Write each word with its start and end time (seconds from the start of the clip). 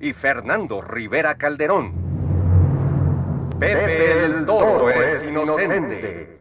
y 0.00 0.14
Fernando 0.14 0.80
Rivera 0.80 1.36
Calderón. 1.36 1.92
Pepe 3.60 4.24
el 4.24 4.46
Toro 4.46 4.90
es 4.90 5.22
inocente. 5.22 6.40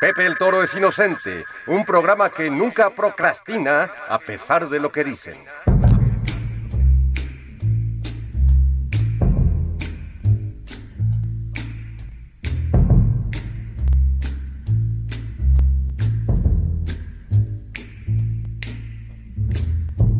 Pepe 0.00 0.26
el 0.26 0.36
Toro 0.36 0.62
es 0.62 0.74
inocente, 0.74 1.44
un 1.66 1.84
programa 1.84 2.30
que 2.30 2.50
nunca 2.50 2.90
procrastina 2.90 3.90
a 4.08 4.18
pesar 4.18 4.68
de 4.68 4.80
lo 4.80 4.92
que 4.92 5.04
dicen. 5.04 5.38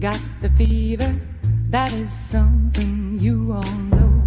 got 0.00 0.20
the 0.40 0.48
fever, 0.50 1.12
that 1.70 1.92
is 1.92 2.12
something 2.12 3.18
you 3.20 3.52
all 3.52 3.78
know. 3.90 4.22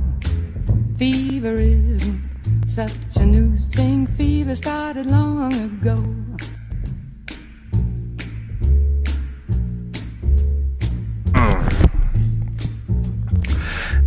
Fever 0.98 1.56
isn't 1.56 2.22
such 2.68 3.16
a 3.16 3.26
new 3.26 3.56
thing, 3.56 4.06
fever 4.06 4.56
started 4.56 5.06
long 5.06 5.54
ago. 5.54 6.04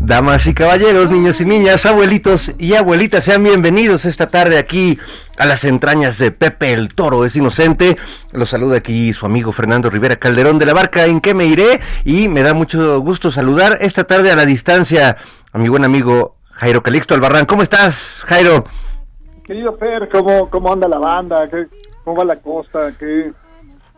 Damas 0.06 0.46
y 0.46 0.52
caballeros, 0.52 1.10
niños 1.10 1.40
y 1.40 1.46
niñas, 1.46 1.86
abuelitos 1.86 2.52
y 2.58 2.74
abuelitas, 2.74 3.24
sean 3.24 3.42
bienvenidos 3.42 4.04
esta 4.04 4.28
tarde 4.28 4.58
aquí 4.58 4.98
a 5.38 5.46
las 5.46 5.64
entrañas 5.64 6.18
de 6.18 6.30
Pepe 6.30 6.74
el 6.74 6.94
Toro 6.94 7.24
es 7.24 7.34
Inocente. 7.36 7.96
Los 8.30 8.50
saluda 8.50 8.76
aquí 8.76 9.14
su 9.14 9.24
amigo 9.24 9.50
Fernando 9.50 9.88
Rivera 9.88 10.16
Calderón 10.16 10.58
de 10.58 10.66
la 10.66 10.74
Barca 10.74 11.06
en 11.06 11.22
que 11.22 11.32
me 11.32 11.46
iré 11.46 11.80
y 12.04 12.28
me 12.28 12.42
da 12.42 12.52
mucho 12.52 13.00
gusto 13.00 13.30
saludar 13.30 13.78
esta 13.80 14.04
tarde 14.04 14.30
a 14.30 14.36
la 14.36 14.44
distancia 14.44 15.16
a 15.52 15.58
mi 15.58 15.70
buen 15.70 15.84
amigo 15.84 16.36
Jairo 16.52 16.82
Calixto 16.82 17.14
Albarrán. 17.14 17.46
¿Cómo 17.46 17.62
estás, 17.62 18.24
Jairo? 18.26 18.66
Querido 19.42 19.74
Fer, 19.78 20.10
¿cómo, 20.10 20.50
cómo 20.50 20.70
anda 20.70 20.86
la 20.86 20.98
banda? 20.98 21.48
¿Qué, 21.48 21.66
¿Cómo 22.04 22.18
va 22.18 22.24
la 22.26 22.36
costa? 22.36 22.92
¿Qué, 22.98 23.32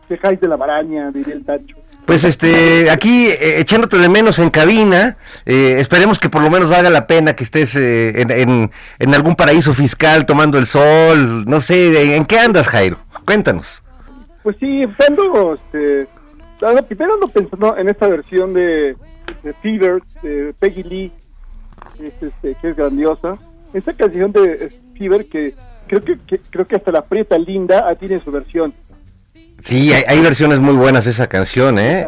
qué 0.07 0.37
de 0.37 0.47
la 0.47 0.55
baraña? 0.55 1.11
Diría 1.11 1.33
el 1.33 1.43
Tacho. 1.43 1.75
Pues 2.07 2.23
este, 2.23 2.89
aquí 2.89 3.27
eh, 3.27 3.59
echándote 3.59 3.97
de 3.97 4.07
menos 4.07 4.39
en 4.39 4.49
cabina, 4.49 5.17
eh, 5.45 5.75
esperemos 5.77 6.19
que 6.19 6.29
por 6.29 6.41
lo 6.41 6.49
menos 6.49 6.69
valga 6.69 6.89
la 6.89 7.05
pena 7.05 7.35
que 7.35 7.43
estés 7.43 7.75
eh, 7.75 8.21
en, 8.21 8.71
en, 8.97 9.13
algún 9.13 9.35
paraíso 9.35 9.73
fiscal 9.73 10.25
tomando 10.25 10.57
el 10.57 10.67
sol, 10.67 11.43
no 11.43 11.59
sé, 11.59 12.15
¿en 12.15 12.23
qué 12.23 12.39
andas 12.39 12.69
Jairo? 12.69 12.97
Cuéntanos. 13.25 13.83
Pues 14.41 14.55
sí, 14.57 14.83
ando, 15.05 15.55
este, 15.55 16.07
primero 16.87 17.15
ando 17.15 17.27
pensando 17.27 17.75
en 17.75 17.89
esta 17.89 18.07
versión 18.07 18.53
de, 18.53 18.95
Fever, 19.61 20.01
de 20.23 20.55
Peggy 20.57 20.83
Lee, 20.83 21.11
este, 21.99 22.27
este, 22.27 22.55
que 22.61 22.69
es 22.69 22.77
grandiosa. 22.77 23.37
Esta 23.73 23.91
canción 23.91 24.31
de 24.31 24.73
Fever 24.97 25.25
que 25.25 25.55
creo 25.89 26.05
que, 26.05 26.17
que 26.25 26.39
creo 26.51 26.65
que 26.65 26.77
hasta 26.77 26.89
la 26.89 27.01
Prieta 27.01 27.37
Linda 27.37 27.83
ah, 27.85 27.95
tiene 27.95 28.21
su 28.21 28.31
versión. 28.31 28.73
Sí, 29.63 29.91
hay, 29.93 30.03
hay, 30.07 30.21
versiones 30.21 30.59
muy 30.59 30.75
buenas 30.75 31.05
de 31.05 31.11
esa 31.11 31.27
canción, 31.27 31.77
¿eh? 31.79 32.07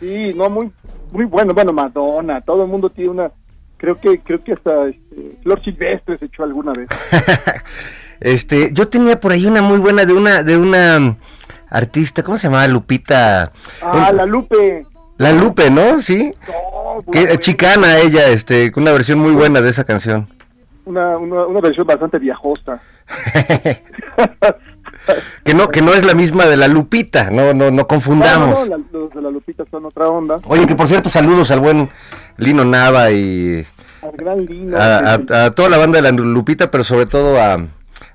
Sí, 0.00 0.32
no, 0.34 0.48
muy 0.48 0.70
muy 1.12 1.24
bueno. 1.24 1.54
Bueno, 1.54 1.72
Madonna, 1.72 2.40
todo 2.40 2.64
el 2.64 2.68
mundo 2.68 2.88
tiene 2.90 3.10
una... 3.10 3.30
Creo 3.76 3.98
que 3.98 4.20
creo 4.20 4.38
que 4.38 4.52
hasta 4.52 4.88
este, 4.88 5.38
Flor 5.42 5.62
Silvestre 5.64 6.18
se 6.18 6.26
echó 6.26 6.42
alguna 6.42 6.72
vez. 6.72 6.88
este, 8.20 8.74
yo 8.74 8.88
tenía 8.88 9.18
por 9.18 9.32
ahí 9.32 9.46
una 9.46 9.62
muy 9.62 9.78
buena 9.78 10.04
de 10.04 10.12
una 10.12 10.42
de 10.42 10.58
una 10.58 11.16
artista, 11.70 12.22
¿cómo 12.22 12.36
se 12.36 12.48
llamaba? 12.48 12.68
Lupita. 12.68 13.50
Ah, 13.80 14.12
la 14.12 14.26
Lupe. 14.26 14.84
La 15.16 15.32
Lupe, 15.32 15.70
¿no? 15.70 16.02
Sí. 16.02 16.34
No, 16.46 17.10
que, 17.10 17.20
bueno. 17.20 17.36
chicana 17.36 17.98
ella, 18.00 18.28
este, 18.28 18.70
con 18.70 18.82
una 18.82 18.92
versión 18.92 19.18
muy 19.18 19.32
buena 19.32 19.62
de 19.62 19.70
esa 19.70 19.84
canción. 19.84 20.26
Una, 20.84 21.16
una, 21.16 21.46
una 21.46 21.60
versión 21.60 21.86
bastante 21.86 22.18
viajosa. 22.18 22.80
que 25.44 25.54
no 25.54 25.68
que 25.68 25.82
no 25.82 25.92
es 25.92 26.04
la 26.04 26.14
misma 26.14 26.46
de 26.46 26.56
la 26.56 26.68
Lupita, 26.68 27.30
no 27.30 27.54
no 27.54 27.70
no 27.70 27.86
confundamos. 27.86 28.68
No, 28.68 28.78
los 28.92 29.10
de 29.10 29.22
la 29.22 29.30
Lupita 29.30 29.64
son 29.70 29.86
otra 29.86 30.08
onda. 30.08 30.36
Oye, 30.46 30.66
que 30.66 30.74
por 30.74 30.88
cierto, 30.88 31.10
saludos 31.10 31.50
al 31.50 31.60
buen 31.60 31.88
Lino 32.36 32.64
Nava 32.64 33.10
y 33.10 33.66
al 34.02 34.12
gran 34.12 34.38
Lino, 34.38 34.76
a, 34.76 34.98
a, 34.98 35.44
a, 35.44 35.50
toda 35.50 35.68
la 35.68 35.78
banda 35.78 36.00
de 36.00 36.02
la 36.02 36.10
Lupita, 36.10 36.70
pero 36.70 36.84
sobre 36.84 37.06
todo 37.06 37.40
a 37.40 37.66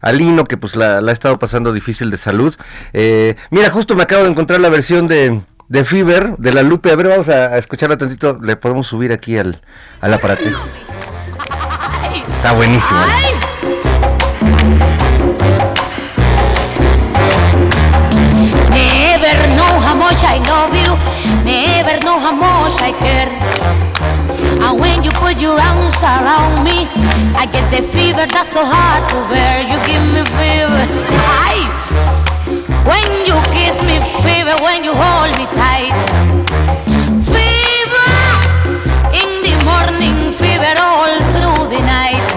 a 0.01 0.11
Lino 0.11 0.45
que 0.45 0.57
pues 0.57 0.75
la, 0.75 1.01
la 1.01 1.11
ha 1.11 1.13
estado 1.13 1.39
pasando 1.39 1.73
difícil 1.73 2.11
de 2.11 2.17
salud. 2.17 2.55
Eh, 2.93 3.35
mira, 3.49 3.69
justo 3.69 3.95
me 3.95 4.03
acabo 4.03 4.23
de 4.23 4.29
encontrar 4.29 4.59
la 4.59 4.69
versión 4.69 5.07
de 5.07 5.41
de 5.67 5.83
Fever, 5.83 6.37
de 6.37 6.53
la 6.53 6.61
Lupe. 6.61 6.91
A 6.91 6.95
ver, 6.95 7.07
vamos 7.07 7.29
a, 7.29 7.47
a 7.47 7.57
escucharla 7.57 7.97
tantito. 7.97 8.37
Le 8.41 8.55
podemos 8.55 8.87
subir 8.87 9.11
aquí 9.11 9.37
al, 9.37 9.61
al 10.01 10.13
aparatejo. 10.13 10.63
Está 12.37 12.53
buenísimo. 12.53 12.99
Never 12.99 13.44
I 20.35 20.39
love 20.51 20.75
you, 20.75 20.91
never 21.47 21.95
know 22.03 22.19
how 22.19 22.35
much 22.35 22.75
I 22.83 22.91
care. 22.99 23.31
And 24.59 24.77
when 24.77 25.01
you 25.01 25.11
put 25.11 25.39
your 25.39 25.57
arms 25.57 25.95
around 26.03 26.59
me, 26.61 26.91
I 27.39 27.47
get 27.47 27.71
the 27.71 27.81
fever 27.95 28.27
that's 28.27 28.51
so 28.51 28.65
hard 28.65 29.07
to 29.11 29.17
bear. 29.31 29.63
You 29.63 29.79
give 29.87 30.03
me 30.11 30.27
fever, 30.35 30.83
I. 31.47 31.71
When 32.83 33.07
you 33.23 33.39
kiss 33.55 33.79
me, 33.87 33.95
fever. 34.27 34.59
When 34.59 34.83
you 34.83 34.91
hold 34.91 35.31
me 35.39 35.47
tight, 35.55 35.95
fever. 37.31 38.11
In 39.15 39.31
the 39.39 39.55
morning, 39.63 40.35
fever 40.35 40.75
all 40.83 41.15
through 41.31 41.71
the 41.71 41.79
night. 41.79 42.27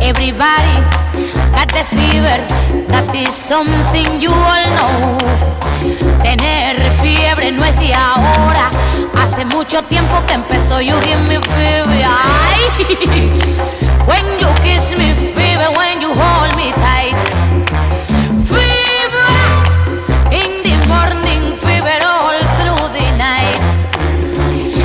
Everybody 0.00 1.03
something 3.34 4.22
you 4.22 4.30
all 4.30 4.64
know. 4.76 5.18
Tener 6.22 6.80
fiebre 7.02 7.52
no 7.52 7.64
es 7.64 7.76
de 7.78 7.92
ahora. 7.92 8.70
Hace 9.14 9.44
mucho 9.44 9.82
tiempo 9.84 10.14
que 10.26 10.34
empezó 10.34 10.80
you 10.80 10.98
give 11.02 11.20
me 11.28 11.38
fever. 11.54 12.04
Ay. 12.06 12.62
When 14.08 14.24
you 14.40 14.48
kiss 14.62 14.96
me 14.98 15.14
fever, 15.34 15.68
when 15.78 16.00
you 16.00 16.10
hold 16.14 16.56
me 16.56 16.72
tight. 16.84 17.16
Fever 18.48 19.34
in 20.40 20.62
the 20.62 20.74
morning, 20.86 21.56
fever 21.58 22.00
all 22.02 22.38
through 22.58 22.88
the 22.96 23.06
night. 23.18 23.60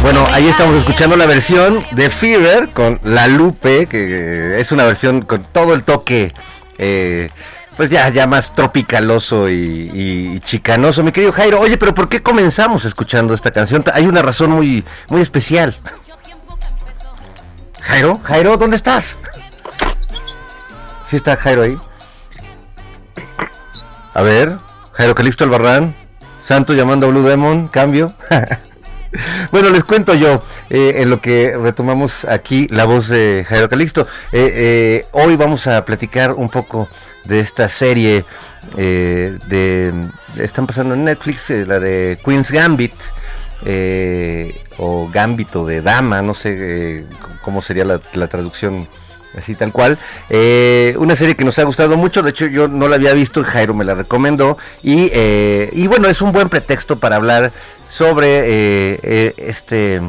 Bueno, 0.02 0.26
ahí 0.34 0.48
estamos 0.48 0.76
escuchando 0.76 1.16
la 1.18 1.28
versión 1.28 1.84
de 1.92 2.10
Fever 2.10 2.70
con 2.70 3.00
La 3.04 3.28
Lupe, 3.28 3.88
que 3.88 4.60
es 4.60 4.72
una 4.72 4.86
versión 4.86 5.22
con 5.22 5.44
todo 5.44 5.74
el 5.74 5.84
toque, 5.84 6.34
eh, 6.80 7.30
pues 7.78 7.90
ya, 7.92 8.10
ya 8.10 8.26
más 8.26 8.54
tropicaloso 8.56 9.48
y, 9.50 9.92
y- 9.94 10.40
chicanoso. 10.40 11.04
Mi 11.04 11.12
querido 11.12 11.32
Jairo, 11.32 11.60
oye, 11.62 11.78
pero 11.78 11.94
¿por 11.94 12.10
qué 12.10 12.24
comenzamos 12.24 12.84
escuchando 12.86 13.34
esta 13.34 13.52
canción? 13.52 13.84
Hay 13.94 14.06
una 14.08 14.22
razón 14.22 14.50
muy, 14.52 14.84
muy 15.10 15.22
especial. 15.22 15.78
Jairo, 17.82 18.20
Jairo, 18.24 18.58
¿dónde 18.58 18.76
estás? 18.76 19.18
¿Sí 21.06 21.16
está 21.16 21.38
Jairo 21.38 21.62
ahí? 21.64 21.78
A 24.14 24.22
ver, 24.22 24.58
Jairo 24.94 25.16
Calixto 25.16 25.44
Albarrán, 25.44 25.96
Santo 26.44 26.74
llamando 26.74 27.08
a 27.08 27.10
Blue 27.12 27.24
Demon, 27.24 27.68
cambio. 27.68 28.14
Bueno, 29.52 29.70
les 29.70 29.84
cuento 29.84 30.14
yo, 30.14 30.44
eh, 30.70 30.96
en 30.98 31.10
lo 31.10 31.22
que 31.22 31.58
retomamos 31.58 32.26
aquí 32.26 32.68
la 32.70 32.86
voz 32.86 33.10
de 33.10 33.46
Jairo 33.48 33.70
Calixto. 33.70 34.08
Eh, 34.32 34.52
eh, 34.54 35.06
hoy 35.12 35.36
vamos 35.36 35.68
a 35.68 35.84
platicar 35.86 36.34
un 36.34 36.50
poco 36.50 36.88
de 37.26 37.40
esta 37.40 37.70
serie 37.70 38.26
eh, 38.78 39.38
de, 39.48 39.94
están 40.38 40.68
pasando 40.68 40.94
en 40.94 41.04
Netflix, 41.04 41.50
eh, 41.50 41.66
la 41.66 41.80
de 41.80 42.20
Queen's 42.24 42.52
Gambit, 42.52 42.94
eh, 43.66 44.62
o 44.78 45.10
Gambito 45.10 45.66
de 45.66 45.82
Dama, 45.82 46.22
no 46.22 46.34
sé 46.34 47.06
cómo 47.44 47.62
sería 47.62 47.86
la, 47.86 48.02
la 48.14 48.28
traducción 48.28 48.88
así 49.38 49.56
tal 49.56 49.72
cual. 49.72 50.00
Eh, 50.30 50.96
una 50.98 51.16
serie 51.16 51.36
que 51.36 51.46
nos 51.46 51.58
ha 51.60 51.64
gustado 51.64 51.98
mucho, 51.98 52.22
de 52.24 52.32
hecho 52.32 52.46
yo 52.48 52.68
no 52.68 52.88
la 52.88 52.96
había 52.96 53.14
visto, 53.14 53.44
Jairo 53.44 53.74
me 53.74 53.86
la 53.86 53.96
recomendó 53.96 54.58
y, 54.84 55.10
eh, 55.14 55.70
y 55.74 55.88
bueno, 55.88 56.08
es 56.08 56.22
un 56.22 56.32
buen 56.32 56.50
pretexto 56.50 56.98
para 57.00 57.16
hablar 57.18 57.52
sobre 57.88 58.40
eh, 58.40 59.00
eh, 59.04 59.34
este 59.38 60.02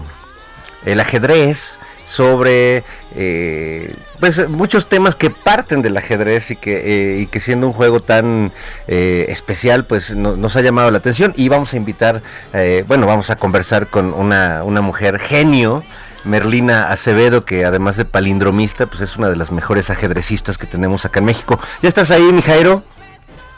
el 0.85 0.99
ajedrez, 1.01 1.79
sobre 2.07 2.83
eh, 3.15 3.95
pues 4.19 4.49
muchos 4.49 4.89
temas 4.89 5.15
que 5.15 5.31
parten 5.31 5.81
del 5.83 5.97
ajedrez 5.97 6.51
y 6.51 6.57
que, 6.57 7.19
y 7.21 7.27
que 7.27 7.39
siendo 7.41 7.67
un 7.69 7.73
juego 7.73 8.01
tan 8.01 8.51
especial 8.89 9.85
pues 9.85 10.17
no- 10.17 10.37
nos 10.37 10.57
ha 10.57 10.61
llamado 10.63 10.91
la 10.91 10.99
atención 10.99 11.33
y 11.37 11.49
vamos 11.49 11.73
a 11.73 11.77
invitar, 11.77 12.23
eh, 12.53 12.85
bueno 12.89 13.07
vamos 13.07 13.31
a 13.31 13.37
conversar 13.37 13.87
con 13.89 14.13
una, 14.13 14.63
una 14.65 14.81
mujer 14.81 15.19
genio, 15.21 15.85
Merlina 16.25 16.91
Acevedo, 16.91 17.45
que 17.45 17.65
además 17.65 17.97
de 17.97 18.05
palindromista 18.05 18.87
pues 18.87 19.01
es 19.01 19.17
una 19.17 19.29
de 19.29 19.37
las 19.37 19.51
mejores 19.51 19.91
ajedrecistas 19.91 20.59
que 20.59 20.67
tenemos 20.67 21.05
acá 21.05 21.21
en 21.21 21.27
México. 21.27 21.59
¿Ya 21.83 21.89
estás 21.89 22.11
ahí, 22.11 22.23
mi 22.23 22.43
Jairo? 22.43 22.83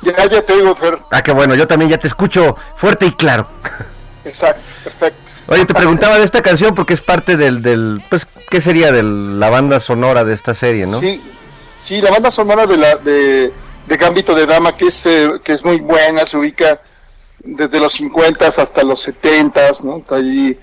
Ya, 0.02 0.16
ya 0.28 0.42
te 0.42 0.56
digo, 0.56 0.74
Fer. 0.74 0.98
Ah, 1.10 1.22
qué 1.22 1.32
bueno, 1.32 1.54
yo 1.54 1.66
también 1.66 1.90
ya 1.90 1.98
te 1.98 2.08
escucho 2.08 2.56
fuerte 2.76 3.06
y 3.06 3.12
claro. 3.12 3.46
Exacto, 4.24 4.62
perfecto. 4.84 5.32
Oye, 5.46 5.64
te 5.64 5.74
preguntaba 5.82 6.18
de 6.18 6.24
esta 6.24 6.42
canción 6.42 6.74
porque 6.74 6.94
es 6.94 7.00
parte 7.00 7.36
del, 7.36 7.62
del 7.62 8.02
pues, 8.08 8.26
¿qué 8.48 8.60
sería 8.60 8.92
de 8.92 9.02
la 9.02 9.50
banda 9.50 9.80
sonora 9.80 10.24
de 10.24 10.34
esta 10.34 10.54
serie, 10.54 10.86
no? 10.86 11.00
Sí, 11.00 11.20
sí, 11.78 12.00
la 12.00 12.10
banda 12.10 12.30
sonora 12.30 12.66
de 12.66 12.76
la 12.76 12.96
de, 12.96 13.52
de 13.86 13.96
Gambito 13.96 14.34
de 14.34 14.46
Dama, 14.46 14.76
que 14.76 14.86
es, 14.86 15.06
eh, 15.06 15.40
que 15.44 15.52
es 15.52 15.64
muy 15.64 15.78
buena, 15.80 16.26
se 16.26 16.36
ubica 16.36 16.80
desde 17.44 17.80
los 17.80 17.92
50 17.94 18.46
hasta 18.46 18.82
los 18.82 19.02
70, 19.02 19.60
¿no? 19.84 19.98
Está 19.98 20.16
ahí 20.16 20.58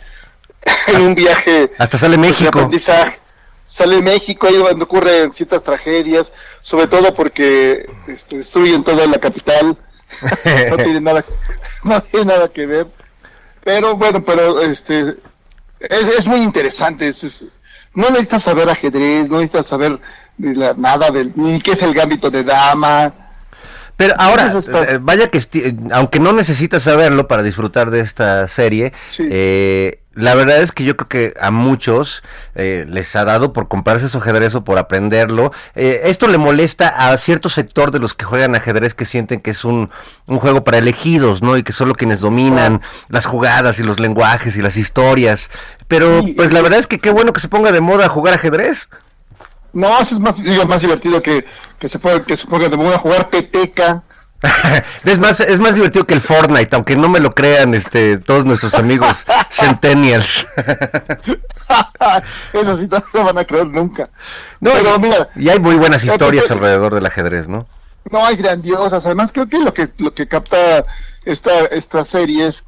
en 0.88 1.01
un 1.01 1.15
viaje 1.15 1.71
Hasta 1.77 1.97
sale 1.97 2.17
pues, 2.17 2.27
de 2.27 2.31
México. 2.33 2.50
aprendizaje. 2.59 3.19
Sale 3.65 4.01
México, 4.01 4.47
ahí 4.47 4.56
donde 4.57 4.83
ocurren 4.83 5.31
ciertas 5.31 5.63
tragedias, 5.63 6.33
sobre 6.61 6.88
todo 6.88 7.13
porque 7.13 7.88
este, 8.07 8.38
destruyen 8.38 8.83
toda 8.83 9.06
la 9.06 9.19
capital. 9.19 9.77
no 10.71 10.77
tiene 10.83 11.01
nada, 11.01 11.23
no 11.83 12.01
tiene 12.01 12.25
nada 12.33 12.47
que 12.50 12.65
ver. 12.65 12.88
Pero 13.63 13.95
bueno, 13.95 14.25
pero 14.25 14.59
este 14.61 15.15
es, 15.79 16.07
es 16.07 16.27
muy 16.27 16.41
interesante. 16.41 17.07
es- 17.09 17.23
es- 17.23 17.45
no 17.94 18.09
necesitas 18.09 18.41
saber 18.44 18.69
ajedrez, 18.69 19.27
no 19.29 19.35
necesitas 19.38 19.67
saber 19.67 20.00
de 20.38 20.56
la- 20.56 20.73
nada 20.73 21.11
del 21.11 21.31
ni 21.35 21.59
qué 21.61 21.71
es 21.73 21.81
el 21.83 21.94
gambito 21.94 22.31
de 22.31 22.44
dama. 22.44 23.13
Pero 24.00 24.16
ahora, 24.18 24.48
está- 24.48 24.84
eh, 24.94 24.98
vaya 25.01 25.28
que, 25.28 25.40
eh, 25.40 25.75
aunque 25.92 26.22
no 26.22 26.31
necesitas 26.31 26.84
saberlo 26.84 27.28
para 27.28 27.44
disfrutar 27.44 27.92
de 27.92 28.00
esta 28.00 28.48
serie, 28.48 28.94
Sí. 29.10 29.28
eh, 29.30 30.00
la 30.13 30.36
verdad 30.36 30.62
es 30.62 30.72
que 30.72 30.86
yo 30.86 30.96
creo 30.96 31.10
que 31.10 31.34
a 31.42 31.51
muchos 31.51 32.24
eh, 32.56 32.86
les 32.88 33.13
ha 33.18 33.25
dado 33.25 33.51
por 33.51 33.68
comprarse 33.68 34.07
su 34.07 34.19
ajedrez 34.19 34.56
o 34.56 34.63
por 34.63 34.78
aprenderlo. 34.78 35.51
Eh, 35.75 36.01
esto 36.06 36.28
le 36.30 36.38
molesta 36.38 36.88
a 37.12 37.18
cierto 37.18 37.50
sector 37.50 37.92
de 37.92 38.00
los 38.00 38.13
que 38.13 38.24
juegan 38.24 38.56
ajedrez 38.56 38.94
que 38.94 39.04
sienten 39.06 39.42
que 39.42 39.51
es 39.51 39.66
un, 39.66 39.90
un 40.28 40.40
juego 40.40 40.63
para 40.63 40.78
elegidos, 40.78 41.42
¿no? 41.42 41.57
Y 41.57 41.63
que 41.63 41.74
solo 41.74 41.94
quienes 41.94 42.22
dominan 42.22 42.81
las 43.10 43.25
jugadas 43.25 43.80
y 43.80 43.84
los 43.84 44.00
lenguajes 44.00 44.56
y 44.56 44.62
las 44.62 44.78
historias. 44.78 45.50
Pero, 45.90 46.22
Sí, 46.22 46.34
pues 46.38 46.54
la 46.54 46.62
verdad 46.62 46.80
es 46.80 46.88
que 46.88 47.00
qué 47.00 47.10
bueno 47.12 47.34
que 47.34 47.42
se 47.42 47.50
ponga 47.50 47.74
de 47.74 47.81
moda 47.81 48.07
jugar 48.07 48.34
ajedrez. 48.36 48.88
No, 49.74 50.00
eso 50.00 50.16
es 50.16 50.21
más, 50.21 50.36
digo, 50.42 50.66
más 50.66 50.81
divertido 50.81 51.21
que, 51.21 51.45
que 51.77 51.89
se 51.89 52.00
ponga, 52.00 52.24
que 52.24 52.36
se 52.36 52.48
ponga 52.48 52.69
de 52.69 52.77
moda 52.77 52.98
jugar 52.98 53.30
peteca. 53.30 54.04
Es 55.06 55.19
más, 55.19 55.39
es 55.39 55.60
más 55.60 55.75
divertido 55.75 56.06
que 56.06 56.13
el 56.13 56.21
Fortnite, 56.21 56.75
aunque 56.75 56.95
no 56.95 57.10
me 57.10 57.19
lo 57.19 57.31
crean 57.31 57.74
este, 57.74 58.18
todos 58.18 58.45
nuestros 58.45 58.74
amigos 58.75 59.25
centennials. 59.50 60.48
Eso 62.54 62.77
sí, 62.77 62.88
no 62.89 63.04
lo 63.13 63.24
van 63.25 63.38
a 63.38 63.45
creer 63.45 63.68
nunca. 63.68 64.10
No, 64.60 64.71
Pero 64.71 64.95
y, 64.95 65.00
mira, 65.00 65.30
y 65.36 65.50
hay 65.50 65.60
muy 65.60 65.75
buenas 65.75 66.01
Pero 66.01 66.13
historias 66.13 66.50
alrededor 66.51 66.95
del 66.95 67.06
ajedrez, 67.06 67.48
¿no? 67.48 67.68
No, 68.12 68.25
hay 68.25 68.38
grandiosas. 68.38 69.06
Además, 69.06 69.31
creo 69.31 69.48
que 69.48 69.60
lo 69.60 69.74
que 69.74 69.89
lo 69.98 70.13
que 70.13 70.27
capta 70.27 70.86
esta 71.25 71.66
esta 71.66 72.06
serie 72.06 72.48
es, 72.48 72.63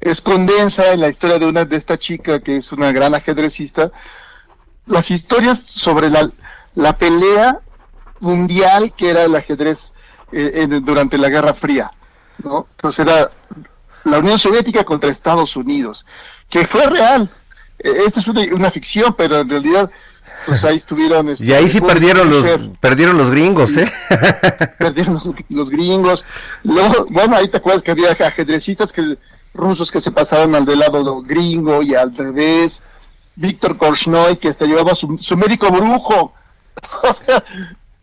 es 0.00 0.20
condensa 0.20 0.92
en 0.92 1.00
la 1.00 1.08
historia 1.08 1.38
de 1.38 1.46
una 1.46 1.64
de 1.64 1.76
esta 1.76 1.98
chica 1.98 2.40
que 2.40 2.58
es 2.58 2.70
una 2.70 2.92
gran 2.92 3.14
ajedrecista 3.14 3.90
las 4.86 5.10
historias 5.10 5.60
sobre 5.60 6.10
la, 6.10 6.30
la 6.74 6.96
pelea 6.98 7.60
mundial 8.20 8.92
que 8.96 9.10
era 9.10 9.24
el 9.24 9.34
ajedrez 9.34 9.92
eh, 10.32 10.52
en- 10.62 10.84
durante 10.84 11.18
la 11.18 11.28
Guerra 11.28 11.54
Fría, 11.54 11.90
¿no? 12.42 12.66
Entonces 12.76 13.06
era 13.06 13.30
la 14.04 14.18
Unión 14.18 14.38
Soviética 14.38 14.84
contra 14.84 15.10
Estados 15.10 15.56
Unidos, 15.56 16.04
que 16.48 16.66
fue 16.66 16.86
real. 16.86 17.30
Eh, 17.78 18.02
Esta 18.06 18.20
es 18.20 18.28
una, 18.28 18.42
una 18.54 18.70
ficción, 18.70 19.14
pero 19.16 19.40
en 19.40 19.48
realidad, 19.48 19.90
pues 20.46 20.64
ahí 20.64 20.76
estuvieron. 20.76 21.28
este, 21.30 21.44
Y 21.46 21.52
ahí 21.52 21.68
sí 21.68 21.78
Ulrich 21.78 21.92
perdieron 21.92 22.30
los, 22.30 22.46
perdieron 22.80 23.18
los 23.18 23.30
gringos, 23.30 23.76
¿eh? 23.76 23.90
perdieron 24.78 25.14
los, 25.14 25.28
los 25.48 25.70
gringos. 25.70 26.24
Luego, 26.64 27.06
bueno, 27.10 27.36
ahí 27.36 27.48
te 27.48 27.58
acuerdas 27.58 27.82
que 27.82 27.90
había 27.92 28.10
ajedrecistas 28.12 28.92
que, 28.92 29.18
rusos 29.54 29.90
que 29.90 30.00
se 30.00 30.10
pasaron 30.12 30.54
al 30.54 30.64
del 30.64 30.78
lado 30.80 31.22
gringo 31.22 31.82
y 31.82 31.94
al 31.94 32.16
revés. 32.16 32.82
Víctor 33.36 33.76
Korchnoi, 33.76 34.36
que 34.36 34.48
hasta 34.48 34.64
llevaba 34.66 34.94
su, 34.94 35.16
su 35.18 35.36
médico 35.36 35.70
brujo. 35.70 36.32
O 37.02 37.12
sea, 37.14 37.44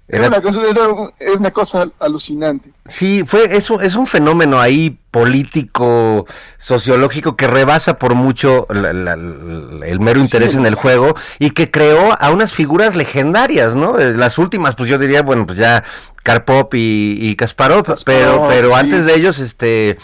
era, 0.07 0.27
una 0.27 0.41
cosa, 0.41 0.61
era 0.69 0.87
un- 0.87 1.11
era 1.19 1.33
una 1.33 1.51
cosa 1.51 1.87
alucinante. 1.99 2.71
Sí, 2.87 3.23
fue 3.27 3.55
eso 3.55 3.79
es 3.81 3.95
un 3.95 4.07
fenómeno 4.07 4.59
ahí 4.59 4.97
político, 5.11 6.25
sociológico 6.59 7.35
que 7.35 7.47
rebasa 7.47 7.97
por 7.99 8.15
mucho 8.15 8.65
la- 8.69 8.93
la- 8.93 9.15
la- 9.15 9.85
el 9.85 9.99
mero 9.99 10.19
interés 10.19 10.53
en 10.55 10.65
el 10.65 10.75
juego 10.75 11.15
y 11.39 11.51
que 11.51 11.69
creó 11.71 12.17
a 12.19 12.31
unas 12.31 12.53
figuras 12.53 12.95
legendarias, 12.95 13.75
¿no? 13.75 13.99
Eh, 13.99 14.13
Las 14.15 14.37
últimas, 14.37 14.75
pues 14.75 14.89
yo 14.89 14.97
diría, 14.97 15.21
bueno, 15.21 15.45
pues 15.45 15.57
ya 15.57 15.83
Karpov 16.23 16.69
y, 16.73 17.17
y 17.19 17.35
Kasparov, 17.35 17.85
pero 18.05 18.45
pero 18.49 18.69
sí. 18.69 18.75
antes 18.75 19.05
de 19.05 19.15
ellos, 19.15 19.39
este, 19.39 19.97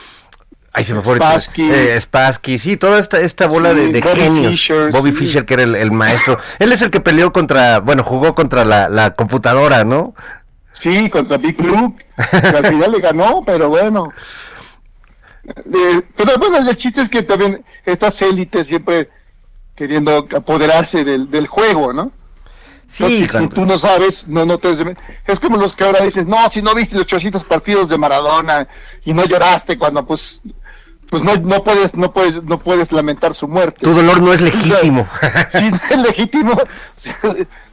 Ahí 0.75 0.83
se 0.83 0.93
me 0.93 1.01
fue 1.01 1.13
ahorita. 1.13 1.39
Spassky. 1.39 1.71
Eh, 1.71 1.99
Spassky, 2.01 2.59
sí, 2.59 2.75
toda 2.77 2.99
esta, 2.99 3.19
esta 3.21 3.47
bola 3.47 3.73
Sí, 3.73 3.77
de, 3.77 3.89
de 3.89 4.01
Bobby 4.01 4.15
genios. 4.21 4.51
Fischer, 4.51 4.91
Bobby 4.91 5.11
sí. 5.11 5.17
Fischer, 5.17 5.45
que 5.45 5.53
era 5.55 5.63
el, 5.63 5.75
el 5.75 5.91
maestro. 5.91 6.37
Él 6.59 6.71
es 6.73 6.81
el 6.81 6.91
que 6.91 6.99
peleó 6.99 7.31
contra, 7.31 7.79
bueno, 7.79 8.03
jugó 8.03 8.35
contra 8.35 8.65
la, 8.65 8.89
la 8.89 9.15
computadora, 9.15 9.85
¿no? 9.85 10.13
Sí, 10.73 11.09
contra 11.09 11.37
Big 11.37 11.55
Blue, 11.55 11.95
que 12.51 12.57
al 12.57 12.65
final 12.67 12.91
le 12.91 12.99
ganó, 12.99 13.41
pero 13.45 13.69
bueno. 13.69 14.11
Eh, 15.47 16.01
pero 16.15 16.37
bueno, 16.37 16.57
el 16.69 16.75
chiste 16.75 17.01
es 17.01 17.09
que 17.09 17.21
también 17.21 17.63
estas 17.85 18.21
élites 18.21 18.67
siempre 18.67 19.09
queriendo 19.75 20.27
apoderarse 20.35 21.03
del, 21.03 21.29
del 21.29 21.47
juego, 21.47 21.93
¿no? 21.93 22.11
Sí, 22.87 23.03
Entonces, 23.03 23.31
si 23.41 23.47
tú 23.49 23.65
no 23.65 23.77
sabes, 23.77 24.27
no, 24.27 24.45
no 24.45 24.57
te... 24.57 24.69
Es 25.25 25.39
como 25.39 25.57
los 25.57 25.75
que 25.75 25.83
ahora 25.83 26.03
dicen, 26.05 26.29
no, 26.29 26.49
si 26.49 26.61
no 26.61 26.73
viste 26.75 26.95
los 26.95 27.03
800 27.03 27.43
partidos 27.43 27.89
de 27.89 27.97
Maradona 27.97 28.67
y 29.03 29.13
no 29.13 29.25
lloraste 29.25 29.77
cuando, 29.77 30.05
pues, 30.05 30.41
pues 31.09 31.23
no, 31.23 31.35
no 31.35 31.63
puedes, 31.63 31.95
no 31.95 32.11
puedes, 32.13 32.43
no 32.43 32.57
puedes 32.57 32.91
lamentar 32.91 33.33
su 33.33 33.47
muerte. 33.47 33.81
tu 33.81 33.93
dolor 33.93 34.21
no 34.21 34.33
es 34.33 34.41
legítimo. 34.41 35.07
Si 35.49 35.69
no 35.71 35.79
es 35.89 35.97
legítimo, 35.97 36.57
si, 36.95 37.09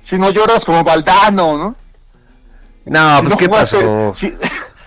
si 0.02 0.18
no 0.18 0.30
lloras 0.30 0.64
como 0.64 0.84
Valdano, 0.84 1.56
¿no? 1.56 1.76
no, 2.84 3.18
pues 3.20 3.30
no 3.30 3.36
qué 3.36 3.46
jugaste- 3.48 3.76
pasó. 3.78 4.12
Si, 4.14 4.34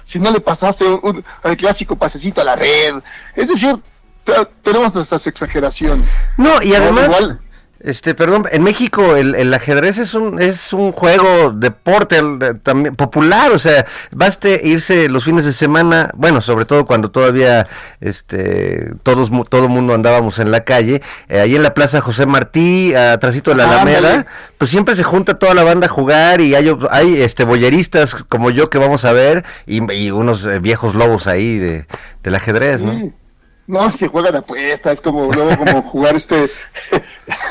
si 0.03 0.19
no 0.19 0.31
le 0.31 0.39
pasaste 0.39 0.85
un, 0.85 0.99
un- 1.03 1.25
el 1.43 1.57
clásico 1.57 1.95
pasecito 1.95 2.41
a 2.41 2.43
la 2.43 2.55
red. 2.55 2.95
Es 3.35 3.47
decir, 3.47 3.77
te- 4.23 4.45
tenemos 4.61 4.93
nuestras 4.93 5.25
exageraciones. 5.27 6.07
No, 6.37 6.61
y 6.61 6.75
además, 6.75 7.05
Igual- 7.07 7.39
este, 7.79 8.15
perdón, 8.15 8.45
en 8.51 8.63
México 8.63 9.15
el, 9.15 9.35
el 9.35 9.53
ajedrez 9.53 9.97
es 9.97 10.13
un 10.13 10.41
es 10.41 10.73
un 10.73 10.91
juego 10.91 11.51
deporte 11.51 12.17
el 12.17 12.59
también 12.63 12.95
popular, 12.95 13.51
o 13.51 13.59
sea, 13.59 13.85
baste 14.11 14.61
irse 14.63 15.09
los 15.09 15.25
fines 15.25 15.45
de 15.45 15.53
semana, 15.53 16.09
bueno, 16.15 16.41
sobre 16.41 16.65
todo 16.65 16.85
cuando 16.85 17.11
todavía 17.11 17.67
este 18.01 18.91
todos 19.03 19.29
todo 19.49 19.67
mundo 19.67 19.93
andábamos 19.93 20.39
en 20.39 20.51
la 20.51 20.63
calle, 20.63 21.01
eh, 21.27 21.39
ahí 21.41 21.55
en 21.55 21.63
la 21.63 21.73
Plaza 21.73 22.01
José 22.01 22.25
Martí, 22.25 22.95
atrásito 22.95 23.51
de 23.51 23.57
la 23.57 23.63
Ándale. 23.65 23.97
Alameda, 23.97 24.25
pues 24.57 24.71
siempre 24.71 24.95
se 24.95 25.03
junta 25.03 25.37
toda 25.37 25.53
la 25.53 25.63
banda 25.63 25.87
a 25.87 25.89
jugar 25.89 26.41
y 26.41 26.55
hay 26.55 26.75
hay 26.89 27.21
este 27.21 27.43
boyeristas 27.43 28.15
como 28.15 28.49
yo 28.51 28.69
que 28.69 28.77
vamos 28.77 29.05
a 29.05 29.13
ver 29.13 29.43
y, 29.67 29.81
y 29.93 30.11
unos 30.11 30.45
eh, 30.45 30.59
viejos 30.59 30.95
lobos 30.95 31.27
ahí 31.27 31.59
de 31.59 31.85
del 32.23 32.35
ajedrez, 32.35 32.83
¿no? 32.83 32.99
Sí. 32.99 33.13
No, 33.67 33.91
se 33.91 34.07
juega 34.07 34.31
de 34.31 34.37
apuesta, 34.39 34.91
es 34.91 35.01
como 35.01 35.31
luego 35.31 35.57
como 35.57 35.81
jugar 35.81 36.15
este, 36.15 36.51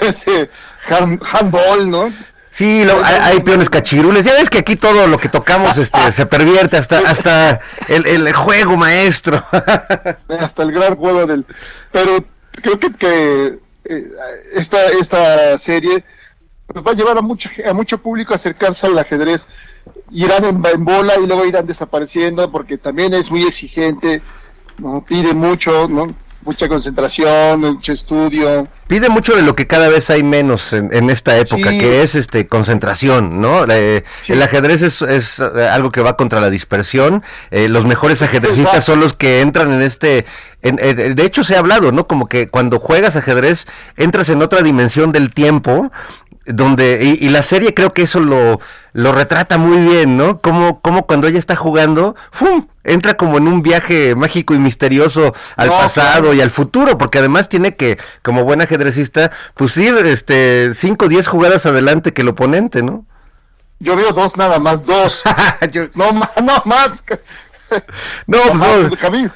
este 0.01 0.51
hand- 0.89 1.21
handball, 1.33 1.91
¿no? 1.91 2.13
Sí, 2.53 2.85
lo- 2.85 3.05
hay, 3.05 3.17
hay 3.21 3.41
peones 3.41 3.69
cachirules. 3.69 4.25
Ya 4.25 4.35
ves 4.35 4.49
que 4.49 4.59
aquí 4.59 4.77
todo 4.77 5.09
lo 5.09 5.19
que 5.19 5.29
tocamos 5.29 5.77
este, 5.77 6.13
se 6.13 6.27
pervierte 6.27 6.77
hasta 6.77 6.99
hasta 6.99 7.61
el, 7.89 8.07
el 8.07 8.33
juego 8.33 8.77
maestro. 8.77 9.45
hasta 10.39 10.63
el 10.63 10.73
gran 10.73 10.95
juego 10.97 11.27
del 11.27 11.45
pero 11.91 12.25
creo 12.63 12.79
que, 12.79 12.93
que 12.93 13.59
eh, 13.87 14.09
esta 14.55 14.79
esta 15.01 15.59
serie 15.59 16.05
va 16.77 16.93
a 16.93 16.95
llevar 16.95 17.19
a 17.19 17.23
mucho 17.23 17.51
a 17.69 17.73
mucho 17.73 17.99
público 17.99 18.33
a 18.33 18.37
acercarse 18.37 18.87
al 18.87 18.99
ajedrez 18.99 19.47
irán 20.13 20.45
en, 20.45 20.63
en 20.65 20.85
bola 20.85 21.15
y 21.23 21.27
luego 21.27 21.45
irán 21.45 21.67
desapareciendo 21.67 22.51
porque 22.53 22.79
también 22.79 23.15
es 23.15 23.31
muy 23.33 23.43
exigente 23.43 24.23
no 24.79 25.05
pide 25.07 25.35
mucho 25.35 25.89
no 25.89 26.07
mucha 26.45 26.69
concentración 26.69 27.61
mucho 27.61 27.93
estudio 27.93 28.67
Pide 28.87 29.09
mucho 29.09 29.35
de 29.35 29.41
lo 29.41 29.57
que 29.57 29.67
cada 29.67 29.89
vez 29.89 30.11
hay 30.11 30.23
menos 30.23 30.75
en, 30.75 30.91
en 30.95 31.09
esta 31.09 31.39
época, 31.39 31.71
Sí. 31.71 31.79
que 31.79 32.03
es 32.03 32.15
este 32.15 32.49
concentración, 32.49 33.41
¿no? 33.41 33.65
Eh, 33.71 34.05
Sí. 34.21 34.35
El 34.35 34.43
ajedrez 34.43 34.83
es, 34.83 35.01
es, 35.01 35.39
eh, 35.39 35.67
algo 35.73 35.91
que 35.91 36.03
va 36.03 36.19
contra 36.19 36.39
la 36.39 36.51
dispersión. 36.51 37.23
Eh, 37.51 37.69
los 37.69 37.87
mejores 37.87 38.21
ajedrecistas 38.21 38.75
Exacto. 38.75 38.93
son 38.93 39.01
los 39.01 39.15
que 39.15 39.41
entran 39.41 39.73
en 39.73 39.81
este... 39.81 40.27
en- 40.61 40.77
de 40.77 41.25
hecho, 41.25 41.45
se 41.45 41.57
ha 41.57 41.61
hablado, 41.61 41.93
¿no? 41.93 42.07
Como 42.07 42.27
que 42.29 42.49
cuando 42.51 42.79
juegas 42.79 43.17
ajedrez 43.17 43.67
entras 43.97 44.29
en 44.29 44.43
otra 44.43 44.61
dimensión 44.61 45.13
del 45.13 45.33
tiempo 45.33 45.91
donde 46.47 47.01
y, 47.21 47.27
y 47.27 47.31
la 47.31 47.43
serie 47.43 47.75
creo 47.75 47.93
que 47.93 48.03
eso 48.03 48.21
lo, 48.21 48.61
lo 48.93 49.13
retrata 49.13 49.57
muy 49.59 49.79
bien, 49.79 50.17
¿no? 50.17 50.39
Como, 50.39 50.81
como 50.81 51.07
cuando 51.07 51.27
ella 51.29 51.39
está 51.39 51.57
jugando, 51.57 52.17
¡fum! 52.33 52.67
entra 52.85 53.15
como 53.15 53.39
en 53.39 53.49
un 53.49 53.63
viaje 53.63 54.15
mágico 54.15 54.55
y 54.55 54.59
misterioso 54.59 55.35
al 55.57 55.69
No, 55.69 55.79
pasado 55.79 56.21
claro. 56.21 56.35
y 56.35 56.41
al 56.43 56.51
futuro, 56.51 56.99
porque 56.99 57.19
además 57.19 57.49
tiene 57.49 57.77
que, 57.77 57.99
como 58.23 58.45
buen 58.45 58.61
ajedrecista, 58.61 59.31
pues 59.55 59.75
ir 59.79 59.95
este 60.07 60.73
5 60.75 61.07
o 61.07 61.09
10 61.09 61.27
jugadas 61.27 61.65
adelante 61.67 62.13
que 62.13 62.23
el 62.23 62.29
oponente, 62.29 62.83
¿no? 62.83 63.07
yo 63.81 63.97
veo 63.97 64.13
dos 64.13 64.37
nada 64.37 64.59
más 64.61 64.85
dos 64.87 65.23
Yo- 65.73 65.89
no 65.95 66.13
más 66.13 66.31
no 66.43 66.63
más 66.65 67.05
no, 68.27 68.39
pues, 68.39 68.55
no, 68.55 68.65
Ah, 68.65 68.91
Javi, 69.01 69.31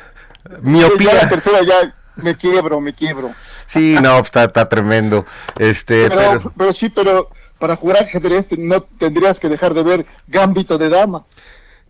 miopía. 0.62 1.12
ya 1.12 1.22
la 1.24 1.28
tercera 1.28 1.58
ya 1.62 1.94
me 2.22 2.36
quiebro 2.36 2.80
me 2.80 2.92
quiebro 2.94 3.32
Sí, 3.66 3.96
no, 4.02 4.18
está, 4.18 4.44
está 4.44 4.68
tremendo. 4.68 5.26
Este, 5.58 6.08
pero, 6.08 6.38
pero, 6.38 6.52
pero 6.56 6.72
sí, 6.72 6.88
pero 6.88 7.30
para 7.58 7.76
jugar 7.76 8.04
ajedrez 8.04 8.46
no 8.56 8.80
tendrías 8.82 9.40
que 9.40 9.48
dejar 9.48 9.74
de 9.74 9.82
ver 9.82 10.06
Gambito 10.26 10.78
de 10.78 10.88
Dama. 10.88 11.24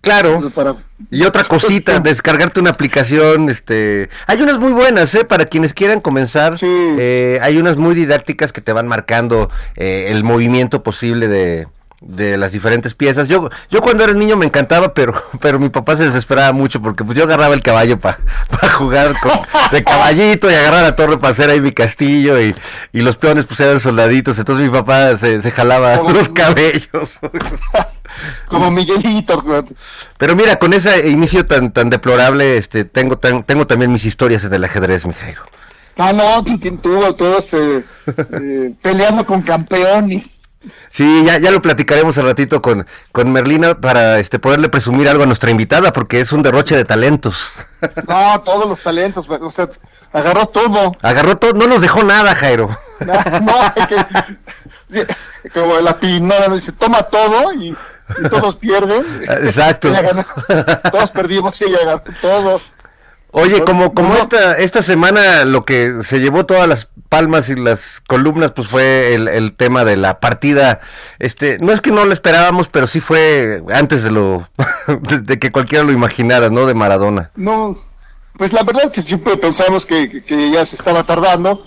claro. 0.01 0.41
Para, 0.55 0.77
Y 1.11 1.25
otra 1.25 1.45
cosita, 1.45 1.99
descargarte 2.01 2.59
una 2.61 2.71
aplicación, 2.71 3.49
este, 3.51 4.09
hay 4.27 4.41
unas 4.43 4.59
muy 4.59 4.73
buenas, 4.73 5.15
¿eh? 5.15 5.25
Para 5.25 5.45
quienes 5.47 5.75
quieran 5.75 6.01
comenzar, 6.01 6.57
Sí. 6.59 6.67
eh, 6.69 7.39
hay 7.43 7.59
unas 7.59 7.77
muy 7.77 7.95
didácticas 7.95 8.53
que 8.53 8.61
te 8.61 8.73
van 8.73 8.89
marcando 8.89 9.51
eh, 9.77 10.07
el 10.11 10.25
movimiento 10.25 10.83
posible 10.83 11.29
de, 11.29 11.69
de 12.01 12.37
las 12.37 12.53
diferentes 12.53 12.95
piezas. 12.95 13.27
Yo, 13.29 13.51
yo 13.71 13.81
cuando 13.83 14.05
era 14.05 14.13
niño 14.13 14.37
me 14.37 14.47
encantaba, 14.47 14.95
pero, 14.95 15.15
pero 15.41 15.59
mi 15.59 15.69
papá 15.69 15.97
se 15.97 16.05
desesperaba 16.05 16.53
mucho 16.53 16.81
porque 16.81 17.05
pues 17.05 17.19
yo 17.19 17.25
agarraba 17.25 17.55
el 17.55 17.63
caballo 17.63 17.99
para 17.99 18.19
jugar 18.73 19.19
con, 19.21 19.33
de 19.73 19.83
caballito 19.85 20.51
y 20.51 20.55
agarrar 20.55 20.83
la 20.83 20.97
torre 20.97 21.19
para 21.19 21.33
hacer 21.33 21.51
ahí 21.51 21.61
mi 21.61 21.73
castillo 21.73 22.41
y, 22.41 22.55
y 22.93 23.01
los 23.01 23.17
peones 23.17 23.47
pues 23.47 23.61
eran 23.61 23.81
soldaditos, 23.81 24.39
entonces 24.39 24.67
mi 24.67 24.73
papá 24.73 25.17
se, 25.17 25.43
se 25.43 25.51
jalaba 25.51 25.99
Como- 25.99 26.11
los 26.11 26.29
cabellos. 26.29 27.19
como 28.49 28.71
Miguelito. 28.71 29.45
Pero 30.17 30.35
mira, 30.37 30.57
con 30.57 30.73
ese 30.73 31.09
inicio 31.09 31.47
tan 31.47 31.73
tan 31.73 31.91
deplorable, 31.91 32.57
este, 32.57 32.85
tengo 32.85 33.19
tan, 33.19 33.43
tengo 33.43 33.67
también 33.67 33.93
mis 33.93 34.05
historias 34.05 34.45
en 34.45 34.55
el 34.55 34.65
ajedrez, 34.65 35.07
mi 35.07 35.15
Jairo. 35.15 35.43
Ah, 35.97 36.13
no, 36.13 36.45
tuvo 36.81 37.15
todos 37.17 37.53
eh, 37.55 37.85
eh, 38.07 38.73
peleando 38.81 39.27
con 39.27 39.43
campeones. 39.43 40.38
Sí, 40.91 41.25
ya, 41.25 41.39
ya 41.39 41.51
lo 41.53 41.63
platicaremos 41.63 42.19
al 42.19 42.25
ratito 42.27 42.61
con, 42.61 42.87
con 43.13 43.31
Merlina 43.33 43.81
para 43.81 44.19
este 44.19 44.39
poderle 44.39 44.69
presumir 44.69 45.09
algo 45.09 45.23
a 45.23 45.27
nuestra 45.27 45.51
invitada, 45.51 45.93
porque 45.93 46.21
es 46.21 46.33
un 46.33 46.43
derroche 46.43 46.77
de 46.77 46.85
talentos. 46.85 47.53
No, 48.09 48.41
todos 48.41 48.69
los 48.69 48.81
talentos, 48.83 49.29
o 49.29 49.51
sea, 49.53 49.69
agarró 50.13 50.47
todo. 50.47 50.91
Agarró 51.01 51.37
todo, 51.39 51.53
no 51.53 51.69
nos 51.69 51.81
dejó 51.81 52.03
nada, 52.03 52.35
Jairo. 52.35 52.77
No, 53.01 53.15
no, 53.41 53.55
que- 54.91 55.07
como 55.55 55.79
la 55.79 55.97
pinora 56.01 56.49
dice, 56.49 56.73
toma 56.73 57.03
todo 57.05 57.53
y, 57.53 57.69
y 57.69 58.29
todos 58.29 58.57
pierden. 58.57 59.05
Exacto. 59.45 59.89
Ella 59.91 60.03
ganó. 60.03 60.25
Todos 60.91 61.11
perdimos 61.13 61.61
y 61.61 61.65
ella 61.67 61.79
ganó 61.85 62.03
todo. 62.21 62.61
Oye, 63.31 63.63
como, 63.63 63.93
como 63.95 64.15
No. 64.15 64.17
esta, 64.21 64.57
esta 64.59 64.83
semana 64.83 65.45
lo 65.45 65.65
que 65.65 65.99
se 66.03 66.19
llevó 66.19 66.47
todas 66.47 66.67
las 66.67 66.89
palmas 67.11 67.51
y 67.51 67.57
las 67.57 68.01
columnas, 68.09 68.53
pues 68.53 68.69
fue 68.69 69.15
el, 69.15 69.29
el 69.29 69.55
tema 69.55 69.85
de 69.85 69.97
la 69.97 70.19
partida. 70.19 70.81
Este, 71.19 71.59
no 71.59 71.73
es 71.73 71.81
que 71.83 71.91
no 71.91 72.05
lo 72.07 72.13
esperábamos, 72.13 72.69
pero 72.69 72.87
sí 72.87 73.01
fue 73.01 73.63
antes 73.73 74.03
de 74.03 74.11
lo, 74.11 74.49
de, 74.87 75.39
que 75.39 75.53
cualquiera 75.53 75.85
lo 75.85 75.93
imaginara, 75.93 76.49
¿no? 76.49 76.67
De 76.67 76.75
Maradona. 76.75 77.31
No, 77.37 77.77
pues 78.37 78.53
la 78.53 78.63
verdad 78.63 78.91
que 78.91 79.03
siempre 79.03 79.37
pensamos 79.37 79.85
que, 79.85 80.23
que- 80.23 80.51
ya 80.51 80.65
se 80.65 80.77
estaba 80.77 81.05
tardando, 81.05 81.67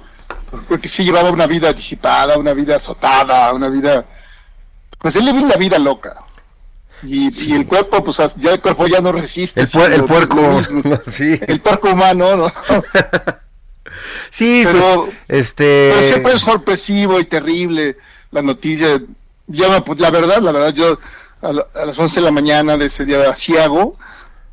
porque 0.68 0.88
sí 0.88 1.04
llevaba 1.04 1.30
una 1.30 1.46
vida 1.46 1.72
disipada, 1.74 2.38
una 2.38 2.54
vida 2.54 2.78
azotada, 2.78 3.54
una 3.54 3.70
vida... 3.70 4.06
Pues 4.98 5.16
él 5.16 5.26
vive 5.26 5.44
una 5.44 5.56
vida 5.58 5.78
loca. 5.80 6.16
Y, 7.04 7.46
y 7.50 7.54
el 7.54 7.66
cuerpo, 7.66 8.04
pues 8.04 8.18
ya 8.38 8.52
el 8.54 8.62
cuerpo 8.62 8.86
ya 8.88 9.02
no 9.02 9.12
resiste. 9.12 9.62
El, 9.62 9.68
puer- 9.68 9.94
el 9.94 10.04
puerco, 10.06 10.62
sí. 11.12 11.40
El 11.48 11.60
puerco 11.62 11.92
humano, 11.92 12.38
¿no? 12.38 12.54
Sí, 14.32 14.62
Pero- 14.66 15.06
pues, 15.06 15.18
este... 15.28 15.92
Pero 15.94 16.08
siempre 16.08 16.34
es 16.34 16.42
sorpresivo 16.42 17.20
y 17.20 17.26
terrible 17.26 17.98
la 18.32 18.42
noticia. 18.42 19.02
Yo, 19.48 19.70
no 19.70 19.84
pu- 19.84 19.98
la 19.98 20.10
verdad, 20.12 20.40
la 20.40 20.52
verdad, 20.52 20.74
yo 20.74 20.98
a, 21.42 21.52
la- 21.52 21.68
a 21.76 21.86
las 21.86 22.00
11 22.00 22.20
de 22.20 22.26
la 22.26 22.32
mañana 22.32 22.78
de 22.78 22.86
ese 22.86 23.06
día 23.06 23.30
asiago, 23.30 23.98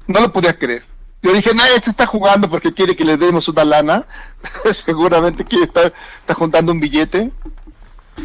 no 0.07 0.21
lo 0.21 0.33
podía 0.33 0.59
creer. 0.59 0.85
Yo 1.23 1.33
dije, 1.33 1.53
no, 1.55 1.63
este 1.77 1.91
está 1.91 2.07
jugando 2.07 2.49
porque 2.51 2.73
quiere 2.75 2.97
que 2.97 3.05
le 3.05 3.17
demos 3.17 3.49
una 3.49 3.65
lana. 3.65 4.07
Seguramente 4.73 5.45
quiere 5.45 5.65
estar 5.67 5.93
está 6.21 6.35
juntando 6.35 6.73
un 6.73 6.81
billete. 6.81 7.31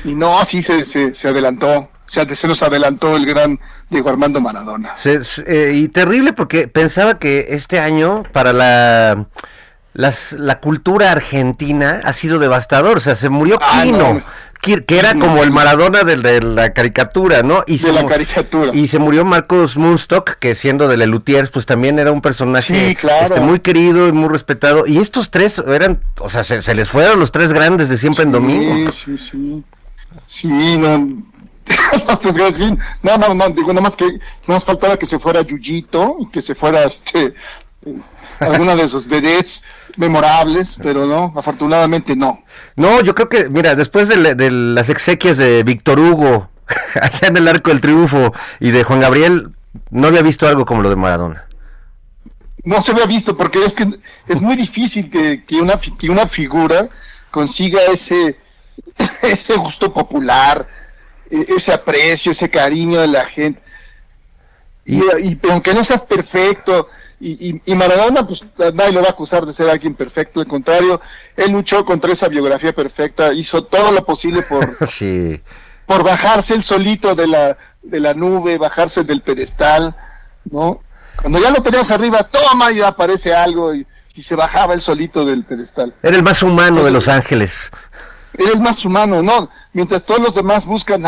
Y 0.04 0.16
no, 0.16 0.44
sí 0.46 0.62
se, 0.64 0.86
se, 0.86 1.14
se 1.14 1.28
adelantó. 1.28 1.90
O 2.06 2.10
sea, 2.14 2.26
se 2.36 2.48
nos 2.48 2.62
adelantó 2.64 3.16
el 3.16 3.26
gran 3.26 3.60
Diego 3.90 4.10
Armando 4.10 4.42
Maradona. 4.42 4.94
Se- 4.98 5.24
se- 5.24 5.44
eh, 5.48 5.74
y 5.74 5.88
terrible 5.88 6.34
porque 6.34 6.68
pensaba 6.68 7.18
que 7.18 7.48
este 7.52 7.80
año 7.80 8.24
para 8.34 8.54
la 8.54 9.28
las, 9.94 10.32
la 10.34 10.60
cultura 10.60 11.12
argentina 11.12 12.02
ha 12.04 12.14
sido 12.14 12.40
devastador, 12.40 12.98
o 12.98 13.00
sea, 13.00 13.16
se 13.16 13.30
murió 13.30 13.58
Ah, 13.62 13.82
Quino, 13.84 13.98
no. 14.16 14.22
Qui- 14.62 14.86
que 14.86 14.98
era 14.98 15.14
como 15.14 15.44
el 15.44 15.52
Maradona 15.52 16.04
de, 16.04 16.42
la 16.42 16.74
caricatura, 16.74 17.44
¿no? 17.44 17.64
Y 17.68 17.74
De 17.74 17.78
se 17.80 17.92
la 17.92 18.06
caricatura. 18.08 18.72
Y 18.74 18.88
se 18.88 18.98
murió 18.98 19.24
Marcos 19.26 19.78
Moonstock, 19.78 20.32
que 20.40 20.56
siendo 20.56 20.88
de 20.88 20.98
Lelutiers, 20.98 21.52
pues 21.52 21.66
también 21.66 22.00
era 22.00 22.12
un 22.12 22.22
personaje 22.22 22.90
Sí, 22.90 22.96
claro. 22.96 23.26
este, 23.26 23.40
muy 23.42 23.60
querido 23.60 24.08
y 24.08 24.14
muy 24.14 24.30
respetado. 24.30 24.88
Y 24.88 24.98
estos 25.00 25.30
tres 25.32 25.62
eran, 25.68 26.02
o 26.20 26.30
sea, 26.30 26.44
se, 26.44 26.62
se 26.62 26.74
les 26.76 26.90
fueron 26.90 27.20
los 27.20 27.32
tres 27.32 27.52
grandes 27.54 27.90
de 27.90 27.98
siempre 27.98 28.24
en 28.24 28.32
domingo. 28.32 28.90
Sí, 28.92 29.18
sí, 29.18 29.30
sí. 29.30 29.64
Sí, 30.28 30.78
no. 30.78 31.24
No, 32.24 32.32
güey, 32.32 32.54
sí. 32.54 32.76
no, 33.04 33.18
no, 33.18 33.34
no, 33.34 33.50
digo, 33.50 33.70
nada 33.74 33.82
más 33.82 33.96
que 33.96 34.20
nos 34.48 34.64
faltaba 34.66 34.98
que 34.98 35.06
se 35.06 35.20
fuera 35.20 35.42
Yuyito, 35.42 36.18
que 36.32 36.42
se 36.42 36.56
fuera 36.56 36.84
este 36.84 37.34
eh, 37.86 37.96
alguna 38.40 38.76
de 38.76 38.84
esos 38.84 39.08
vedettes 39.08 39.64
memorables, 39.98 40.78
pero 40.82 41.06
no, 41.06 41.34
afortunadamente 41.36 42.16
no. 42.16 42.44
No, 42.76 43.02
yo 43.02 43.14
creo 43.16 43.30
que, 43.30 43.50
mira, 43.50 43.76
después 43.76 44.08
de, 44.08 44.18
la- 44.18 44.36
de 44.36 44.50
las 44.52 44.90
exequias 44.90 45.38
de 45.38 45.64
Víctor 45.64 46.00
Hugo, 46.00 46.50
allá 47.02 47.28
en 47.28 47.38
el 47.38 47.48
Arco 47.48 47.70
del 47.70 47.82
Triunfo, 47.82 48.34
y 48.60 48.72
de 48.72 48.84
Juan 48.84 49.00
Gabriel, 49.02 49.50
no 49.92 50.08
había 50.08 50.22
visto 50.22 50.48
algo 50.48 50.66
como 50.66 50.82
lo 50.82 50.90
de 50.90 50.96
Maradona. 50.96 51.46
No 52.64 52.82
se 52.82 52.92
había 52.92 53.06
visto 53.06 53.36
porque 53.36 53.64
es 53.66 53.74
que 53.74 54.00
es 54.28 54.42
muy 54.42 54.56
difícil 54.56 55.10
que, 55.12 55.44
que 55.46 55.62
una, 55.62 55.80
que 55.80 56.10
una 56.10 56.28
figura 56.28 56.88
consiga 57.30 57.80
ese, 57.92 58.38
ese 59.22 59.56
gusto 59.58 59.94
popular, 59.94 60.66
ese 61.56 61.74
aprecio, 61.74 62.32
ese 62.32 62.50
cariño 62.50 63.02
de 63.02 63.08
la 63.08 63.26
gente. 63.26 63.62
Y, 64.86 64.98
y 64.98 65.40
aunque 65.50 65.74
no 65.74 65.84
seas 65.84 66.04
perfecto, 66.04 66.88
y, 67.20 67.50
y, 67.52 67.62
y 67.66 67.76
Maradona, 67.76 68.28
pues 68.28 68.44
nadie 68.74 68.92
lo 68.92 69.02
va 69.02 69.08
a 69.08 69.12
acusar 69.12 69.46
de 69.46 69.54
ser 69.54 69.70
alguien 69.70 69.96
perfecto, 69.96 70.42
al 70.42 70.48
contrario, 70.48 71.00
él 71.38 71.52
luchó 71.52 71.86
contra 71.86 72.12
esa 72.12 72.28
biografía 72.28 72.74
perfecta, 72.74 73.32
hizo 73.34 73.64
todo 73.64 73.92
lo 73.92 74.06
posible 74.06 74.42
por, 74.42 74.78
Sí. 74.90 75.42
por 75.86 76.04
bajarse 76.04 76.54
el 76.54 76.64
solito 76.64 77.16
de 77.16 77.28
la, 77.28 77.58
de 77.82 78.00
la 78.02 78.14
nube, 78.14 78.58
bajarse 78.58 79.04
del 79.04 79.22
pedestal, 79.22 79.96
¿no? 80.52 80.82
Cuando 81.22 81.40
ya 81.40 81.52
lo 81.52 81.62
tenías 81.64 81.90
arriba, 81.92 82.24
toma 82.24 82.72
y 82.74 82.82
aparece 82.82 83.34
algo 83.34 83.74
y, 83.74 83.88
y 84.16 84.22
se 84.22 84.36
bajaba 84.36 84.74
el 84.74 84.82
solito 84.82 85.24
del 85.26 85.46
pedestal. 85.46 85.94
Era 86.04 86.18
el 86.18 86.24
más 86.24 86.44
humano 86.44 86.84
de 86.84 86.92
Los 86.92 87.08
Ángeles. 87.08 87.72
Era 88.38 88.52
el 88.52 88.60
más 88.60 88.84
humano, 88.84 89.22
¿no? 89.24 89.50
Mientras 89.74 90.06
todos 90.06 90.22
los 90.22 90.36
demás 90.36 90.66
buscan, 90.66 91.04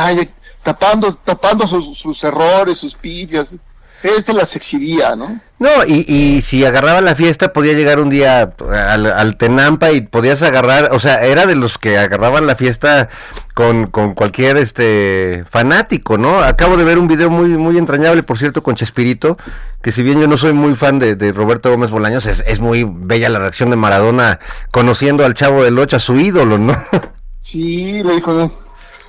tapando, 0.64 1.14
tapando 1.14 1.68
sus, 1.68 1.98
sus 1.98 2.24
errores, 2.24 2.78
sus 2.78 2.96
pifias, 2.96 3.56
este 4.04 4.34
las 4.34 4.56
exhibía, 4.56 5.16
¿no? 5.16 5.40
No, 5.58 5.70
y, 5.88 6.06
y 6.08 6.42
si 6.42 6.66
agarraba 6.66 7.02
la 7.02 7.16
fiesta 7.16 7.54
podía 7.54 7.74
llegar 7.74 8.00
un 8.00 8.10
día 8.10 8.54
al, 8.70 9.06
al 9.06 9.38
Tenampa 9.38 9.92
y 9.92 10.02
podías 10.02 10.42
agarrar, 10.42 10.90
o 10.92 11.00
sea, 11.00 11.26
era 11.26 11.46
de 11.46 11.56
los 11.56 11.78
que 11.78 11.98
agarraban 11.98 12.46
la 12.46 12.56
fiesta 12.56 13.10
con, 13.54 13.88
con 13.88 14.14
cualquier 14.14 14.58
este 14.58 15.46
fanático, 15.50 16.18
¿no? 16.18 16.40
Acabo 16.40 16.78
de 16.78 16.84
ver 16.84 17.00
un 17.00 17.08
video 17.08 17.30
muy 17.30 17.50
muy 17.50 17.78
entrañable, 17.78 18.22
por 18.22 18.38
cierto, 18.38 18.64
con 18.64 18.76
Chespirito, 18.76 19.38
que 19.82 19.92
si 19.92 20.04
bien 20.04 20.20
yo 20.20 20.28
no 20.28 20.38
soy 20.38 20.54
muy 20.54 20.76
fan 20.76 21.00
de, 21.00 21.16
de 21.16 21.32
Roberto 21.32 21.72
Gómez 21.72 21.90
Bolaños, 21.90 22.26
es, 22.26 22.44
es 22.46 22.60
muy 22.60 22.86
bella 22.88 23.30
la 23.30 23.40
reacción 23.40 23.70
de 23.70 23.78
Maradona 23.78 24.40
conociendo 24.72 25.26
al 25.26 25.36
Chavo 25.36 25.64
del 25.64 25.80
Ocho, 25.80 25.96
a 25.96 26.00
su 26.00 26.18
ídolo, 26.18 26.58
¿no? 26.58 26.78
Sí, 27.46 28.02
le 28.02 28.16
dijo, 28.16 28.34
no, 28.34 28.52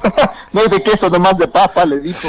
no 0.52 0.60
hay 0.60 0.68
de 0.68 0.82
queso, 0.82 1.08
nomás 1.08 1.38
de 1.38 1.48
papa, 1.48 1.86
le 1.86 2.00
dijo. 2.00 2.28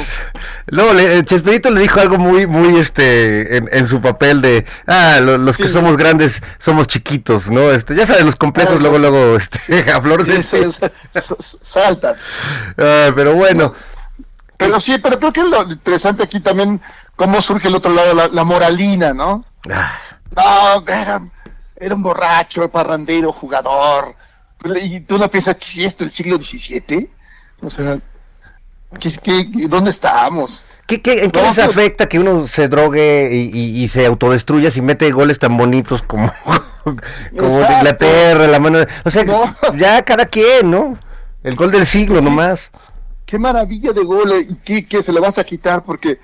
No, 0.72 0.94
le, 0.94 1.24
Chespirito 1.26 1.70
le 1.70 1.82
dijo 1.82 2.00
algo 2.00 2.18
muy, 2.18 2.48
muy, 2.48 2.78
este, 2.80 3.58
en, 3.58 3.68
en 3.74 3.88
su 3.90 4.00
papel 4.02 4.42
de, 4.42 4.66
ah, 4.88 5.20
lo- 5.22 5.38
los 5.38 5.58
que 5.58 5.68
somos 5.68 5.98
grandes 5.98 6.42
somos 6.60 6.88
chiquitos, 6.88 7.50
¿no? 7.50 7.72
Este, 7.72 7.94
ya 7.94 8.08
sabes, 8.08 8.24
los 8.24 8.38
complejos 8.38 8.80
luego, 8.80 8.98
luego, 9.00 9.36
este, 9.36 9.92
a 9.92 10.02
flor 10.02 10.24
de 10.26 10.42
Sí, 10.44 10.62
saltan. 11.62 12.16
Ah, 12.78 13.10
pero 13.14 13.34
bueno, 13.34 13.74
Pero 14.56 14.80
sí, 14.80 14.98
pero 15.00 15.20
creo 15.20 15.34
que 15.34 15.44
lo 15.44 15.70
interesante 15.70 16.24
aquí 16.24 16.40
también, 16.40 16.80
cómo 17.18 17.42
surge 17.42 17.68
el 17.68 17.76
otro 17.76 17.92
lado, 17.94 18.14
la, 18.14 18.28
la 18.30 18.44
moralina, 18.46 19.14
¿no? 19.14 19.44
ah, 19.70 20.00
No, 20.36 20.88
era, 20.88 21.22
era 21.76 21.96
un 21.96 22.02
borracho, 22.02 22.70
parrandero, 22.70 23.34
jugador. 23.34 24.16
Y 24.82 25.00
tú 25.02 25.18
no 25.18 25.30
piensas 25.30 25.56
que 25.58 25.66
si 25.66 25.84
esto 25.86 26.04
el 26.04 26.10
siglo 26.12 26.38
XVII, 26.38 27.10
o 27.62 27.70
sea, 27.70 28.00
¿qué, 29.00 29.10
qué, 29.24 29.68
¿dónde 29.68 29.90
estábamos? 29.92 30.64
¿qué, 30.88 31.02
qué, 31.02 31.24
¿en 31.26 31.32
qué 31.32 31.42
les 31.42 31.56
pues- 31.56 31.68
afecta 31.68 32.08
que 32.10 32.20
uno 32.20 32.48
se 32.48 32.68
drogue 32.68 33.30
y, 33.32 33.50
y- 33.54 33.84
y 33.84 33.88
se 33.88 34.06
autodestruya 34.06 34.72
si 34.72 34.82
mete 34.82 35.12
goles 35.12 35.38
tan 35.40 35.58
bonitos 35.58 36.02
como, 36.02 36.32
como 36.84 36.96
de 37.02 37.08
Exacto. 37.34 37.74
Inglaterra, 37.78 38.48
la 38.48 38.60
mano, 38.60 38.80
o 39.04 39.10
sea, 39.10 39.24
No. 39.26 39.56
ya 39.76 40.02
cada 40.04 40.26
quien, 40.26 40.72
¿no? 40.72 40.98
El 41.44 41.56
gol 41.56 41.72
del 41.72 41.86
siglo 41.86 42.20
nomás. 42.22 42.72
Qué 43.26 43.38
maravilla 43.38 43.92
de 43.92 44.04
gol, 44.04 44.32
¿y 44.50 44.56
qué, 44.64 44.86
qué 44.88 45.04
se 45.04 45.12
le 45.14 45.20
vas 45.20 45.38
a 45.38 45.44
quitar 45.44 45.84
porque 45.84 46.20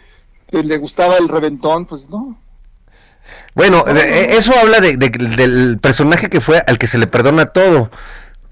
te- 0.50 0.63
le 0.63 0.78
gustaba 0.78 1.18
el 1.18 1.28
reventón? 1.30 1.86
Pues 1.86 2.10
no. 2.10 2.40
Bueno, 3.56 3.86
eh, 3.88 4.36
eso 4.38 4.54
habla 4.58 4.80
de, 4.82 4.98
de- 4.98 5.10
del 5.10 5.78
personaje 5.82 6.30
que 6.30 6.42
fue 6.42 6.62
al 6.66 6.78
que 6.78 6.88
se 6.88 6.98
le 6.98 7.08
perdona 7.08 7.48
todo. 7.48 7.90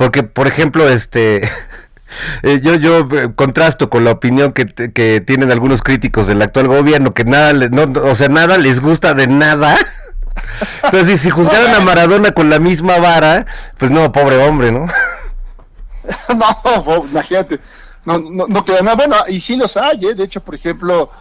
Porque, 0.02 0.24
por 0.24 0.48
ejemplo, 0.48 0.90
este. 0.90 1.48
eh, 2.42 2.60
yo 2.64 2.74
yo 2.74 3.08
eh, 3.12 3.36
contrasto 3.36 3.92
con 3.92 4.04
la 4.04 4.10
opinión 4.10 4.52
que, 4.52 4.66
que 4.66 5.22
tienen 5.22 5.52
algunos 5.52 5.84
críticos 5.84 6.26
del 6.26 6.42
actual 6.42 6.70
gobierno, 6.70 7.14
que 7.14 7.24
nada, 7.24 7.54
no, 7.54 7.84
o 8.02 8.16
sea, 8.16 8.28
nada 8.28 8.58
les 8.58 8.82
gusta 8.82 9.14
de 9.14 9.28
nada. 9.28 9.76
Entonces, 10.86 11.22
si, 11.22 11.30
juzgaran 11.30 11.76
a 11.76 11.82
Maradona 11.82 12.32
con 12.32 12.50
la 12.50 12.58
misma 12.58 12.98
vara, 12.98 13.46
pues 13.78 13.92
no, 13.92 14.12
pobre 14.12 14.44
hombre, 14.44 14.72
¿no? 14.72 14.88
no, 16.36 17.06
imagínate. 17.06 17.60
No, 18.04 18.18
no, 18.18 18.48
no 18.48 18.66
queda 18.66 18.82
nada. 18.82 18.96
Bueno, 18.96 19.18
y 19.28 19.40
sí 19.40 19.56
los 19.56 19.78
hay, 19.78 20.04
¿eh? 20.04 20.16
De 20.16 20.24
hecho, 20.24 20.42
por 20.42 20.56
ejemplo, 20.56 21.12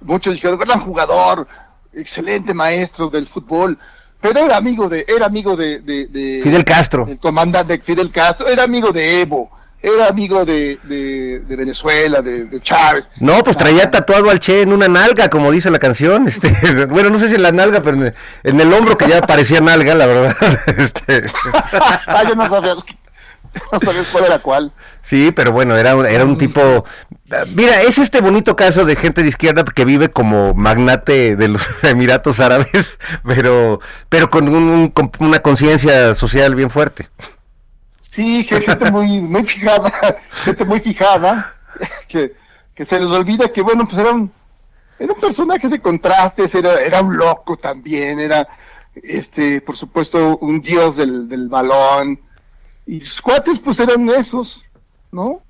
muchos 0.00 0.32
dijeron, 0.32 0.58
gran 0.58 0.80
jugador, 0.80 1.46
excelente 1.92 2.54
maestro 2.54 3.10
del 3.10 3.26
fútbol, 3.26 3.78
pero 4.20 4.40
era 4.40 4.56
amigo 4.56 4.88
de, 4.88 5.04
era 5.08 5.26
amigo 5.26 5.56
de, 5.56 5.80
de, 5.80 6.06
de- 6.06 6.40
Fidel 6.42 6.64
Castro. 6.64 7.06
el 7.08 7.18
comandante 7.18 7.78
Fidel 7.80 8.10
Castro, 8.12 8.48
era 8.48 8.64
amigo 8.64 8.92
de 8.92 9.22
Evo, 9.22 9.50
era 9.82 10.08
amigo 10.08 10.44
de, 10.44 10.78
de, 10.84 11.40
de 11.40 11.56
Venezuela, 11.56 12.20
de, 12.20 12.44
de 12.44 12.60
Chávez. 12.60 13.08
No, 13.18 13.42
pues 13.42 13.56
traía 13.56 13.90
tatuado 13.90 14.28
al 14.30 14.38
Che 14.38 14.60
en 14.60 14.72
una 14.74 14.88
nalga, 14.88 15.30
como 15.30 15.50
dice 15.50 15.70
la 15.70 15.78
canción. 15.78 16.28
Este, 16.28 16.50
bueno, 16.88 17.08
no 17.08 17.18
sé 17.18 17.28
si 17.28 17.36
en 17.36 17.42
la 17.42 17.50
nalga, 17.52 17.80
pero 17.82 17.96
en, 18.06 18.14
en 18.42 18.60
el 18.60 18.72
hombro 18.74 18.98
que 18.98 19.08
ya 19.08 19.22
parecía 19.22 19.60
nalga, 19.60 19.94
la 19.94 20.06
verdad. 20.06 20.36
Este, 20.76 21.24
ah, 22.06 22.22
yo 22.28 22.34
no 22.34 22.46
sabía, 22.48 22.74
no 23.72 23.80
sabía 23.80 24.02
cuál 24.12 24.24
era 24.24 24.38
cuál. 24.38 24.72
Sí, 25.02 25.32
pero 25.34 25.52
bueno, 25.52 25.76
era 25.76 25.96
un, 25.96 26.06
era 26.06 26.24
un 26.24 26.36
tipo... 26.38 26.84
Mira, 27.54 27.82
es 27.82 27.98
este 27.98 28.20
bonito 28.20 28.56
caso 28.56 28.84
de 28.84 28.96
gente 28.96 29.22
de 29.22 29.28
izquierda 29.28 29.64
que 29.64 29.84
vive 29.84 30.10
como 30.10 30.52
magnate 30.54 31.36
de 31.36 31.48
los 31.48 31.68
Emiratos 31.84 32.40
Árabes, 32.40 32.98
pero, 33.24 33.80
pero 34.08 34.30
con, 34.30 34.48
un- 34.48 34.90
con 34.90 35.10
una 35.20 35.38
conciencia 35.40 36.14
social 36.14 36.54
bien 36.54 36.70
fuerte. 36.70 37.08
Sí, 38.00 38.44
que 38.46 38.60
gente 38.60 38.90
muy, 38.90 39.20
muy 39.20 39.46
fijada, 39.46 40.16
gente 40.44 40.64
muy 40.64 40.80
fijada, 40.80 41.54
que, 42.08 42.34
que 42.74 42.84
se 42.84 42.98
les 42.98 43.08
olvida 43.08 43.52
que, 43.52 43.62
bueno, 43.62 43.86
pues 43.86 43.98
era 43.98 44.10
un, 44.10 44.32
era 44.98 45.12
un 45.12 45.20
personaje 45.20 45.68
de 45.68 45.80
contrastes, 45.80 46.52
era, 46.56 46.74
era 46.80 47.00
un 47.02 47.16
loco 47.16 47.56
también, 47.56 48.18
era, 48.18 48.48
este, 48.96 49.60
por 49.60 49.76
supuesto, 49.76 50.38
un 50.38 50.60
dios 50.60 50.96
del, 50.96 51.28
del 51.28 51.48
balón, 51.48 52.18
y 52.90 53.00
sus 53.00 53.22
cuates, 53.22 53.60
pues 53.60 53.78
eran 53.78 54.10
esos, 54.10 54.64
¿no? 55.12 55.42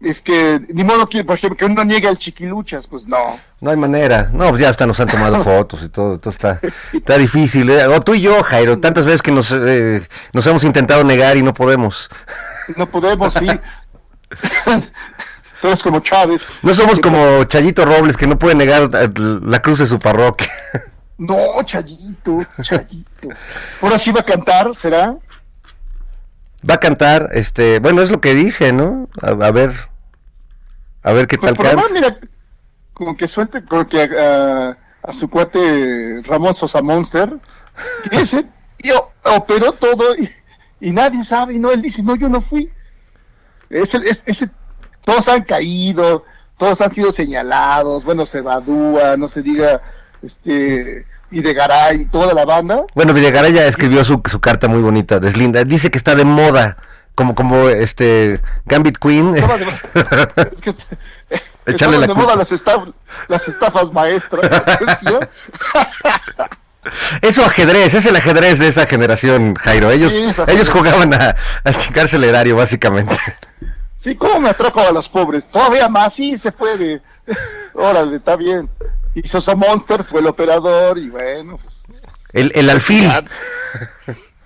Es 0.00 0.20
que, 0.20 0.60
ni 0.70 0.82
modo 0.82 1.08
que, 1.08 1.22
por 1.22 1.36
ejemplo, 1.36 1.56
que 1.56 1.64
uno 1.66 1.84
niega 1.84 2.10
el 2.10 2.18
chiquiluchas, 2.18 2.88
pues 2.88 3.06
no. 3.06 3.38
No 3.60 3.70
hay 3.70 3.76
manera. 3.76 4.28
No, 4.32 4.48
pues 4.48 4.60
ya 4.60 4.68
hasta 4.68 4.86
nos 4.86 4.98
han 4.98 5.06
tomado 5.06 5.40
fotos 5.44 5.84
y 5.84 5.88
todo. 5.88 6.18
todo 6.18 6.32
está, 6.32 6.60
está 6.92 7.16
difícil. 7.16 7.70
¿eh? 7.70 7.86
O 7.86 8.00
tú 8.00 8.14
y 8.14 8.22
yo, 8.22 8.42
Jairo, 8.42 8.80
tantas 8.80 9.04
veces 9.04 9.22
que 9.22 9.30
nos, 9.30 9.52
eh, 9.52 10.04
nos 10.32 10.44
hemos 10.48 10.64
intentado 10.64 11.04
negar 11.04 11.36
y 11.36 11.44
no 11.44 11.54
podemos. 11.54 12.10
No 12.76 12.90
podemos, 12.90 13.32
sí. 13.32 13.46
Todos 15.62 15.80
como 15.80 16.00
Chávez. 16.00 16.48
No 16.62 16.74
somos 16.74 16.98
como 16.98 17.44
Chayito 17.44 17.84
Robles, 17.84 18.16
que 18.16 18.26
no 18.26 18.36
puede 18.36 18.56
negar 18.56 18.90
eh, 18.94 19.08
la 19.14 19.62
cruz 19.62 19.78
de 19.78 19.86
su 19.86 20.00
parroquia. 20.00 20.50
No, 21.18 21.62
Chayito, 21.64 22.40
Chayito. 22.60 23.28
Ahora 23.80 23.96
sí 23.96 24.10
va 24.10 24.20
a 24.20 24.24
cantar, 24.24 24.74
¿será? 24.74 25.16
Va 26.68 26.74
a 26.74 26.80
cantar, 26.80 27.30
este, 27.32 27.78
bueno, 27.78 28.02
es 28.02 28.10
lo 28.10 28.20
que 28.20 28.34
dice, 28.34 28.72
¿no? 28.72 29.08
A, 29.22 29.28
a 29.28 29.50
ver, 29.52 29.72
a 31.02 31.12
ver 31.12 31.26
qué 31.26 31.38
Pues 31.38 31.52
tal 31.54 31.56
canta. 31.76 31.92
mira, 31.92 32.18
como 32.92 33.16
que 33.16 33.28
suelte, 33.28 33.64
como 33.64 33.86
que 33.86 34.02
a, 34.02 34.76
a 35.02 35.12
su 35.12 35.28
cuate 35.30 36.22
Ramón 36.24 36.56
Sosa 36.56 36.82
Monster, 36.82 37.38
que 38.10 38.16
ese 38.22 38.46
tío 38.78 39.10
operó 39.24 39.72
todo 39.72 40.16
y, 40.16 40.30
y 40.80 40.90
nadie 40.90 41.22
sabe, 41.24 41.54
y 41.54 41.58
no, 41.58 41.70
él 41.70 41.82
dice, 41.82 42.02
no, 42.02 42.16
yo 42.16 42.28
no 42.28 42.40
fui. 42.40 42.70
Ese, 43.70 43.98
es- 43.98 44.22
ese, 44.26 44.50
todos 45.04 45.28
han 45.28 45.42
caído, 45.44 46.24
todos 46.56 46.80
han 46.80 46.92
sido 46.92 47.12
señalados, 47.12 48.04
bueno, 48.04 48.26
se 48.26 48.38
evadúa, 48.38 49.16
no 49.16 49.28
se 49.28 49.42
diga, 49.42 49.82
este, 50.22 51.06
y 51.30 51.40
de 51.40 51.54
Garay, 51.54 52.06
toda 52.06 52.32
la 52.34 52.44
banda. 52.44 52.84
Bueno, 52.94 53.12
Videgaray 53.12 53.52
ya 53.52 53.66
escribió 53.66 54.04
su, 54.04 54.22
su 54.30 54.40
carta 54.40 54.68
muy 54.68 54.80
bonita, 54.82 55.18
deslinda. 55.18 55.64
Dice 55.64 55.90
que 55.90 55.98
está 55.98 56.14
de 56.14 56.24
moda, 56.24 56.76
como, 57.14 57.34
como 57.34 57.68
este 57.68 58.40
Gambit 58.64 58.98
Queen. 58.98 59.34
Estaba 59.36 59.56
de- 59.58 59.64
es 60.54 60.60
que 60.62 60.74
Echarle 61.66 61.98
la 61.98 62.06
de 62.06 62.14
moda 62.14 62.36
las, 62.36 62.52
estaf- 62.52 62.92
las 63.28 63.48
estafas 63.48 63.92
maestras. 63.92 64.48
Eso 67.20 67.44
ajedrez, 67.44 67.94
es 67.94 68.06
el 68.06 68.14
ajedrez 68.14 68.60
de 68.60 68.68
esa 68.68 68.86
generación, 68.86 69.56
Jairo. 69.56 69.90
Ellos, 69.90 70.12
Sí, 70.12 70.24
ellos 70.46 70.68
jugaban 70.70 71.12
a, 71.14 71.34
a 71.64 71.72
chingarse 71.74 72.14
el 72.16 72.22
erario, 72.24 72.54
básicamente. 72.54 73.16
Sí, 73.96 74.14
¿cómo 74.14 74.38
me 74.38 74.50
atraco 74.50 74.80
a 74.80 74.92
los 74.92 75.08
pobres? 75.08 75.48
Todavía 75.50 75.88
más, 75.88 76.14
sí, 76.14 76.38
se 76.38 76.52
puede. 76.52 77.02
Órale, 77.74 78.16
está 78.18 78.36
bien. 78.36 78.68
Y 79.16 79.26
Sosa 79.26 79.54
Monster 79.56 80.04
fue 80.04 80.20
el 80.20 80.26
operador 80.26 80.98
y 80.98 81.08
bueno, 81.08 81.56
pues 81.56 81.82
El, 82.32 82.52
el 82.54 82.68
alfil. 82.68 83.10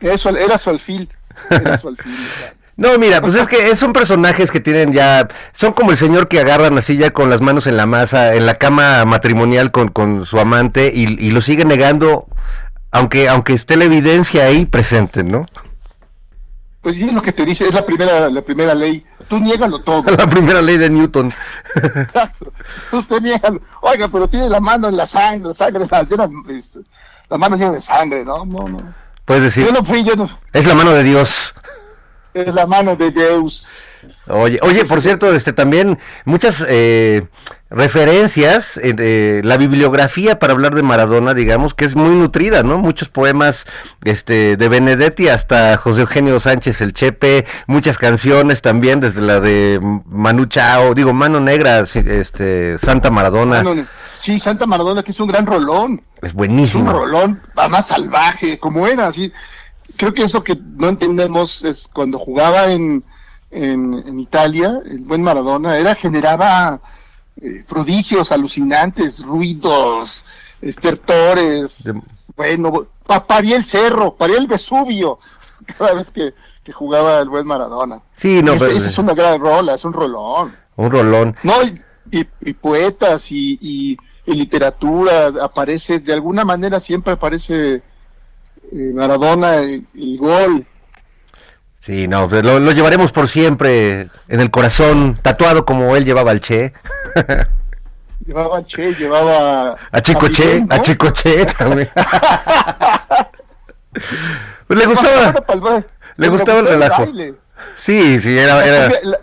eso 0.00 0.30
era 0.30 0.58
su 0.58 0.70
alfil. 0.70 1.10
Era 1.50 1.76
su 1.76 1.88
alfil. 1.88 2.12
o 2.14 2.38
sea. 2.38 2.54
No, 2.76 2.96
mira, 2.96 3.20
pues 3.20 3.34
es 3.34 3.46
que 3.46 3.76
son 3.76 3.92
personajes 3.92 4.50
que 4.50 4.58
tienen 4.58 4.90
ya, 4.90 5.28
son 5.52 5.74
como 5.74 5.90
el 5.90 5.98
señor 5.98 6.28
que 6.28 6.40
agarran 6.40 6.78
así 6.78 6.96
ya 6.96 7.10
con 7.10 7.28
las 7.28 7.42
manos 7.42 7.66
en 7.66 7.76
la 7.76 7.84
masa, 7.84 8.34
en 8.34 8.46
la 8.46 8.54
cama 8.54 9.04
matrimonial 9.04 9.70
con, 9.70 9.88
con 9.88 10.24
su 10.24 10.40
amante 10.40 10.90
y, 10.94 11.22
y 11.22 11.30
lo 11.30 11.42
sigue 11.42 11.66
negando, 11.66 12.26
aunque, 12.90 13.28
aunque 13.28 13.52
esté 13.52 13.76
la 13.76 13.84
evidencia 13.84 14.44
ahí 14.46 14.64
presente, 14.64 15.24
¿no? 15.24 15.44
Pues 16.80 16.96
sí, 16.96 17.04
es 17.06 17.12
lo 17.12 17.20
que 17.22 17.32
te 17.32 17.44
dice, 17.44 17.66
es 17.66 17.74
la 17.74 17.84
primera, 17.84 18.30
la 18.30 18.42
primera 18.42 18.74
ley 18.74 19.04
tú 19.30 19.38
niégalo 19.38 19.78
todo. 19.78 20.02
La 20.18 20.26
primera 20.28 20.60
ley 20.60 20.76
de 20.76 20.90
Newton. 20.90 21.32
Usted 22.92 23.20
niégalo. 23.22 23.62
Oiga, 23.80 24.08
pero 24.08 24.28
tiene 24.28 24.48
la 24.48 24.60
mano 24.60 24.88
en 24.88 24.96
la 24.96 25.06
sangre, 25.06 25.48
la 25.48 25.54
sangre, 25.54 25.86
la, 25.88 26.02
llena, 26.02 26.28
la 27.28 27.38
mano 27.38 27.56
llena 27.56 27.72
de 27.72 27.80
sangre, 27.80 28.24
¿no? 28.24 28.44
No, 28.44 28.68
no. 28.68 28.76
Puedes 29.24 29.44
decir, 29.44 29.66
Yo 29.66 29.72
no 29.72 29.84
fui, 29.84 30.02
yo 30.02 30.16
no. 30.16 30.28
es 30.52 30.66
la 30.66 30.74
mano 30.74 30.90
de 30.90 31.04
Dios. 31.04 31.54
Es 32.34 32.52
la 32.52 32.66
mano 32.66 32.96
de 32.96 33.10
Deus. 33.12 33.66
Oye, 34.28 34.58
oye, 34.62 34.84
por 34.84 35.00
cierto, 35.00 35.32
este 35.34 35.52
también 35.52 35.98
muchas 36.24 36.64
eh, 36.68 37.26
referencias, 37.70 38.78
eh, 38.82 39.40
la 39.44 39.56
bibliografía 39.56 40.38
para 40.38 40.52
hablar 40.52 40.74
de 40.74 40.82
Maradona, 40.82 41.34
digamos, 41.34 41.74
que 41.74 41.84
es 41.84 41.96
muy 41.96 42.14
nutrida, 42.14 42.62
¿no? 42.62 42.78
Muchos 42.78 43.08
poemas 43.08 43.66
este, 44.04 44.56
de 44.56 44.68
Benedetti 44.68 45.28
hasta 45.28 45.76
José 45.76 46.02
Eugenio 46.02 46.38
Sánchez 46.40 46.80
el 46.80 46.92
Chepe, 46.92 47.46
muchas 47.66 47.98
canciones 47.98 48.62
también, 48.62 49.00
desde 49.00 49.20
la 49.20 49.40
de 49.40 49.80
Manu 50.06 50.46
Chao, 50.46 50.94
digo, 50.94 51.12
Mano 51.12 51.40
Negra, 51.40 51.80
este, 51.80 52.78
Santa 52.78 53.10
Maradona, 53.10 53.64
sí, 54.18 54.38
Santa 54.38 54.66
Maradona, 54.66 55.02
que 55.02 55.12
es 55.12 55.20
un 55.20 55.28
gran 55.28 55.46
rolón. 55.46 56.02
es 56.16 56.28
Es 56.28 56.32
un 56.32 56.38
buenísimo. 56.38 56.92
rolón 56.92 57.40
va 57.58 57.68
más 57.68 57.88
salvaje, 57.88 58.58
como 58.58 58.86
era, 58.86 59.06
así. 59.06 59.32
Creo 59.96 60.14
que 60.14 60.22
eso 60.22 60.44
que 60.44 60.56
no 60.76 60.88
entendemos 60.88 61.62
es 61.64 61.88
cuando 61.92 62.18
jugaba 62.18 62.70
en, 62.72 63.04
en, 63.50 63.94
en 64.06 64.20
Italia, 64.20 64.80
el 64.84 64.98
buen 65.00 65.22
Maradona, 65.22 65.76
era, 65.76 65.94
generaba 65.94 66.80
eh, 67.42 67.64
prodigios 67.68 68.30
alucinantes, 68.32 69.22
ruidos, 69.24 70.24
estertores. 70.60 71.84
De- 71.84 72.00
Bueno, 72.36 72.86
pa- 73.06 73.26
paría 73.26 73.56
el 73.56 73.64
cerro, 73.64 74.14
paría 74.14 74.38
el 74.38 74.46
Vesubio, 74.46 75.18
cada 75.78 75.94
vez 75.94 76.10
que, 76.10 76.32
que 76.64 76.72
jugaba 76.72 77.18
el 77.18 77.28
buen 77.28 77.46
Maradona. 77.46 78.00
Sí, 78.14 78.42
no, 78.42 78.52
Ese- 78.54 78.66
pero- 78.66 78.76
esa 78.78 78.86
es 78.88 78.98
una 78.98 79.14
gran 79.14 79.40
rola, 79.40 79.74
es 79.74 79.84
un 79.84 79.92
rolón. 79.92 80.56
Un 80.76 80.90
rolón. 80.90 81.36
No, 81.42 81.62
y, 81.62 81.80
y- 82.10 82.28
y 82.40 82.52
poetas 82.54 83.30
y, 83.32 83.58
y- 83.60 83.96
y 84.26 84.34
literatura 84.34 85.32
aparece, 85.42 85.98
de 85.98 86.12
alguna 86.12 86.44
manera 86.44 86.78
siempre 86.78 87.14
aparece 87.14 87.82
eh, 88.72 88.92
Maradona, 88.94 89.56
el, 89.56 89.86
el 89.94 90.16
gol. 90.18 90.66
Sí, 91.80 92.06
no, 92.08 92.28
pues, 92.28 92.44
lo, 92.44 92.60
lo 92.60 92.72
llevaremos 92.72 93.10
por 93.10 93.26
siempre 93.28 94.08
en 94.28 94.40
el 94.40 94.50
corazón, 94.50 95.18
tatuado 95.22 95.64
como 95.64 95.96
él 95.96 96.04
llevaba 96.04 96.30
al 96.30 96.40
Che. 96.40 96.72
Llevaba 98.26 98.58
a 98.58 98.64
Che, 98.64 98.94
llevaba 98.94 99.76
A 99.90 100.00
Chico 100.02 100.28
Che, 100.28 100.64
a 100.68 100.78
Chico 100.80 101.10
Che 101.10 101.46
también. 101.58 101.90
Pues 104.66 104.78
le 104.78 104.86
gustaba, 104.86 105.34
le 106.16 106.28
gustaba 106.28 106.60
el 106.60 106.66
relajo. 106.68 107.02
baile. 107.06 107.34
sí, 107.76 108.20
sí, 108.20 108.38
era, 108.38 108.64
era, 108.64 108.88
la- 109.02 109.20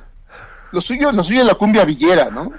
lo 0.72 0.82
suyo, 0.82 1.12
lo 1.13 1.24
suyo 1.24 1.39
es 1.41 1.46
la 1.46 1.54
cumbia 1.54 1.86
villera, 1.86 2.30
¿no? 2.30 2.52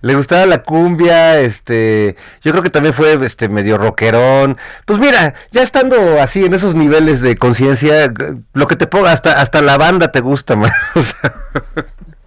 Le 0.00 0.14
gustaba 0.14 0.46
la 0.46 0.62
cumbia, 0.62 1.40
este, 1.40 2.16
yo 2.42 2.52
creo 2.52 2.62
que 2.62 2.70
también 2.70 2.94
fue, 2.94 3.14
este, 3.24 3.48
medio 3.48 3.78
rockerón. 3.78 4.56
Pues 4.84 4.98
mira, 4.98 5.34
ya 5.50 5.62
estando 5.62 6.20
así 6.20 6.44
en 6.44 6.54
esos 6.54 6.74
niveles 6.74 7.20
de 7.20 7.36
conciencia, 7.36 8.12
lo 8.52 8.66
que 8.66 8.76
te 8.76 8.86
ponga, 8.86 9.12
hasta, 9.12 9.40
hasta 9.40 9.62
la 9.62 9.78
banda 9.78 10.12
te 10.12 10.20
gusta, 10.20 10.54
sea, 10.94 11.34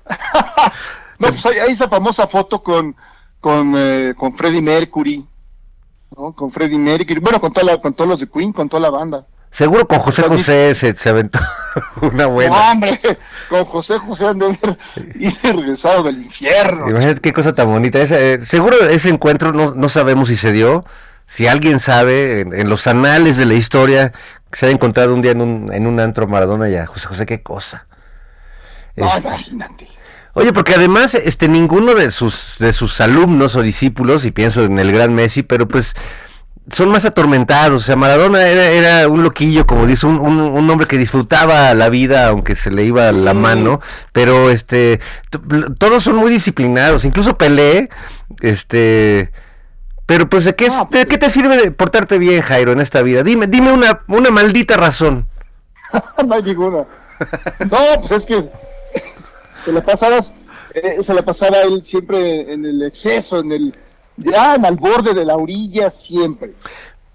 No, 1.19 1.27
pues 1.27 1.45
hay, 1.45 1.59
hay 1.59 1.71
esa 1.71 1.87
famosa 1.87 2.27
foto 2.27 2.63
con 2.63 2.95
con, 3.41 3.73
eh, 3.75 4.13
con 4.15 4.33
Freddie 4.33 4.61
Mercury. 4.61 5.27
Con 6.35 6.51
Freddie 6.51 6.77
Mercury, 6.77 7.19
bueno, 7.19 7.41
con, 7.41 7.51
toda 7.51 7.65
la, 7.65 7.81
con 7.81 7.93
todos 7.93 8.09
los 8.09 8.19
de 8.19 8.29
Queen, 8.29 8.53
con 8.53 8.69
toda 8.69 8.81
la 8.81 8.91
banda. 8.91 9.25
Seguro 9.51 9.87
con 9.87 9.99
José 9.99 10.23
José 10.23 10.73
se, 10.75 10.95
se 10.95 11.09
aventó 11.09 11.39
una 12.01 12.25
buena. 12.27 12.57
No, 12.57 12.71
hombre, 12.71 12.99
con 13.49 13.65
José 13.65 13.99
José 13.99 14.27
han 14.27 14.39
de 14.39 14.45
haber 14.45 14.77
regresado 15.43 16.03
del 16.03 16.21
infierno. 16.23 16.89
Imagínate 16.89 17.21
qué 17.21 17.33
cosa 17.33 17.53
tan 17.53 17.67
bonita. 17.67 17.99
Ese, 17.99 18.33
eh, 18.35 18.45
seguro 18.45 18.77
ese 18.89 19.09
encuentro 19.09 19.51
no, 19.53 19.73
no 19.75 19.89
sabemos 19.89 20.29
si 20.29 20.37
se 20.37 20.51
dio. 20.51 20.85
Si 21.27 21.47
alguien 21.47 21.79
sabe, 21.79 22.41
en, 22.41 22.53
en 22.53 22.69
los 22.69 22.87
anales 22.87 23.37
de 23.37 23.45
la 23.45 23.53
historia, 23.53 24.11
se 24.51 24.65
ha 24.65 24.69
encontrado 24.69 25.13
un 25.13 25.21
día 25.21 25.31
en 25.31 25.41
un, 25.41 25.73
en 25.73 25.87
un 25.87 25.99
antro 25.99 26.27
Maradona 26.27 26.67
ya. 26.69 26.85
José 26.85 27.07
José, 27.07 27.25
qué 27.25 27.41
cosa. 27.41 27.87
No, 28.95 29.07
Este, 29.07 29.19
imagínate. 29.19 29.87
oye, 30.33 30.51
porque 30.53 30.73
además, 30.75 31.13
este, 31.15 31.47
ninguno 31.47 31.93
de 31.93 32.11
sus, 32.11 32.55
de 32.59 32.73
sus 32.73 32.99
alumnos 33.01 33.55
o 33.55 33.61
discípulos, 33.61 34.25
y 34.25 34.31
pienso 34.31 34.63
en 34.63 34.77
el 34.79 34.91
gran 34.91 35.13
Messi, 35.15 35.43
pero 35.43 35.67
pues 35.67 35.93
son 36.69 36.89
más 36.89 37.05
atormentados. 37.05 37.83
O 37.83 37.85
sea, 37.85 37.95
Maradona 37.95 38.47
era, 38.47 38.65
era 38.65 39.07
un 39.07 39.23
loquillo, 39.23 39.65
como 39.65 39.85
dice, 39.85 40.05
un, 40.05 40.19
un, 40.19 40.39
un 40.39 40.69
hombre 40.69 40.87
que 40.87 40.97
disfrutaba 40.97 41.73
la 41.73 41.89
vida, 41.89 42.27
aunque 42.27 42.55
se 42.55 42.71
le 42.71 42.83
iba 42.83 43.11
la 43.11 43.33
mano, 43.33 43.81
pero 44.11 44.49
este, 44.49 44.99
todos 45.77 46.03
son 46.03 46.15
muy 46.15 46.31
disciplinados, 46.31 47.05
incluso 47.05 47.37
Pelé, 47.37 47.89
este, 48.41 49.31
pero 50.05 50.29
pues 50.29 50.45
de 50.45 50.55
qué, 50.55 50.67
No, 50.67 50.87
de 50.91 51.05
qué 51.07 51.17
te 51.17 51.29
sirve 51.29 51.57
de 51.57 51.71
portarte 51.71 52.17
bien, 52.17 52.41
Jairo, 52.41 52.71
en 52.73 52.81
esta 52.81 53.01
vida? 53.01 53.23
Dime, 53.23 53.47
dime 53.47 53.71
una, 53.71 54.03
una 54.07 54.29
maldita 54.29 54.77
razón. 54.77 55.27
no 56.25 56.35
hay 56.35 56.43
ninguna. 56.43 56.85
No, 57.59 57.77
pues 57.99 58.11
es 58.11 58.25
que 58.25 58.49
se 59.63 59.71
la 59.71 59.81
pasabas, 59.81 60.33
eh, 60.73 61.01
se 61.01 61.13
la 61.13 61.21
pasaba 61.21 61.61
él 61.61 61.83
siempre 61.83 62.51
en 62.51 62.65
el 62.65 62.81
exceso, 62.83 63.39
en 63.39 63.51
el 63.51 63.75
ya 64.23 64.53
al 64.53 64.75
borde 64.77 65.13
de 65.13 65.25
la 65.25 65.35
orilla 65.35 65.89
siempre. 65.89 66.53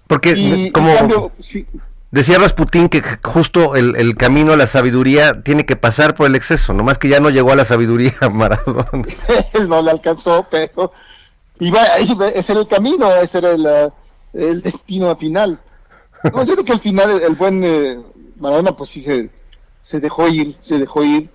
Porque 0.07 0.33
Y, 0.35 0.71
como 0.71 0.89
en 0.89 0.97
cambio, 0.97 1.31
sí, 1.39 1.65
decía 2.11 2.39
Rasputín 2.39 2.89
que 2.89 3.01
justo 3.23 3.75
el, 3.75 3.95
el 3.95 4.15
camino 4.15 4.53
a 4.53 4.57
la 4.57 4.67
sabiduría 4.67 5.41
tiene 5.43 5.65
que 5.65 5.75
pasar 5.75 6.15
por 6.15 6.27
el 6.27 6.35
exceso, 6.35 6.73
nomás 6.73 6.97
que 6.97 7.09
ya 7.09 7.19
no 7.19 7.29
llegó 7.29 7.51
a 7.51 7.55
la 7.55 7.65
sabiduría 7.65 8.13
Maradona. 8.31 9.07
él 9.53 9.67
no 9.69 9.81
le 9.81 9.91
alcanzó, 9.91 10.45
pero 10.49 10.91
iba, 11.59 11.99
iba- 11.99 12.29
ese 12.29 12.51
era 12.53 12.61
el 12.61 12.67
camino, 12.67 13.13
ese 13.15 13.37
era 13.39 13.51
el, 13.51 13.65
eh, 13.65 13.89
el 14.33 14.61
destino 14.61 15.15
final. 15.17 15.59
No, 16.33 16.43
yo 16.43 16.53
creo 16.53 16.65
que 16.65 16.73
al 16.73 16.79
final 16.79 17.11
el, 17.11 17.21
el 17.23 17.35
buen 17.35 17.63
eh, 17.63 17.99
Maradona 18.39 18.71
pues 18.75 18.89
sí 18.89 19.01
se, 19.01 19.29
se 19.81 19.99
dejó 19.99 20.27
ir, 20.27 20.55
se 20.61 20.77
dejó 20.79 21.03
ir. 21.03 21.29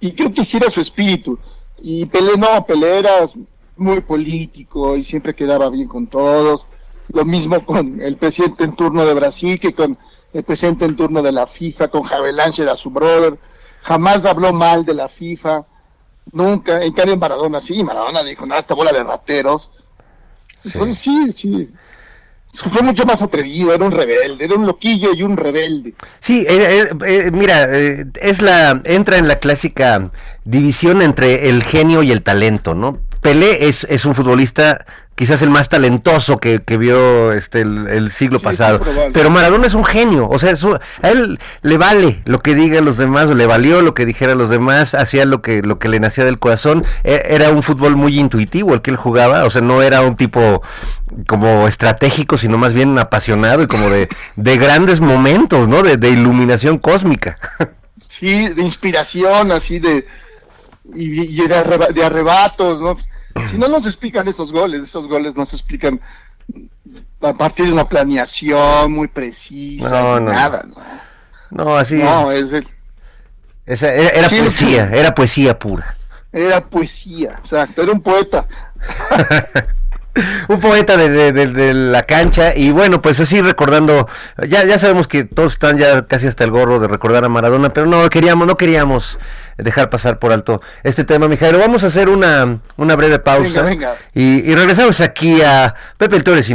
Y 0.00 0.12
creo 0.12 0.32
que 0.32 0.44
sí 0.44 0.56
era 0.56 0.70
su 0.70 0.80
espíritu. 0.80 1.38
Y 1.82 2.06
Pelé 2.06 2.36
no, 2.36 2.64
Pelé 2.66 2.98
era 3.00 3.10
muy 3.80 4.00
político 4.00 4.96
y 4.96 5.02
siempre 5.02 5.34
quedaba 5.34 5.70
bien 5.70 5.88
con 5.88 6.06
todos. 6.06 6.66
Lo 7.12 7.24
mismo 7.24 7.64
con 7.64 8.00
el 8.00 8.16
presidente 8.16 8.64
en 8.64 8.76
turno 8.76 9.04
de 9.04 9.14
Brasil 9.14 9.58
que 9.58 9.74
con 9.74 9.98
el 10.32 10.44
presidente 10.44 10.84
en 10.84 10.94
turno 10.94 11.22
de 11.22 11.32
la 11.32 11.46
FIFA, 11.46 11.88
con 11.88 12.02
Javier 12.04 12.34
era 12.58 12.76
su 12.76 12.90
brother. 12.90 13.36
Jamás 13.82 14.24
habló 14.24 14.52
mal 14.52 14.84
de 14.84 14.94
la 14.94 15.08
FIFA. 15.08 15.64
Nunca, 16.32 16.82
en 16.84 16.92
cambio 16.92 17.16
Maradona 17.16 17.60
sí, 17.60 17.82
Maradona 17.82 18.22
dijo, 18.22 18.46
nada, 18.46 18.60
esta 18.60 18.74
bola 18.74 18.92
de 18.92 19.02
rateros. 19.02 19.70
Entonces 20.64 20.98
sí, 20.98 21.32
sí. 21.34 21.70
Fue 22.52 22.82
mucho 22.82 23.04
más 23.04 23.22
atrevido, 23.22 23.72
era 23.72 23.84
un 23.84 23.92
rebelde, 23.92 24.44
era 24.44 24.56
un 24.56 24.66
loquillo 24.66 25.14
y 25.14 25.22
un 25.22 25.36
rebelde. 25.36 25.94
Sí, 26.18 26.44
eh, 26.48 26.82
eh, 26.82 26.90
eh, 27.06 27.30
mira, 27.32 27.64
eh, 27.70 28.06
es 28.20 28.42
la 28.42 28.82
entra 28.84 29.18
en 29.18 29.28
la 29.28 29.38
clásica 29.38 30.10
división 30.44 31.00
entre 31.00 31.48
el 31.48 31.62
genio 31.62 32.02
y 32.02 32.10
el 32.10 32.22
talento, 32.22 32.74
¿no? 32.74 32.98
Pelé 33.20 33.68
es, 33.68 33.84
es 33.90 34.04
un 34.04 34.14
futbolista 34.14 34.84
quizás 35.14 35.42
el 35.42 35.50
más 35.50 35.68
talentoso 35.68 36.38
que, 36.38 36.62
que 36.62 36.78
vio 36.78 37.32
este 37.32 37.60
el, 37.60 37.88
el 37.88 38.10
siglo 38.10 38.38
Sí, 38.38 38.44
pasado, 38.44 38.80
pero 39.12 39.28
Maradona 39.28 39.66
es 39.66 39.74
un 39.74 39.84
genio, 39.84 40.26
o 40.30 40.38
sea, 40.38 40.50
es 40.52 40.62
un- 40.62 40.78
a 41.02 41.08
él 41.10 41.38
le 41.60 41.76
vale 41.76 42.22
lo 42.24 42.38
que 42.38 42.54
digan 42.54 42.86
los 42.86 42.96
demás, 42.96 43.26
o 43.26 43.34
le 43.34 43.44
valió 43.44 43.82
lo 43.82 43.92
que 43.92 44.06
dijeran 44.06 44.38
los 44.38 44.48
demás, 44.48 44.94
hacía 44.94 45.26
lo 45.26 45.42
que 45.42 45.60
lo 45.60 45.78
que 45.78 45.90
le 45.90 46.00
nacía 46.00 46.24
del 46.24 46.38
corazón, 46.38 46.86
E- 47.04 47.22
era 47.26 47.50
un 47.50 47.62
fútbol 47.62 47.96
muy 47.96 48.18
intuitivo 48.18 48.72
el 48.72 48.80
que 48.80 48.90
él 48.92 48.96
jugaba, 48.96 49.44
o 49.44 49.50
sea, 49.50 49.60
no 49.60 49.82
era 49.82 50.00
un 50.00 50.16
tipo 50.16 50.62
como 51.26 51.68
estratégico, 51.68 52.38
sino 52.38 52.56
más 52.56 52.72
bien 52.72 52.98
apasionado 52.98 53.62
y 53.62 53.66
como 53.66 53.90
de, 53.90 54.08
de 54.36 54.56
grandes 54.56 55.00
momentos, 55.00 55.68
¿no? 55.68 55.82
De, 55.82 55.98
de 55.98 56.08
iluminación 56.10 56.78
cósmica. 56.78 57.36
Sí, 58.00 58.48
de 58.48 58.62
inspiración, 58.62 59.52
así 59.52 59.78
de. 59.78 60.06
Y, 60.94 61.42
y 61.42 61.46
de 61.46 62.04
arrebatos, 62.04 62.80
¿no? 62.80 62.96
Si 63.50 63.56
no 63.58 63.68
nos 63.68 63.86
explican 63.86 64.26
esos 64.28 64.52
goles, 64.52 64.82
esos 64.82 65.06
goles 65.06 65.36
nos 65.36 65.52
explican 65.52 66.00
a 67.20 67.32
partir 67.34 67.66
de 67.66 67.72
una 67.72 67.88
planeación 67.88 68.90
muy 68.92 69.08
precisa, 69.08 69.90
No, 69.90 70.20
no, 70.20 70.32
nada, 70.32 70.64
¿no? 70.66 71.64
No, 71.64 71.76
así. 71.76 71.96
No, 71.96 72.30
es 72.32 72.52
el, 72.52 72.68
esa- 73.66 73.92
era 73.92 74.08
era 74.10 74.28
Sí, 74.28 74.36
poesía, 74.40 74.88
sí. 74.90 74.98
era 74.98 75.14
poesía 75.14 75.58
pura. 75.58 75.96
era 76.32 76.64
poesía, 76.64 77.32
exacto, 77.38 77.82
era 77.82 77.92
un 77.92 78.00
poeta. 78.02 78.46
Un 80.48 80.58
poeta 80.60 80.96
de, 80.96 81.08
de- 81.08 81.32
de- 81.32 81.46
de 81.46 81.74
la 81.74 82.02
cancha 82.02 82.54
y 82.56 82.70
bueno, 82.70 83.00
pues 83.00 83.20
así 83.20 83.40
recordando, 83.40 84.08
ya, 84.48 84.64
ya 84.64 84.78
sabemos 84.78 85.06
que 85.06 85.24
todos 85.24 85.52
están 85.52 85.78
ya 85.78 86.06
casi 86.06 86.26
hasta 86.26 86.42
el 86.44 86.50
gorro 86.50 86.80
de 86.80 86.88
recordar 86.88 87.24
a 87.24 87.28
Maradona, 87.28 87.70
pero 87.70 87.86
no 87.86 88.08
queríamos, 88.10 88.46
no 88.46 88.56
queríamos 88.56 89.18
dejar 89.56 89.88
pasar 89.88 90.18
por 90.18 90.32
alto 90.32 90.60
este 90.82 91.04
tema, 91.04 91.28
Mijailo. 91.28 91.58
Vamos 91.58 91.84
a 91.84 91.88
hacer 91.88 92.08
una, 92.08 92.58
una 92.76 92.96
breve 92.96 93.18
pausa 93.20 93.62
Venga, 93.62 93.90
venga. 93.92 93.94
Y, 94.14 94.50
y 94.50 94.54
regresamos 94.54 95.00
aquí 95.00 95.40
a 95.42 95.74
Pepe 95.96 96.16
el 96.16 96.24
Toro 96.24 96.38
es 96.40 96.50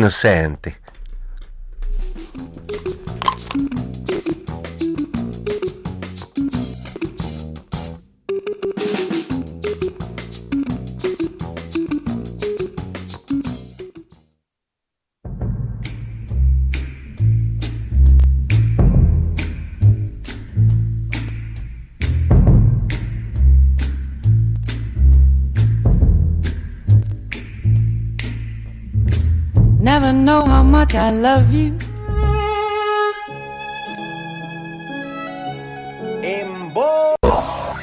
inocente. 29.86 30.13
know 30.13 30.41
how 30.41 30.63
much 30.63 30.95
I 30.95 31.12
love 31.12 31.52
you. 31.52 31.78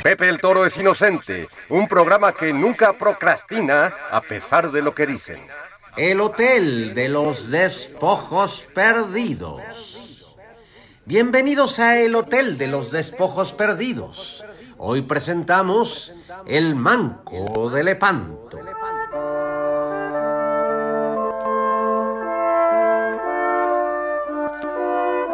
Pepe 0.02 0.28
el 0.28 0.40
Toro 0.40 0.66
es 0.66 0.76
inocente, 0.76 1.48
un 1.68 1.86
programa 1.86 2.32
que 2.32 2.52
nunca 2.52 2.98
procrastina 2.98 3.94
a 4.10 4.20
pesar 4.20 4.72
de 4.72 4.82
lo 4.82 4.96
que 4.96 5.06
dicen. 5.06 5.40
El 5.96 6.20
Hotel 6.20 6.92
de 6.92 7.08
los 7.08 7.50
Despojos 7.50 8.66
Perdidos. 8.74 10.18
Bienvenidos 11.04 11.78
a 11.78 12.00
El 12.00 12.16
Hotel 12.16 12.58
de 12.58 12.66
los 12.66 12.90
Despojos 12.90 13.52
Perdidos. 13.52 14.44
Hoy 14.76 15.02
presentamos 15.02 16.12
El 16.46 16.74
Manco 16.74 17.70
de 17.70 17.84
Lepanto. 17.84 18.71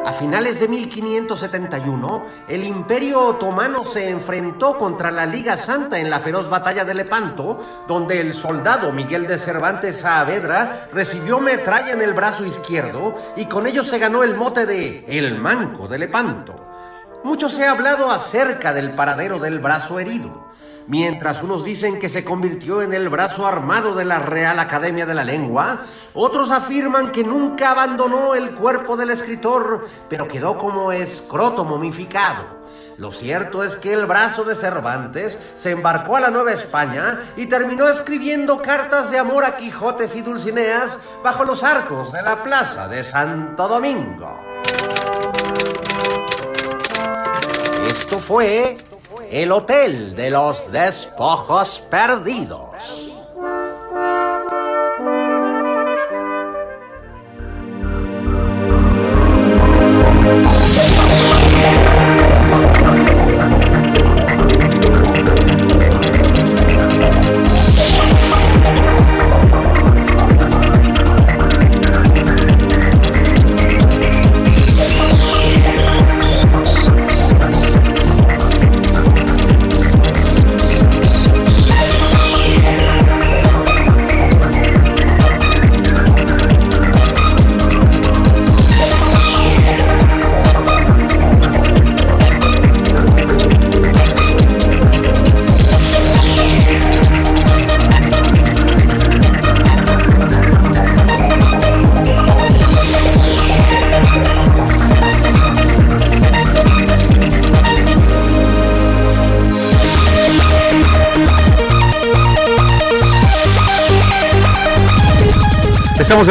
A 0.08 0.12
finales 0.12 0.58
de 0.58 0.68
1571, 0.68 2.26
el 2.48 2.64
Imperio 2.64 3.26
Otomano 3.26 3.84
se 3.84 4.08
enfrentó 4.08 4.78
contra 4.78 5.10
la 5.10 5.26
Liga 5.26 5.58
Santa 5.58 5.98
en 5.98 6.08
la 6.08 6.18
feroz 6.18 6.48
batalla 6.48 6.86
de 6.86 6.94
Lepanto, 6.94 7.62
donde 7.86 8.18
el 8.18 8.32
soldado 8.32 8.90
Miguel 8.90 9.26
de 9.26 9.36
Cervantes 9.36 10.00
Saavedra 10.00 10.88
recibió 10.94 11.40
metralla 11.40 11.92
en 11.92 12.00
el 12.00 12.14
brazo 12.14 12.46
izquierdo 12.46 13.16
y 13.36 13.44
con 13.44 13.66
ello 13.66 13.84
se 13.84 13.98
ganó 13.98 14.22
el 14.22 14.34
mote 14.34 14.64
de 14.64 15.04
El 15.06 15.34
Manco 15.38 15.88
de 15.88 15.98
Lepanto. 15.98 16.58
Mucho 17.22 17.50
se 17.50 17.66
ha 17.66 17.72
hablado 17.72 18.10
acerca 18.10 18.72
del 18.72 18.94
paradero 18.94 19.38
del 19.38 19.58
brazo 19.58 19.98
herido. 19.98 20.47
Mientras 20.88 21.42
unos 21.42 21.64
dicen 21.64 21.98
que 21.98 22.08
se 22.08 22.24
convirtió 22.24 22.80
en 22.80 22.94
el 22.94 23.10
brazo 23.10 23.46
armado 23.46 23.94
de 23.94 24.06
la 24.06 24.20
Real 24.20 24.58
Academia 24.58 25.04
de 25.04 25.12
la 25.12 25.22
Lengua, 25.22 25.82
otros 26.14 26.50
afirman 26.50 27.12
que 27.12 27.22
nunca 27.22 27.72
abandonó 27.72 28.34
el 28.34 28.54
cuerpo 28.54 28.96
del 28.96 29.10
escritor, 29.10 29.86
pero 30.08 30.26
quedó 30.26 30.56
como 30.56 30.90
escroto 30.90 31.66
momificado. 31.66 32.46
Lo 32.96 33.12
cierto 33.12 33.62
es 33.62 33.76
que 33.76 33.92
el 33.92 34.06
brazo 34.06 34.44
de 34.44 34.54
Cervantes 34.54 35.36
se 35.56 35.72
embarcó 35.72 36.16
a 36.16 36.20
la 36.20 36.30
Nueva 36.30 36.52
España 36.52 37.20
y 37.36 37.44
terminó 37.44 37.86
escribiendo 37.86 38.62
cartas 38.62 39.10
de 39.10 39.18
amor 39.18 39.44
a 39.44 39.58
Quijotes 39.58 40.16
y 40.16 40.22
Dulcineas 40.22 40.98
bajo 41.22 41.44
los 41.44 41.64
arcos 41.64 42.12
de 42.12 42.22
la 42.22 42.42
plaza 42.42 42.88
de 42.88 43.04
Santo 43.04 43.68
Domingo. 43.68 44.40
Esto 47.90 48.18
fue 48.18 48.87
el 49.30 49.52
Hotel 49.52 50.14
de 50.16 50.30
los 50.30 50.72
Despojos 50.72 51.82
Perdidos. 51.90 53.07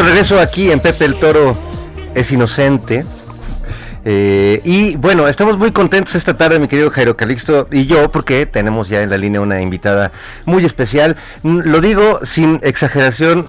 Regreso 0.04 0.40
aquí 0.40 0.72
en 0.72 0.80
Pepe 0.80 1.06
el 1.06 1.16
Toro 1.16 1.58
es 2.14 2.32
inocente. 2.32 3.06
Eh, 4.06 4.62
y 4.64 4.96
bueno, 4.96 5.28
estamos 5.28 5.58
muy 5.58 5.72
contentos 5.72 6.16
esta 6.16 6.38
tarde, 6.38 6.60
mi 6.60 6.68
querido 6.68 6.92
Jairo 6.92 7.18
Calixto 7.18 7.68
y 7.72 7.88
yo, 7.88 8.12
porque 8.12 8.46
tenemos 8.46 8.90
ya 8.90 9.02
en 9.02 9.10
la 9.10 9.18
línea 9.18 9.42
una 9.42 9.60
invitada 9.62 10.12
muy 10.46 10.64
especial. 10.66 11.18
Lo 11.44 11.82
digo 11.82 12.20
sin 12.24 12.60
exageración, 12.64 13.48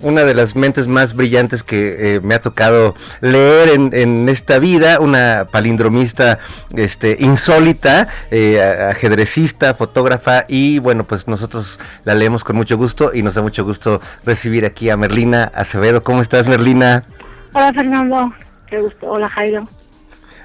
una 0.00 0.24
de 0.24 0.34
las 0.34 0.54
mentes 0.54 0.86
más 0.86 1.14
brillantes 1.14 1.62
que 1.62 2.16
eh, 2.16 2.20
me 2.20 2.34
ha 2.34 2.40
tocado 2.40 2.94
leer 3.20 3.70
en, 3.70 3.90
en 3.92 4.28
esta 4.28 4.58
vida, 4.58 5.00
una 5.00 5.46
palindromista 5.50 6.38
este, 6.74 7.16
insólita, 7.18 8.08
eh, 8.30 8.60
ajedrecista, 8.90 9.74
fotógrafa 9.74 10.44
y 10.48 10.78
bueno, 10.78 11.04
pues 11.04 11.26
nosotros 11.26 11.78
la 12.04 12.14
leemos 12.14 12.44
con 12.44 12.56
mucho 12.56 12.76
gusto 12.76 13.10
y 13.12 13.22
nos 13.22 13.34
da 13.34 13.42
mucho 13.42 13.64
gusto 13.64 14.00
recibir 14.24 14.64
aquí 14.64 14.90
a 14.90 14.96
Merlina 14.96 15.50
Acevedo. 15.54 16.02
¿Cómo 16.02 16.22
estás, 16.22 16.46
Merlina? 16.46 17.04
Hola 17.52 17.72
Fernando, 17.72 18.32
qué 18.68 18.80
gusto. 18.80 19.10
Hola 19.10 19.28
Jairo. 19.28 19.68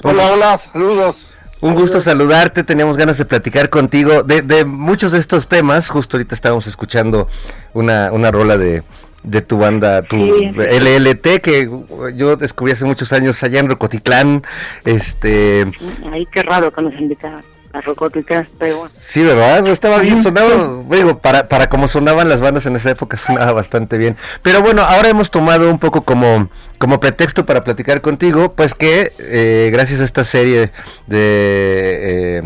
Hola, 0.04 0.32
hola, 0.32 0.58
saludos. 0.58 1.30
Un 1.62 1.76
gusto 1.76 2.02
saludarte, 2.02 2.66
teníamos 2.66 2.98
ganas 2.98 3.18
de 3.18 3.24
platicar 3.24 3.70
contigo 3.70 4.24
de, 4.24 4.42
de 4.42 4.66
muchos 4.66 5.14
de 5.14 5.20
estos 5.20 5.48
temas. 5.48 5.88
Justo 5.88 6.18
ahorita 6.18 6.36
estábamos 6.36 6.68
escuchando 6.68 7.30
una, 7.72 8.12
una 8.12 8.32
rola 8.32 8.58
de, 8.58 8.84
de 9.24 9.42
tu 9.42 9.58
banda, 9.58 10.02
tu 10.04 10.18
Sí. 10.18 10.52
LLT, 10.58 11.42
que 11.42 11.70
yo 12.16 12.36
descubrí 12.36 12.74
hace 12.74 12.86
muchos 12.86 13.14
años 13.14 13.42
allá 13.44 13.60
en 13.60 13.70
Rocotitlán. 13.70 14.44
Este, 14.86 15.66
Ay, 16.12 16.28
qué 16.32 16.44
raro 16.44 16.72
que 16.72 16.82
nos 16.82 16.94
invitaran 17.00 17.42
a 17.72 17.82
Rocotitlán, 17.82 18.48
pero 18.60 18.78
bueno. 18.78 18.92
sí, 19.00 19.24
¿verdad? 19.24 19.66
Estaba 19.68 19.98
bien, 20.00 20.22
sonaba, 20.22 20.84
digo, 20.92 21.18
para, 21.20 21.48
para 21.48 21.70
como 21.70 21.88
sonaban 21.88 22.30
las 22.30 22.40
bandas 22.42 22.66
en 22.68 22.76
esa 22.76 22.92
época 22.92 23.18
sonaba 23.18 23.52
bastante 23.54 23.98
bien. 23.98 24.16
Pero 24.44 24.62
bueno, 24.62 24.84
ahora 24.84 25.10
hemos 25.10 25.32
tomado 25.32 25.70
un 25.72 25.80
poco 25.80 26.04
como, 26.04 26.50
como 26.78 27.00
pretexto 27.00 27.46
para 27.48 27.64
platicar 27.64 28.02
contigo, 28.02 28.54
pues 28.54 28.76
que 28.76 29.12
eh, 29.18 29.70
gracias 29.74 30.02
a 30.02 30.04
esta 30.04 30.24
serie 30.24 30.72
de... 31.08 32.40
eh, 32.40 32.44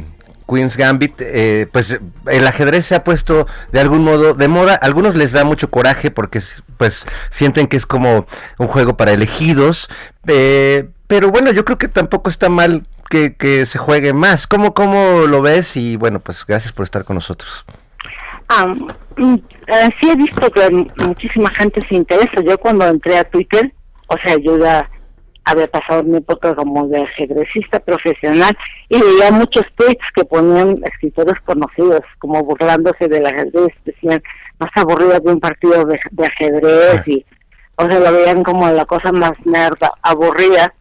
Queen's 0.48 0.78
Gambit, 0.78 1.16
eh, 1.20 1.68
pues 1.72 2.00
el 2.28 2.48
ajedrez 2.48 2.86
se 2.86 2.96
ha 2.96 3.04
puesto 3.04 3.48
de 3.72 3.80
algún 3.80 4.04
modo 4.04 4.34
de 4.34 4.48
moda. 4.48 4.76
Algunos 4.76 5.16
les 5.16 5.32
da 5.34 5.44
mucho 5.44 5.70
coraje 5.70 6.10
porque 6.12 6.40
es- 6.40 6.64
pues 6.78 7.06
sienten 7.32 7.68
que 7.68 7.78
es 7.78 7.86
como 7.86 8.26
un 8.58 8.68
juego 8.68 8.96
para 8.98 9.12
elegidos. 9.12 9.90
eh, 10.28 10.90
pero 11.08 11.30
bueno, 11.32 11.52
yo 11.52 11.64
creo 11.64 11.78
que 11.78 11.88
tampoco 11.88 12.30
está 12.30 12.50
mal 12.50 12.84
que, 13.10 13.36
que 13.36 13.66
se 13.66 13.78
juegue 13.78 14.12
más. 14.14 14.46
¿Cómo, 14.46 14.74
¿Cómo 14.74 15.22
lo 15.28 15.42
ves? 15.42 15.78
Y 15.78 15.96
bueno, 15.96 16.20
pues 16.20 16.46
gracias 16.46 16.74
por 16.74 16.84
estar 16.84 17.06
con 17.06 17.16
nosotros. 17.16 17.64
Ah, 18.50 18.68
mm, 19.16 19.34
eh, 19.68 19.90
sí 20.02 20.10
he 20.10 20.16
visto 20.18 20.52
que 20.52 20.70
muchísima 21.06 21.50
gente 21.56 21.80
se 21.88 21.96
interesa. 21.96 22.42
Yo 22.46 22.58
cuando 22.58 22.86
entré 22.88 23.18
a 23.18 23.24
Twitter, 23.24 23.74
o 24.08 24.18
sea, 24.18 24.36
yo 24.38 24.58
ya 24.60 24.90
había 25.48 25.68
pasado 25.68 26.04
mi 26.04 26.18
época 26.18 26.54
como 26.56 26.88
de 26.90 27.02
ajedrecista 27.02 27.80
profesional 27.80 28.56
y 28.90 29.02
veía 29.02 29.32
muchos 29.32 29.64
tweets 29.76 30.04
que 30.14 30.26
ponían 30.26 30.82
escritores 30.84 31.40
conocidos, 31.46 32.02
como 32.20 32.44
burlándose 32.44 33.08
del 33.08 33.26
ajedrez, 33.26 33.74
decían 33.86 34.22
más 34.60 34.72
aburrido 34.76 35.18
de 35.20 35.32
un 35.32 35.40
partido 35.40 35.86
de, 35.86 35.98
ajedrez 36.26 37.08
y, 37.08 37.26
o 37.78 37.86
sea, 37.86 37.98
lo 37.98 38.12
veían 38.12 38.44
como 38.44 38.70
la 38.70 38.84
cosa 38.86 39.14
más 39.14 39.34
nerd, 39.46 39.78
aburrida. 40.02 40.74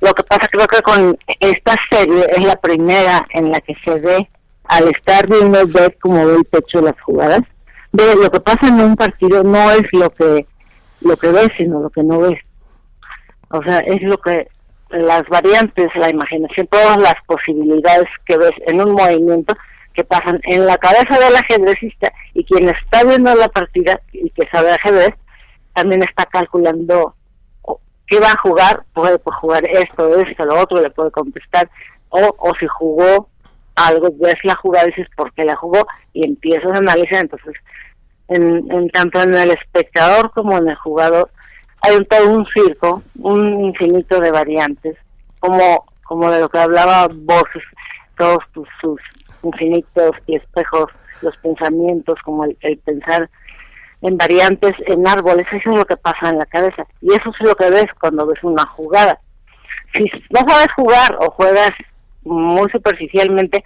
Lo 0.00 0.14
que 0.14 0.22
pasa 0.22 0.48
creo 0.50 0.66
que 0.66 0.80
con 0.80 1.18
esta 1.40 1.74
serie 1.90 2.26
es 2.30 2.44
la 2.44 2.56
primera 2.56 3.26
en 3.30 3.50
la 3.50 3.60
que 3.60 3.74
se 3.84 3.94
ve 4.00 4.28
al 4.64 4.88
estar 4.88 5.28
viendo 5.28 5.66
ver 5.66 5.98
cómo 6.00 6.24
ve 6.24 6.36
el 6.36 6.44
pecho 6.46 6.78
de 6.78 6.84
las 6.84 7.00
jugadas, 7.02 7.40
ve 7.92 8.14
lo 8.14 8.30
que 8.30 8.40
pasa 8.40 8.68
en 8.68 8.80
un 8.80 8.96
partido 8.96 9.42
no 9.44 9.70
es 9.72 9.82
lo 9.92 10.08
que 10.10 10.46
lo 11.00 11.16
que 11.16 11.28
ves, 11.28 11.48
sino 11.58 11.80
lo 11.80 11.90
que 11.90 12.02
no 12.02 12.20
ves. 12.20 12.38
O 13.50 13.62
sea, 13.62 13.80
es 13.80 14.02
lo 14.02 14.18
que 14.18 14.48
las 14.90 15.22
variantes, 15.28 15.88
la 15.96 16.10
imaginación, 16.10 16.66
todas 16.68 16.98
las 16.98 17.14
posibilidades 17.26 18.08
que 18.24 18.36
ves 18.36 18.52
en 18.66 18.80
un 18.80 18.92
movimiento 18.92 19.54
que 19.94 20.04
pasan 20.04 20.40
en 20.44 20.64
la 20.64 20.78
cabeza 20.78 21.18
del 21.18 21.34
ajedrecista 21.34 22.12
y 22.34 22.44
quien 22.44 22.68
está 22.68 23.04
viendo 23.04 23.34
la 23.34 23.48
partida 23.48 24.00
y 24.12 24.30
que 24.30 24.48
sabe 24.50 24.72
ajedrez 24.72 25.14
también 25.74 26.02
está 26.02 26.24
calculando 26.26 27.14
qué 28.06 28.18
va 28.20 28.32
a 28.32 28.40
jugar, 28.40 28.84
puede 28.94 29.18
jugar 29.24 29.64
esto, 29.68 30.18
esto, 30.20 30.44
lo 30.44 30.60
otro, 30.60 30.80
le 30.80 30.90
puede 30.90 31.10
contestar, 31.10 31.68
o, 32.08 32.34
o 32.38 32.54
si 32.58 32.66
jugó 32.66 33.28
algo, 33.76 34.08
ves 34.18 34.36
la 34.44 34.56
jugada 34.56 34.86
y 34.86 34.90
dices 34.90 35.08
por 35.16 35.32
qué 35.34 35.44
la 35.44 35.56
jugó 35.56 35.86
y 36.12 36.26
empiezas 36.26 36.72
a 36.72 36.78
analizar, 36.78 37.20
entonces, 37.22 37.54
en, 38.28 38.70
en 38.72 38.88
tanto 38.90 39.22
en 39.22 39.34
el 39.34 39.50
espectador 39.50 40.30
como 40.32 40.56
en 40.56 40.68
el 40.68 40.76
jugador, 40.76 41.30
hay 41.82 41.96
un, 41.96 42.04
todo 42.06 42.30
un 42.30 42.46
circo, 42.46 43.02
un 43.18 43.64
infinito 43.64 44.20
de 44.20 44.30
variantes, 44.30 44.96
como, 45.40 45.84
como 46.04 46.30
de 46.30 46.40
lo 46.40 46.48
que 46.48 46.58
hablaba 46.58 47.08
voces, 47.08 47.62
todos 48.16 48.38
tus, 48.52 48.68
sus 48.80 49.00
infinitos 49.42 50.12
y 50.26 50.36
espejos, 50.36 50.90
los 51.22 51.36
pensamientos, 51.38 52.18
como 52.24 52.44
el, 52.44 52.56
el 52.60 52.78
pensar 52.78 53.28
en 54.02 54.16
variantes, 54.16 54.72
en 54.86 55.06
árboles, 55.06 55.46
eso 55.52 55.70
es 55.72 55.76
lo 55.78 55.84
que 55.84 55.96
pasa 55.96 56.28
en 56.30 56.38
la 56.38 56.46
cabeza. 56.46 56.86
Y 57.00 57.12
eso 57.12 57.30
es 57.30 57.46
lo 57.46 57.54
que 57.56 57.70
ves 57.70 57.86
cuando 58.00 58.26
ves 58.26 58.42
una 58.42 58.64
jugada. 58.66 59.18
Si 59.94 60.04
no 60.30 60.40
sabes 60.48 60.68
jugar 60.76 61.16
o 61.20 61.30
juegas 61.30 61.70
muy 62.22 62.70
superficialmente, 62.70 63.64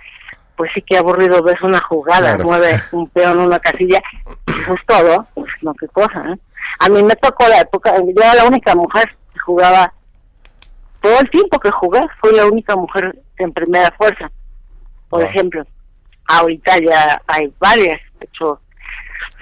pues 0.57 0.71
sí 0.75 0.83
que 0.83 0.97
aburrido 0.97 1.43
ves 1.43 1.61
una 1.63 1.81
jugada, 1.81 2.35
Claro. 2.37 2.45
mueve 2.45 2.81
un 2.93 3.09
peón, 3.09 3.41
una 3.41 3.59
casilla, 3.59 4.01
y 4.47 4.61
eso 4.63 4.75
es 4.75 4.87
todo, 4.87 5.27
pues 5.35 5.51
no, 5.63 5.75
qué 5.75 5.89
cosa, 5.89 6.25
¿eh? 6.33 6.39
A 6.83 6.89
mí 6.89 7.01
me 7.01 7.15
tocó 7.15 7.47
la 7.47 7.61
época, 7.61 7.95
yo 7.97 8.23
era 8.23 8.35
la 8.35 8.45
única 8.45 8.75
mujer 8.75 9.05
que 9.33 9.39
jugaba, 9.39 9.93
todo 11.01 11.21
el 11.21 11.31
tiempo 11.31 11.61
que 11.61 11.71
jugué, 11.71 12.01
fui 12.21 12.33
la 12.35 12.47
única 12.47 12.75
mujer 12.75 13.17
en 13.39 13.53
primera 13.53 13.89
fuerza, 13.97 14.33
por 15.09 15.23
ejemplo. 15.23 15.65
Ahorita 16.27 16.79
ya 16.79 17.23
hay 17.29 17.53
varias, 17.61 18.01
de 18.19 18.27
hecho, 18.27 18.61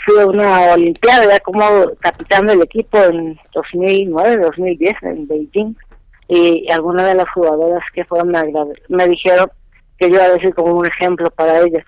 fui 0.05 0.20
a 0.20 0.26
una 0.26 0.72
olimpiada 0.72 1.26
ya 1.26 1.40
como 1.40 1.64
capitán 2.00 2.44
del 2.44 2.61
equipo 2.61 2.98
en 2.98 3.38
2009, 3.55 4.37
2010 4.37 4.94
en 5.03 5.26
Beijing 5.26 5.74
y 6.29 6.70
algunas 6.70 7.07
de 7.07 7.14
las 7.14 7.31
jugadoras 7.31 7.83
que 7.94 8.05
fueron 8.05 8.33
me, 8.88 9.09
dijeron 9.09 9.50
que 9.98 10.11
yo 10.11 10.16
iba 10.16 10.24
a 10.24 10.33
decir 10.33 10.55
como 10.55 10.74
un 10.74 10.87
ejemplo 10.87 11.31
para 11.31 11.61
ellas 11.61 11.85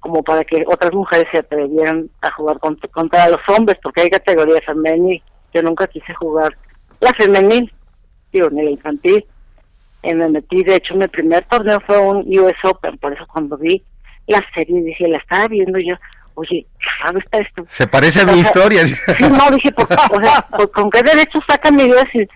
como 0.00 0.22
para 0.22 0.44
que 0.44 0.64
otras 0.66 0.92
mujeres 0.92 1.26
se 1.30 1.38
atrevieran 1.38 2.08
a 2.22 2.30
jugar 2.32 2.58
contra, 2.58 2.88
contra 2.90 3.28
los 3.28 3.40
hombres 3.48 3.78
porque 3.82 4.02
hay 4.02 4.10
categoría 4.10 4.60
femenil 4.66 5.22
yo 5.54 5.62
nunca 5.62 5.86
quise 5.86 6.12
jugar 6.14 6.56
la 7.00 7.10
femenil 7.12 7.72
digo 8.32 8.48
ni 8.50 8.62
la 8.64 8.70
infantil 8.70 9.24
Eh, 10.02 10.14
me 10.14 10.28
metí 10.30 10.62
de 10.64 10.76
hecho 10.76 10.94
mi 10.94 11.06
primer 11.08 11.44
torneo 11.44 11.78
fue 11.86 11.98
un 11.98 12.18
US 12.40 12.56
Open 12.64 12.96
por 12.98 13.12
eso 13.12 13.26
cuando 13.32 13.56
vi 13.58 13.82
la 14.26 14.42
serie 14.54 14.80
dije 14.82 15.06
la 15.08 15.18
estaba 15.18 15.46
viendo 15.48 15.78
yo 15.78 15.94
oye 16.34 16.64
raro 17.02 17.18
está 17.18 17.38
esto 17.38 17.62
Se 17.68 17.86
parece 17.86 18.22
a 18.22 18.24
mi 18.26 18.40
historia. 18.40 18.86
Sí, 18.86 19.24
no, 19.38 19.50
dije, 19.50 19.70
¿por? 19.72 19.84
O 20.16 20.20
sea, 20.20 20.40
¿por- 20.56 20.70
¿con 20.70 20.90
qué 20.90 21.02
derechos 21.02 21.42
sacan 21.46 21.76
mi 21.76 21.84
video 21.84 22.02
si 22.12 22.26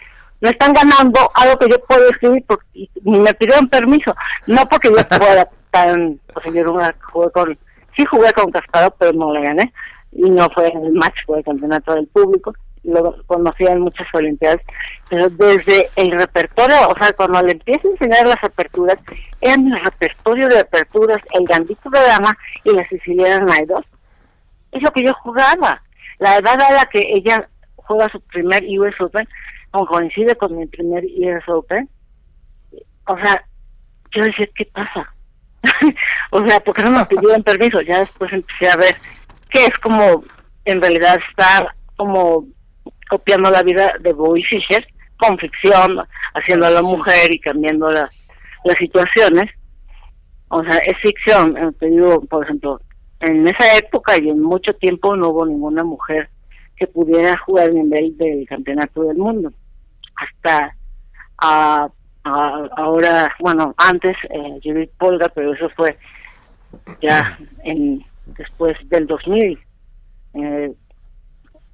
no 0.42 0.50
están 0.50 0.74
ganando 0.74 1.30
algo 1.34 1.58
que 1.58 1.68
yo 1.70 1.78
puedo 1.88 2.06
escribir? 2.10 2.44
Porque, 2.46 2.66
y 2.74 2.90
me 3.04 3.32
pidieron 3.32 3.66
permiso. 3.68 4.14
No 4.46 4.66
porque 4.68 4.88
yo 4.90 4.96
fuera 5.16 5.48
tan... 5.74 6.20
Sea, 6.42 6.52
yo 6.52 6.72
jugué 7.12 7.30
con... 7.32 7.58
Sí 7.96 8.04
jugué 8.06 8.32
con 8.32 8.50
Cascado, 8.50 8.94
pero 8.98 9.12
no 9.12 9.32
le 9.32 9.42
gané. 9.42 9.72
Y 10.12 10.30
no 10.30 10.48
fue 10.50 10.68
el 10.68 10.92
match, 10.92 11.16
fue 11.26 11.38
el 11.38 11.44
campeonato 11.44 11.94
del 11.94 12.06
público. 12.06 12.54
Lo 12.84 13.16
conocí 13.26 13.64
en 13.64 13.80
muchas 13.80 14.06
olimpiadas. 14.14 14.60
Pero 15.10 15.28
desde 15.30 15.86
el 15.96 16.12
repertorio, 16.12 16.76
o 16.88 16.94
sea, 16.94 17.12
cuando 17.12 17.42
le 17.42 17.52
empiezo 17.52 17.88
a 17.88 17.90
enseñar 17.92 18.26
las 18.26 18.42
aperturas, 18.42 18.98
eran 19.40 19.66
el 19.72 19.84
repertorio 19.84 20.48
de 20.48 20.60
aperturas, 20.60 21.20
el 21.32 21.44
gambito 21.44 21.90
de 21.90 22.00
dama 22.00 22.36
y 22.64 22.70
la 22.72 22.88
siciliana 22.88 23.44
Naidor 23.44 23.84
es 24.72 24.82
lo 24.82 24.90
que 24.92 25.04
yo 25.04 25.14
jugaba. 25.14 25.82
La 26.18 26.38
edad 26.38 26.60
a 26.60 26.72
la 26.72 26.86
que 26.86 27.00
ella 27.00 27.48
juega 27.76 28.08
su 28.10 28.20
primer 28.20 28.64
US 28.78 29.00
Open, 29.00 29.28
coincide 29.88 30.36
con 30.36 30.56
mi 30.56 30.66
primer 30.66 31.04
US 31.04 31.48
Open, 31.48 31.88
o 33.06 33.16
sea, 33.18 33.44
yo 34.12 34.22
decía, 34.22 34.48
¿qué 34.54 34.64
pasa? 34.66 35.13
o 36.30 36.46
sea, 36.46 36.60
¿por 36.60 36.74
qué 36.74 36.82
no 36.82 36.90
me 36.90 37.06
pidieron 37.06 37.42
permiso? 37.42 37.80
Ya 37.82 38.00
después 38.00 38.32
empecé 38.32 38.68
a 38.68 38.76
ver 38.76 38.94
que 39.50 39.64
es 39.64 39.78
como, 39.82 40.22
en 40.64 40.80
realidad, 40.80 41.18
estar 41.30 41.68
como 41.96 42.46
copiando 43.08 43.50
la 43.50 43.62
vida 43.62 43.92
de 44.00 44.12
Bobby 44.12 44.42
Fischer, 44.44 44.86
con 45.16 45.38
ficción, 45.38 45.98
haciendo 46.34 46.66
a 46.66 46.70
la 46.70 46.82
mujer 46.82 47.32
y 47.32 47.38
cambiando 47.40 47.90
la- 47.90 48.08
las 48.64 48.76
situaciones. 48.78 49.50
O 50.48 50.62
sea, 50.64 50.78
es 50.78 50.98
ficción. 51.00 51.56
eh, 51.56 51.70
Te 51.78 51.86
digo, 51.86 52.20
por 52.26 52.44
ejemplo, 52.44 52.80
en 53.20 53.46
esa 53.46 53.76
época 53.78 54.16
y 54.20 54.28
en 54.28 54.40
mucho 54.42 54.74
tiempo 54.74 55.16
no 55.16 55.28
hubo 55.28 55.46
ninguna 55.46 55.84
mujer 55.84 56.28
que 56.76 56.86
pudiera 56.88 57.36
jugar 57.38 57.68
el 57.68 57.76
nivel 57.76 58.16
del 58.16 58.46
campeonato 58.48 59.02
del 59.04 59.16
mundo. 59.16 59.52
Hasta 60.16 60.74
ah, 61.38 61.88
ah, 62.24 62.68
ahora, 62.76 63.34
bueno, 63.40 63.74
antes 63.76 64.16
eh, 64.30 64.60
Judith 64.62 64.90
Polga, 64.98 65.28
pero 65.34 65.54
eso 65.54 65.68
fue 65.70 65.96
ya 67.00 67.38
en 67.64 68.04
después 68.26 68.76
del 68.88 69.06
2000. 69.06 69.58
Eh, 70.34 70.72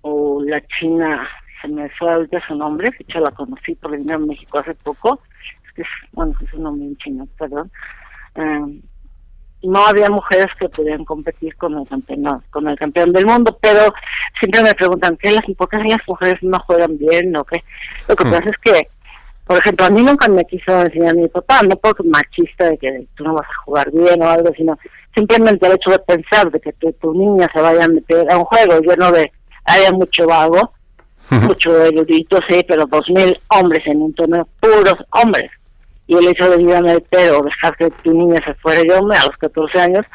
o 0.02 0.42
la 0.42 0.62
china, 0.78 1.28
se 1.60 1.68
me 1.68 1.88
fue 1.90 2.10
ahorita 2.10 2.40
su 2.46 2.54
nombre, 2.54 2.88
de 2.90 3.04
hecho 3.04 3.20
la 3.20 3.30
conocí 3.32 3.74
por 3.74 3.90
venir 3.90 4.12
a 4.12 4.18
México 4.18 4.58
hace 4.58 4.74
poco, 4.74 5.20
es 5.66 5.72
que 5.74 5.82
es, 5.82 5.88
bueno, 6.12 6.32
es 6.42 6.54
un 6.54 6.62
nombre 6.62 6.86
en 6.86 6.96
chino, 6.96 7.28
perdón. 7.38 7.70
Eh, 8.34 8.80
no 9.62 9.84
había 9.86 10.08
mujeres 10.08 10.46
que 10.58 10.68
pudieran 10.68 11.04
competir 11.04 11.54
con 11.56 11.76
el 11.78 11.86
campeón 11.86 12.42
con 12.50 12.66
el 12.66 12.78
campeón 12.78 13.12
del 13.12 13.26
mundo 13.26 13.58
pero 13.60 13.92
siempre 14.38 14.62
me 14.62 14.74
preguntan 14.74 15.18
¿qué 15.18 15.32
las 15.32 15.44
por 15.54 15.68
qué 15.68 15.76
las 15.76 16.00
mujeres 16.08 16.42
no 16.42 16.58
juegan 16.60 16.96
bien 16.96 17.36
o 17.36 17.44
qué 17.44 17.62
lo 18.08 18.16
que 18.16 18.24
Hmm. 18.24 18.30
pasa 18.30 18.50
es 18.50 18.58
que 18.58 18.88
por 19.50 19.58
ejemplo 19.58 19.86
a 19.86 19.90
mí 19.90 20.00
nunca 20.00 20.28
me 20.28 20.44
quiso 20.44 20.80
enseñar 20.80 21.16
mi 21.16 21.26
papá 21.26 21.60
no 21.64 21.74
porque 21.74 22.04
machista 22.04 22.70
de 22.70 22.78
que 22.78 23.04
tú 23.16 23.24
no 23.24 23.34
vas 23.34 23.48
a 23.50 23.62
jugar 23.64 23.90
bien 23.90 24.22
o 24.22 24.28
algo 24.28 24.52
sino 24.56 24.78
simplemente 25.12 25.66
el 25.66 25.72
hecho 25.72 25.90
de 25.90 25.98
pensar 25.98 26.52
de 26.52 26.60
que 26.60 26.72
tu, 26.74 26.92
tu 26.92 27.12
niña 27.12 27.48
se 27.52 27.60
vaya 27.60 27.84
a 27.84 27.88
meter 27.88 28.30
a 28.30 28.38
un 28.38 28.44
juego. 28.44 28.78
Lleno 28.78 29.10
de 29.10 29.32
haya 29.64 29.90
mucho 29.90 30.24
vago 30.28 30.72
mucho 31.30 31.84
erudito 31.84 32.38
sí 32.48 32.64
pero 32.68 32.86
dos 32.86 33.02
mil 33.08 33.36
hombres 33.48 33.82
en 33.86 34.02
un 34.02 34.14
torneo 34.14 34.46
puros 34.60 34.94
hombres. 35.20 35.50
Y 36.06 36.16
el 36.16 36.28
hecho 36.28 36.48
de 36.48 36.62
ir 36.62 36.72
a 36.72 36.80
meter 36.80 37.32
o 37.32 37.42
dejar 37.42 37.76
que 37.76 37.90
tu 38.04 38.12
niña 38.12 38.36
se 38.46 38.54
fuera 38.54 38.82
yo 38.84 39.02
me 39.02 39.16
a 39.16 39.26
los 39.26 39.36
14 39.36 39.80
años 39.80 40.06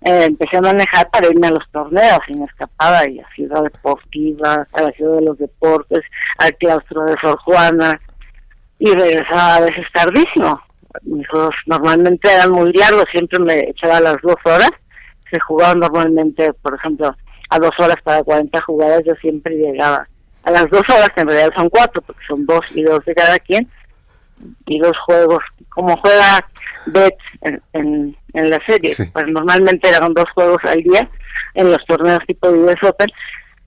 eh, 0.00 0.24
empecé 0.28 0.56
a 0.56 0.62
manejar 0.62 1.10
para 1.10 1.28
irme 1.28 1.48
a 1.48 1.50
los 1.50 1.70
torneos 1.70 2.20
y 2.28 2.36
me 2.36 2.46
escapaba 2.46 3.06
y 3.06 3.20
a 3.20 3.28
Ciudad 3.34 3.64
Deportiva, 3.64 4.66
a 4.72 4.80
la 4.80 4.92
Ciudad 4.92 5.16
de 5.16 5.24
los 5.26 5.36
Deportes, 5.36 6.04
al 6.38 6.56
claustro 6.56 7.04
de 7.04 7.16
Sor 7.20 7.36
Juana 7.40 8.00
y 8.78 8.92
regresaba 8.92 9.56
a 9.56 9.60
veces 9.60 9.84
tardísimo. 9.92 10.60
Mis 11.02 11.28
juegos 11.28 11.54
normalmente 11.66 12.32
eran 12.32 12.50
muy 12.50 12.72
largos, 12.72 13.04
siempre 13.12 13.38
me 13.38 13.60
echaba 13.70 13.98
a 13.98 14.00
las 14.00 14.16
dos 14.22 14.36
horas. 14.44 14.70
Se 15.30 15.38
jugaban 15.40 15.80
normalmente, 15.80 16.52
por 16.54 16.74
ejemplo, 16.74 17.14
a 17.50 17.58
dos 17.58 17.72
horas 17.78 17.96
para 18.02 18.22
40 18.22 18.60
jugadas, 18.62 19.02
yo 19.06 19.14
siempre 19.16 19.54
llegaba 19.56 20.06
a 20.44 20.50
las 20.50 20.70
dos 20.70 20.82
horas, 20.88 21.10
que 21.14 21.20
en 21.20 21.28
realidad 21.28 21.52
son 21.56 21.68
cuatro, 21.68 22.00
porque 22.02 22.24
son 22.26 22.46
dos 22.46 22.64
y 22.74 22.82
dos 22.82 23.04
de 23.04 23.14
cada 23.14 23.38
quien, 23.38 23.68
y 24.66 24.78
dos 24.78 24.96
juegos, 25.04 25.40
como 25.68 25.96
juega 25.98 26.46
Bet 26.86 27.16
en, 27.42 27.60
en, 27.74 28.16
en 28.32 28.50
la 28.50 28.58
serie, 28.66 28.94
pues 29.12 29.26
normalmente 29.28 29.88
eran 29.88 30.14
dos 30.14 30.24
juegos 30.34 30.58
al 30.64 30.82
día 30.82 31.08
en 31.54 31.70
los 31.70 31.84
torneos 31.86 32.20
tipo 32.26 32.48
US 32.48 32.82
Open, 32.82 33.08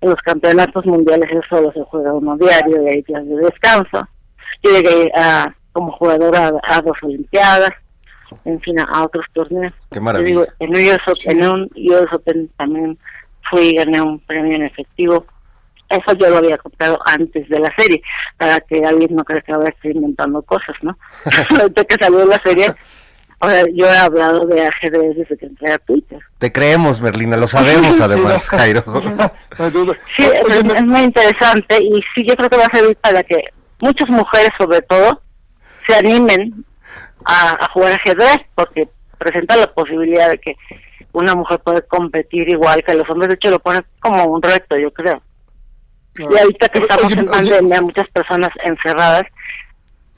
en 0.02 0.10
los 0.10 0.20
campeonatos 0.22 0.86
mundiales 0.86 1.30
eso 1.30 1.42
solo 1.50 1.72
se 1.74 1.84
juega 1.84 2.14
uno 2.14 2.38
diario 2.38 2.82
y 2.84 2.88
hay 2.88 3.02
días 3.04 3.26
de 3.28 3.36
descanso. 3.36 4.08
Yo 4.64 4.72
llegué 4.72 5.12
a, 5.16 5.54
como 5.72 5.92
jugadora 5.94 6.52
a, 6.64 6.78
a 6.78 6.82
dos 6.82 6.98
olimpiadas, 7.02 7.72
en 8.46 8.60
fin, 8.62 8.80
a, 8.80 8.84
a 8.84 9.04
otros 9.04 9.26
torneos. 9.34 9.74
Qué 9.90 9.96
Yo 9.96 10.02
maravilla. 10.02 10.28
digo, 10.30 10.46
en, 10.60 10.70
un 10.70 10.76
US 10.76 11.08
Open, 11.08 11.42
en 11.42 11.50
un 11.50 11.72
US 11.76 12.14
Open 12.14 12.50
también 12.58 12.98
fui 13.50 13.70
y 13.70 13.76
gané 13.76 14.02
un 14.02 14.20
premio 14.20 14.56
en 14.56 14.64
efectivo. 14.64 15.26
Eso 15.90 16.14
yo 16.18 16.30
lo 16.30 16.38
había 16.38 16.58
comprado 16.58 16.98
antes 17.06 17.50
de 17.50 17.60
la 17.60 17.70
serie, 17.78 18.02
para 18.38 18.62
que 18.62 18.84
alguien 18.86 19.14
no 19.14 19.26
crea 19.26 19.42
que 19.42 19.52
ahora 19.52 19.70
estoy 19.70 19.92
inventando 19.92 20.42
cosas, 20.42 20.76
¿no? 20.82 20.98
Ahorita 21.60 21.84
que 21.84 21.96
salió 22.02 22.26
la 22.26 22.38
serie, 22.38 22.74
o 23.42 23.50
sea, 23.50 23.66
yo 23.74 23.88
he 23.88 23.98
hablado 23.98 24.46
de 24.46 24.68
ajedrez 24.68 25.18
desde 25.18 25.36
que 25.38 25.48
entré 25.48 25.74
a 25.74 25.78
Twitter. 25.80 26.20
Te 26.38 26.52
creemos, 26.52 27.02
Merlina, 27.02 27.36
lo 27.36 27.48
sabemos 27.48 28.00
además, 28.02 28.48
Jairo. 28.48 28.84
Sí, 30.16 30.24
es, 30.24 30.64
es 30.76 30.86
muy 30.86 31.02
interesante 31.02 31.84
y 31.84 32.02
sí, 32.16 32.26
yo 32.26 32.36
creo 32.36 32.50
que 32.50 32.58
va 32.58 32.66
a 32.66 32.78
servir 32.78 32.96
para 32.98 33.24
que 33.24 33.44
muchas 33.82 34.10
mujeres, 34.10 34.50
sobre 34.58 34.82
todo, 34.82 35.22
se 35.88 35.96
animen 35.96 36.66
a, 37.26 37.58
a 37.60 37.70
jugar 37.74 37.94
ajedrez, 37.94 38.38
porque 38.56 38.88
presenta 39.18 39.56
la 39.56 39.72
posibilidad 39.74 40.30
de 40.30 40.38
que 40.40 40.56
una 41.14 41.36
mujer 41.36 41.60
puede 41.60 41.82
competir 41.84 42.50
igual 42.50 42.84
que 42.84 42.94
los 42.94 43.10
hombres. 43.10 43.30
De 43.30 43.36
hecho, 43.36 43.50
lo 43.50 43.60
pone 43.60 43.82
como 44.00 44.24
un 44.26 44.42
reto, 44.42 44.78
yo 44.78 44.92
creo. 44.92 45.22
Y 46.18 46.24
ahorita 46.24 46.68
que 46.70 46.80
estamos 46.80 47.14
en 47.14 47.28
pandemia, 47.28 47.82
muchas 47.82 48.08
personas 48.10 48.50
encerradas, 48.64 49.24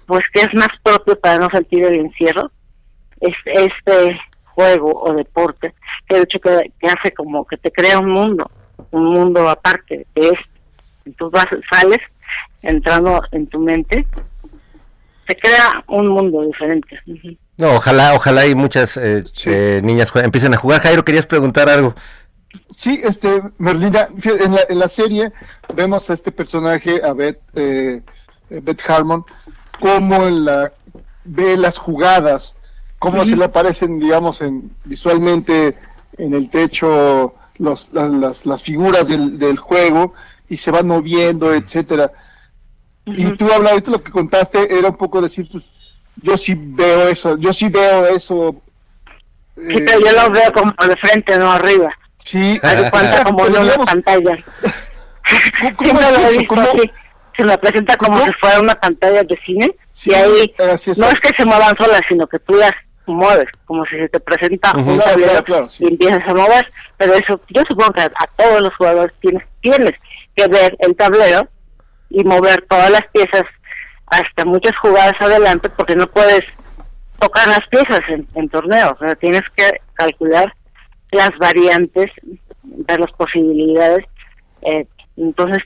pues 0.05 0.21
que 0.33 0.41
es 0.41 0.53
más 0.53 0.69
propio 0.81 1.19
para 1.19 1.37
no 1.37 1.49
sentir 1.51 1.83
el 1.83 1.95
encierro, 1.95 2.51
es 3.21 3.35
este 3.45 4.19
juego 4.45 4.91
o 5.01 5.13
deporte, 5.13 5.73
que 6.07 6.15
de 6.15 6.21
hecho 6.23 6.39
que, 6.39 6.71
que 6.79 6.87
hace 6.87 7.13
como 7.13 7.45
que 7.45 7.57
te 7.57 7.71
crea 7.71 7.99
un 7.99 8.09
mundo, 8.09 8.49
un 8.91 9.05
mundo 9.05 9.49
aparte 9.49 10.05
de 10.15 10.29
este. 10.29 10.49
Entonces 11.05 11.41
vas, 11.41 11.59
sales 11.71 11.99
entrando 12.63 13.21
en 13.31 13.45
tu 13.47 13.59
mente, 13.59 14.07
te 15.27 15.35
crea 15.37 15.83
un 15.87 16.07
mundo 16.09 16.41
diferente. 16.41 16.99
No, 17.57 17.75
ojalá, 17.75 18.15
ojalá 18.15 18.47
y 18.47 18.55
muchas 18.55 18.97
eh, 18.97 19.23
eh, 19.45 19.79
niñas 19.83 20.11
empiecen 20.15 20.53
a 20.53 20.57
jugar. 20.57 20.81
Jairo, 20.81 21.03
querías 21.05 21.25
preguntar 21.27 21.69
algo. 21.69 21.95
Sí, 22.75 22.99
este, 23.03 23.41
Merlina, 23.57 24.09
en 24.23 24.53
la, 24.53 24.61
en 24.69 24.79
la 24.79 24.87
serie 24.87 25.31
vemos 25.75 26.09
a 26.09 26.13
este 26.13 26.31
personaje, 26.31 27.01
a 27.03 27.13
Beth, 27.13 27.39
eh, 27.55 28.01
Beth 28.49 28.81
Harmon, 28.87 29.23
cómo 29.79 30.27
en 30.27 30.45
la, 30.45 30.71
ve 31.23 31.57
las 31.57 31.77
jugadas, 31.77 32.55
cómo 32.99 33.25
se 33.25 33.35
le 33.35 33.45
aparecen, 33.45 33.99
digamos, 33.99 34.41
en, 34.41 34.71
visualmente 34.85 35.75
en 36.17 36.33
el 36.33 36.49
techo 36.49 37.33
los, 37.57 37.91
la- 37.93 38.07
las, 38.07 38.45
las 38.45 38.61
figuras 38.63 39.07
del, 39.07 39.39
del 39.39 39.57
juego 39.57 40.13
y 40.49 40.57
se 40.57 40.69
van 40.71 40.87
moviendo, 40.87 41.53
etcétera. 41.53 42.11
Y 43.05 43.31
tú 43.37 43.47
ahorita 43.51 43.91
lo 43.91 44.01
que 44.03 44.11
contaste 44.11 44.77
era 44.77 44.89
un 44.89 44.95
poco 44.97 45.21
decir, 45.21 45.47
pues, 45.51 45.63
yo 46.21 46.37
sí 46.37 46.53
veo 46.57 47.07
eso, 47.09 47.37
yo 47.37 47.51
sí 47.53 47.67
veo 47.69 48.05
eso. 48.07 48.55
Sí, 49.55 49.75
pero 49.85 49.99
yo 49.99 50.11
lo 50.13 50.31
veo 50.31 50.51
como 50.53 50.71
de 50.87 50.95
frente, 50.97 51.37
no 51.37 51.51
arriba. 51.51 51.91
Sí, 52.19 52.59
de 52.59 52.89
cuenta 52.91 53.23
como 53.25 53.45
en 53.45 53.57
una 53.57 53.73
pantalla. 53.85 54.37
Siempre 55.59 55.87
es 55.89 55.93
lo 55.93 55.99
he 56.01 56.23
eso? 56.29 56.37
visto 56.39 56.47
¿Cómo? 56.55 56.61
así. 56.61 56.91
Se 57.35 57.43
me 57.43 57.57
presenta 57.57 57.97
como 57.97 58.17
si 58.25 58.31
fuera 58.39 58.61
una 58.61 58.75
pantalla 58.75 59.23
de 59.23 59.39
cine 59.43 59.75
y 60.05 60.13
ahí 60.13 60.53
no 60.59 60.65
es 61.07 61.19
que 61.19 61.29
se 61.35 61.45
muevan 61.45 61.75
solas, 61.77 62.01
sino 62.07 62.27
que 62.27 62.37
tú 62.39 62.53
las 62.53 62.71
mueves, 63.07 63.47
como 63.65 63.83
si 63.85 63.97
se 63.97 64.07
te 64.09 64.19
presenta 64.19 64.71
Ujú. 64.77 64.91
un 64.91 64.95
Claro, 64.97 65.09
tablero 65.09 65.29
claro, 65.31 65.43
claro, 65.45 65.69
sí. 65.69 65.83
y 65.83 65.87
empiezas 65.87 66.21
a 66.27 66.33
mover. 66.35 66.71
Pero 66.97 67.13
eso, 67.15 67.41
yo 67.49 67.63
supongo 67.67 67.91
que 67.93 68.01
a, 68.01 68.05
a 68.05 68.27
todos 68.37 68.61
los 68.61 68.75
jugadores 68.75 69.13
tienes, 69.19 69.43
tienes 69.61 69.95
que 70.35 70.47
ver 70.47 70.75
el 70.79 70.95
tablero 70.95 71.47
y 72.13 72.23
mover 72.23 72.63
todas 72.69 72.89
las 72.89 73.01
piezas 73.11 73.43
hasta 74.07 74.45
muchas 74.45 74.77
jugadas 74.77 75.15
adelante 75.19 75.69
porque 75.69 75.95
no 75.95 76.07
puedes 76.07 76.41
tocar 77.19 77.47
las 77.47 77.61
piezas 77.69 78.01
en, 78.09 78.27
en 78.35 78.47
torneos. 78.49 78.93
O 78.93 79.05
sea, 79.05 79.15
tienes 79.15 79.41
que 79.55 79.69
calcular 79.93 80.53
las 81.11 81.31
variantes, 81.39 82.07
ver 82.63 82.99
las 82.99 83.11
posibilidades. 83.13 84.05
eh, 84.61 84.85
entonces, 85.17 85.59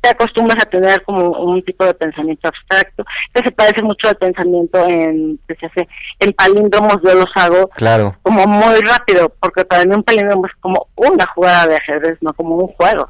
te 0.00 0.10
acostumbras 0.10 0.62
a 0.62 0.68
tener 0.68 1.02
como 1.02 1.30
un 1.30 1.62
tipo 1.64 1.82
de 1.86 1.94
pensamiento 1.94 2.46
abstracto 2.46 3.04
que 3.32 3.40
se 3.42 3.50
parece 3.52 3.82
mucho 3.82 4.06
al 4.08 4.16
pensamiento 4.16 4.84
en 4.86 5.38
que 5.48 5.54
se 5.54 5.64
hace 5.66 5.88
en 6.20 6.32
palíndromos. 6.34 6.98
Yo 7.02 7.14
los 7.14 7.30
hago 7.36 7.68
Claro. 7.68 8.14
como 8.22 8.44
muy 8.46 8.74
rápido, 8.82 9.32
porque 9.40 9.64
para 9.64 9.84
mí 9.86 9.94
un 9.94 10.02
palíndromo 10.02 10.46
es 10.46 10.52
como 10.60 10.88
una 10.96 11.24
jugada 11.34 11.68
de 11.68 11.76
ajedrez, 11.76 12.18
no 12.20 12.34
como 12.34 12.54
un 12.56 12.66
juego. 12.68 13.08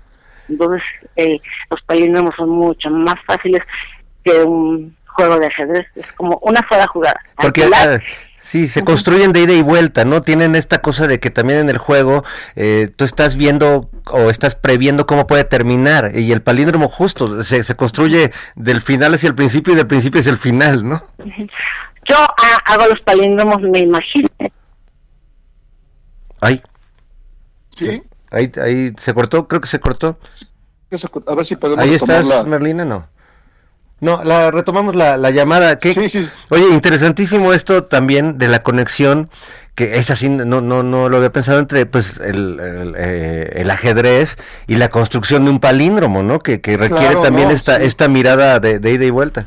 Entonces, 0.49 0.83
eh, 1.17 1.39
los 1.71 1.81
palíndromos 1.83 2.35
son 2.37 2.51
mucho 2.51 2.91
más 2.91 3.17
fáciles 3.27 3.63
que 4.25 4.43
un 4.43 4.97
juego 5.07 5.39
de 5.39 5.47
ajedrez. 5.47 5.87
Es 5.95 6.13
como 6.13 6.39
una 6.43 6.61
sola 6.69 6.87
jugada. 6.87 7.21
Porque 7.41 7.69
ah, 7.75 7.99
sí, 8.41 8.69
se 8.69 8.83
construyen 8.83 9.33
de 9.33 9.41
ida 9.41 9.53
y 9.53 9.63
vuelta, 9.63 10.05
¿no? 10.05 10.23
Tienen 10.23 10.57
esta 10.57 10.81
cosa 10.81 11.07
de 11.07 11.21
que 11.21 11.31
también 11.31 11.61
en 11.61 11.71
el 11.71 11.79
juego 11.79 12.25
eh, 12.57 12.91
tú 12.95 13.05
estás 13.05 13.37
viendo 13.37 13.91
o 14.07 14.31
estás 14.31 14.55
previendo 14.55 15.07
cómo 15.07 15.27
puede 15.27 15.45
terminar 15.45 16.13
y 16.15 16.33
el 16.33 16.43
palíndromo 16.43 16.89
justo 16.89 17.43
se, 17.43 17.63
se 17.63 17.77
construye 17.77 18.33
del 18.55 18.83
final 18.83 19.15
hacia 19.15 19.29
el 19.29 19.35
principio 19.35 19.73
y 19.73 19.77
del 19.77 19.87
principio 19.87 20.21
hacia 20.21 20.33
el 20.33 20.39
final, 20.39 20.89
¿no? 20.89 21.03
Yo 22.07 22.17
ah, 22.19 22.59
hago 22.67 22.87
los 22.87 23.01
palíndromos, 23.01 23.63
me 23.63 23.79
imagino. 23.79 24.29
Ahí, 26.43 26.61
Sí, 27.77 28.03
ahí, 28.35 28.53
ahí 28.62 28.93
se 28.99 29.14
cortó, 29.14 29.49
creo 29.49 29.61
que 29.61 29.68
se 29.68 29.80
cortó. 29.80 30.18
a 31.26 31.35
ver 31.35 31.47
si 31.47 31.57
podemos 31.57 31.85
Ahí 31.85 31.95
estás. 31.95 32.47
Merlina, 32.47 32.85
no. 32.85 33.07
No, 34.01 34.22
la 34.22 34.51
retomamos 34.51 34.95
la, 34.95 35.16
la 35.16 35.30
llamada. 35.30 35.78
¿Qué- 35.78 36.28
Oye, 36.51 36.68
interesantísimo 36.70 37.53
esto 37.53 37.85
también 37.85 38.37
de 38.39 38.49
la 38.49 38.62
conexión, 38.62 39.30
que 39.74 39.97
es 39.97 40.11
así, 40.11 40.28
no, 40.28 40.45
no, 40.61 40.82
no 40.82 41.09
lo 41.09 41.16
había 41.16 41.32
pensado 41.32 41.59
entre 41.59 41.87
pues 41.87 42.14
el, 42.18 42.61
el, 42.61 42.95
eh, 42.99 43.53
el 43.55 43.70
ajedrez 43.70 44.37
y 44.66 44.76
la 44.76 44.89
construcción 44.91 45.45
de 45.45 45.53
un 45.53 45.61
palíndromo, 45.61 46.22
¿no? 46.22 46.41
Que, 46.41 46.61
que 46.61 46.76
requiere 46.76 47.07
Claro, 47.07 47.22
también 47.22 47.49
no, 47.49 47.55
esta, 47.55 47.78
sí. 47.78 47.85
esta 47.87 48.09
mirada 48.09 48.61
de, 48.61 48.78
de 48.78 48.91
ida 48.93 49.05
y 49.05 49.11
vuelta. 49.11 49.47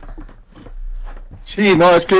Sí, 1.43 1.75
no, 1.77 1.91
es 1.91 2.05
que 2.05 2.15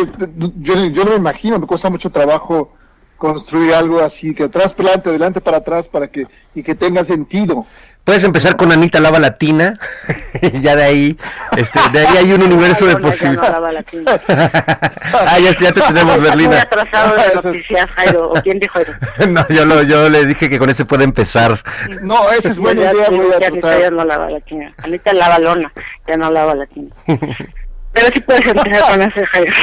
yo, 0.60 0.86
yo 0.86 1.04
no 1.06 1.12
me 1.12 1.18
imagino, 1.18 1.60
me 1.60 1.68
cuesta 1.68 1.90
mucho 1.90 2.10
trabajo 2.12 2.74
construir 3.18 3.74
algo 3.74 4.00
así, 4.02 4.34
que 4.34 4.44
atrás 4.44 4.74
para 4.74 4.90
adelante, 4.90 5.10
adelante 5.10 5.42
para 5.42 5.58
atrás, 5.58 5.88
para 5.88 6.08
que, 6.08 6.28
y 6.56 6.64
que 6.64 6.76
tenga 6.76 7.04
sentido. 7.04 7.66
Puedes 8.04 8.24
empezar 8.24 8.56
con 8.56 8.72
Anita 8.72 9.02
Lava 9.02 9.20
Latina, 9.20 9.78
y 10.42 10.62
ya 10.62 10.78
de 10.78 10.84
ahí, 10.84 11.18
este, 11.58 11.78
de 11.92 12.08
ahí 12.08 12.18
hay 12.18 12.32
un 12.32 12.42
universo 12.42 12.86
de 12.86 12.94
no, 12.94 13.00
no 13.00 13.06
posibilidades. 13.08 13.84
ah, 14.08 15.38
ya, 15.44 15.52
ya 15.60 15.72
te 15.74 15.82
tenemos, 15.82 16.22
Berlina. 16.22 16.62
atrasado 16.62 17.16
de 17.18 17.36
noticias, 17.52 17.90
Jairo. 17.98 18.30
¿O 18.30 18.34
quién 18.36 18.60
dijo 18.60 18.80
eso? 18.80 18.94
no, 19.28 19.46
yo, 19.50 19.66
lo, 19.66 19.84
yo 19.84 20.10
le 20.10 20.26
dije 20.26 20.50
que 20.50 20.58
con 20.58 20.70
ese 20.70 20.86
puede 20.86 21.04
empezar. 21.04 21.60
No, 22.02 22.32
esa 22.32 22.52
es 22.52 22.60
buena 22.60 22.94
idea, 22.94 23.10
voy 23.10 23.28
a 23.34 23.46
Anita 23.46 23.78
ya 23.78 23.92
no 23.92 24.06
lava 24.06 24.30
la 24.30 24.40
tina. 24.40 24.74
Anita 24.78 25.12
lava 25.12 25.40
lona, 25.40 25.74
ya 26.08 26.16
no 26.16 26.32
lava 26.32 26.56
la 26.56 26.66
tina. 26.68 26.96
Pero 27.06 28.08
sí 28.14 28.22
puedes 28.22 28.46
empezar 28.46 28.90
con 28.90 29.02
ese 29.02 29.26
Jairo. 29.26 29.54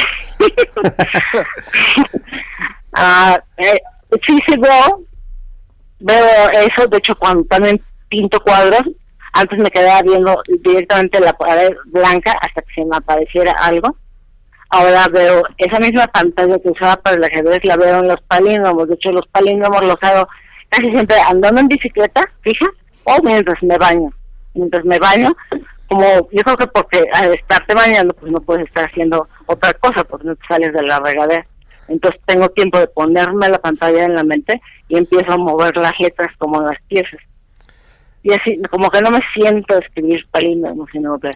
ah, 2.93 3.39
eh, 3.57 3.79
sí, 4.27 4.39
sí 4.47 4.59
veo, 4.59 5.03
veo 5.99 6.49
eso, 6.49 6.87
de 6.87 6.97
hecho 6.97 7.15
cuando 7.15 7.43
también 7.45 7.79
pinto 8.09 8.39
cuadros, 8.39 8.83
antes 9.33 9.59
me 9.59 9.69
quedaba 9.69 10.01
viendo 10.01 10.41
directamente 10.63 11.19
la 11.19 11.33
pared 11.33 11.75
blanca 11.87 12.33
hasta 12.41 12.61
que 12.61 12.73
se 12.73 12.85
me 12.85 12.95
apareciera 12.95 13.51
algo. 13.51 13.95
Ahora 14.69 15.07
veo 15.11 15.43
esa 15.57 15.77
misma 15.79 16.07
pantalla 16.07 16.57
que 16.59 16.69
usaba 16.69 16.95
para 16.95 17.17
el 17.17 17.23
ajedrez, 17.23 17.63
la 17.65 17.75
veo 17.75 17.99
en 17.99 18.07
los 18.07 18.21
palíndromos. 18.21 18.87
De 18.87 18.95
hecho, 18.95 19.11
los 19.11 19.27
palíndromos 19.27 19.83
los 19.83 19.97
hago 20.01 20.27
casi 20.69 20.89
siempre 20.91 21.17
andando 21.19 21.61
en 21.61 21.67
bicicleta, 21.67 22.21
fija, 22.41 22.65
o 23.05 23.21
mientras 23.23 23.61
me 23.61 23.77
baño. 23.77 24.09
Mientras 24.53 24.85
me 24.85 24.97
baño, 24.99 25.35
como 25.87 26.29
yo 26.31 26.43
creo 26.43 26.57
que 26.57 26.67
porque 26.67 27.05
al 27.13 27.33
estarte 27.33 27.75
bañando, 27.75 28.13
pues 28.13 28.31
no 28.31 28.39
puedes 28.39 28.67
estar 28.67 28.85
haciendo 28.85 29.27
otra 29.45 29.73
cosa, 29.73 30.03
porque 30.05 30.27
no 30.27 30.35
te 30.35 30.47
sales 30.47 30.73
de 30.73 30.81
la 30.81 30.99
regadera. 30.99 31.45
Entonces 31.87 32.19
tengo 32.25 32.49
tiempo 32.49 32.79
de 32.79 32.87
ponerme 32.87 33.49
la 33.49 33.59
pantalla 33.59 34.03
en 34.05 34.15
la 34.15 34.23
mente 34.23 34.61
y 34.87 34.97
empiezo 34.97 35.31
a 35.33 35.37
mover 35.37 35.75
las 35.77 35.93
letras 35.99 36.29
como 36.37 36.61
las 36.61 36.77
piezas. 36.87 37.19
Y 38.23 38.33
así, 38.33 38.59
como 38.71 38.89
que 38.89 39.01
no 39.01 39.11
me 39.11 39.19
siento 39.33 39.75
a 39.75 39.79
escribir 39.79 40.25
palíndromos, 40.31 40.89
sino 40.91 41.19
que 41.19 41.29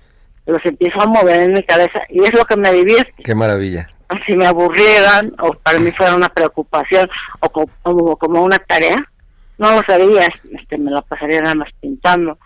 los 0.48 0.66
empiezo 0.66 1.00
a 1.02 1.06
mover 1.06 1.42
en 1.44 1.54
mi 1.54 1.64
cabeza 1.64 2.00
y 2.10 2.24
es 2.24 2.34
lo 2.34 2.44
que 2.46 2.58
me 2.58 2.72
divierte 2.72 3.22
Qué 3.24 3.36
maravilla. 3.36 3.88
si 4.26 4.36
me 4.36 4.48
aburrieran 4.48 5.32
o 5.40 5.52
para 5.54 5.78
mí 5.80 5.92
fuera 5.92 6.16
una 6.16 6.30
preocupación 6.30 7.08
o 7.42 7.50
co- 7.50 7.70
como, 7.84 8.16
como 8.18 8.42
una 8.42 8.58
tarea, 8.58 8.98
no 9.60 9.72
lo 9.76 9.82
sabía, 9.86 10.28
este, 10.52 10.78
me 10.80 10.90
la 10.90 11.02
pasaría 11.04 11.42
nada 11.42 11.54
más 11.54 11.70
pintando. 11.80 12.40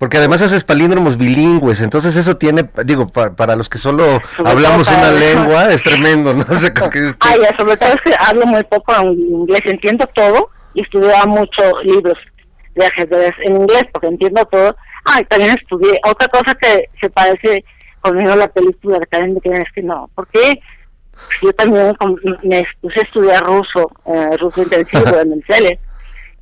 Porque 0.00 0.16
además 0.16 0.40
haces 0.40 0.64
palíndromos 0.64 1.18
bilingües, 1.18 1.82
entonces 1.82 2.16
eso 2.16 2.38
tiene, 2.38 2.68
digo, 2.86 3.06
pa- 3.08 3.36
para 3.36 3.54
los 3.54 3.68
que 3.68 3.76
solo 3.76 4.18
Sobre 4.34 4.50
hablamos 4.50 4.86
para 4.88 4.98
una 4.98 5.12
lengua, 5.12 5.70
es 5.70 5.82
tremendo, 5.82 6.32
¿no? 6.32 6.42
O 6.50 6.54
sea, 6.56 6.72
como 6.72 6.88
que- 6.88 7.12
ya, 7.22 7.56
sobre 7.58 7.76
todo 7.76 7.90
es 7.90 8.00
que 8.06 8.14
hablo 8.18 8.46
muy 8.46 8.64
poco 8.64 8.94
en 8.96 9.10
inglés, 9.12 9.60
entiendo 9.66 10.08
todo 10.14 10.48
y 10.72 10.82
estudiaba 10.82 11.26
mucho 11.26 11.62
libros 11.84 12.16
de 12.76 12.86
ajedrez 12.86 13.32
en 13.44 13.56
inglés 13.56 13.84
porque 13.92 14.06
entiendo 14.06 14.42
todo. 14.46 14.74
Ah, 15.04 15.20
y 15.20 15.24
también 15.26 15.50
estudié 15.60 16.00
otra 16.06 16.28
cosa 16.28 16.54
que 16.54 16.86
se 16.98 17.10
parece 17.10 17.62
conmigo 18.00 18.32
a 18.32 18.36
la 18.36 18.48
película 18.48 18.98
de 19.00 19.06
Karen 19.06 19.38
es 19.44 19.72
que 19.74 19.82
no, 19.82 20.08
porque 20.14 20.62
yo 21.42 21.52
también 21.52 21.94
me 22.42 22.64
puse 22.80 23.00
a 23.00 23.02
estudiar 23.02 23.42
ruso, 23.44 23.90
eh, 24.06 24.34
ruso 24.38 24.62
intensivo 24.62 25.14
en 25.20 25.32
el 25.32 25.44
CELE. 25.46 25.78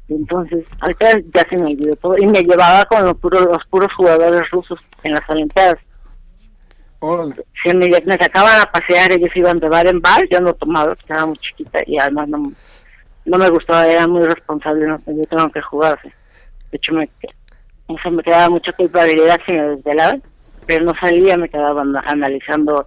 Entonces, 0.09 0.65
ahorita 0.81 1.19
ya 1.35 1.47
se 1.49 1.57
me 1.57 1.73
olvidó 1.73 1.95
todo. 1.97 2.17
Y 2.19 2.27
me 2.27 2.41
llevaba 2.43 2.85
con 2.87 3.05
los 3.05 3.17
puros, 3.19 3.43
los 3.45 3.65
puros 3.69 3.93
jugadores 3.95 4.49
rusos 4.51 4.81
en 5.03 5.13
las 5.15 5.29
Olimpiadas. 5.29 5.79
Se 7.63 7.75
me, 7.75 7.89
me 7.89 8.17
sacaban 8.17 8.61
a 8.61 8.67
pasear, 8.67 9.13
ellos 9.13 9.31
iban 9.37 9.61
de 9.61 9.69
bar 9.69 9.87
en 9.87 10.01
bar, 10.01 10.27
yo 10.31 10.41
no 10.41 10.53
tomaba, 10.55 10.95
estaba 10.95 11.27
muy 11.27 11.37
chiquita 11.37 11.79
y 11.87 11.97
además 11.99 12.29
no, 12.29 12.53
no 13.25 13.39
me 13.39 13.49
gustaba, 13.51 13.87
era 13.87 14.09
muy 14.09 14.25
responsable, 14.25 14.87
no, 14.87 14.99
yo 15.07 15.25
tengo 15.27 15.49
que 15.51 15.63
jugar. 15.63 15.99
De 16.03 16.77
hecho, 16.77 16.93
me, 16.95 17.09
o 17.87 17.97
sea, 17.99 18.11
me 18.11 18.23
quedaba 18.23 18.49
mucha 18.51 18.73
culpabilidad 18.73 19.39
si 19.47 19.53
me 19.53 19.63
desvelaba, 19.77 20.17
pero 20.67 20.85
no 20.87 20.93
salía, 21.01 21.37
me 21.37 21.49
quedaba 21.49 21.83
ana- 21.83 22.03
analizando 22.07 22.85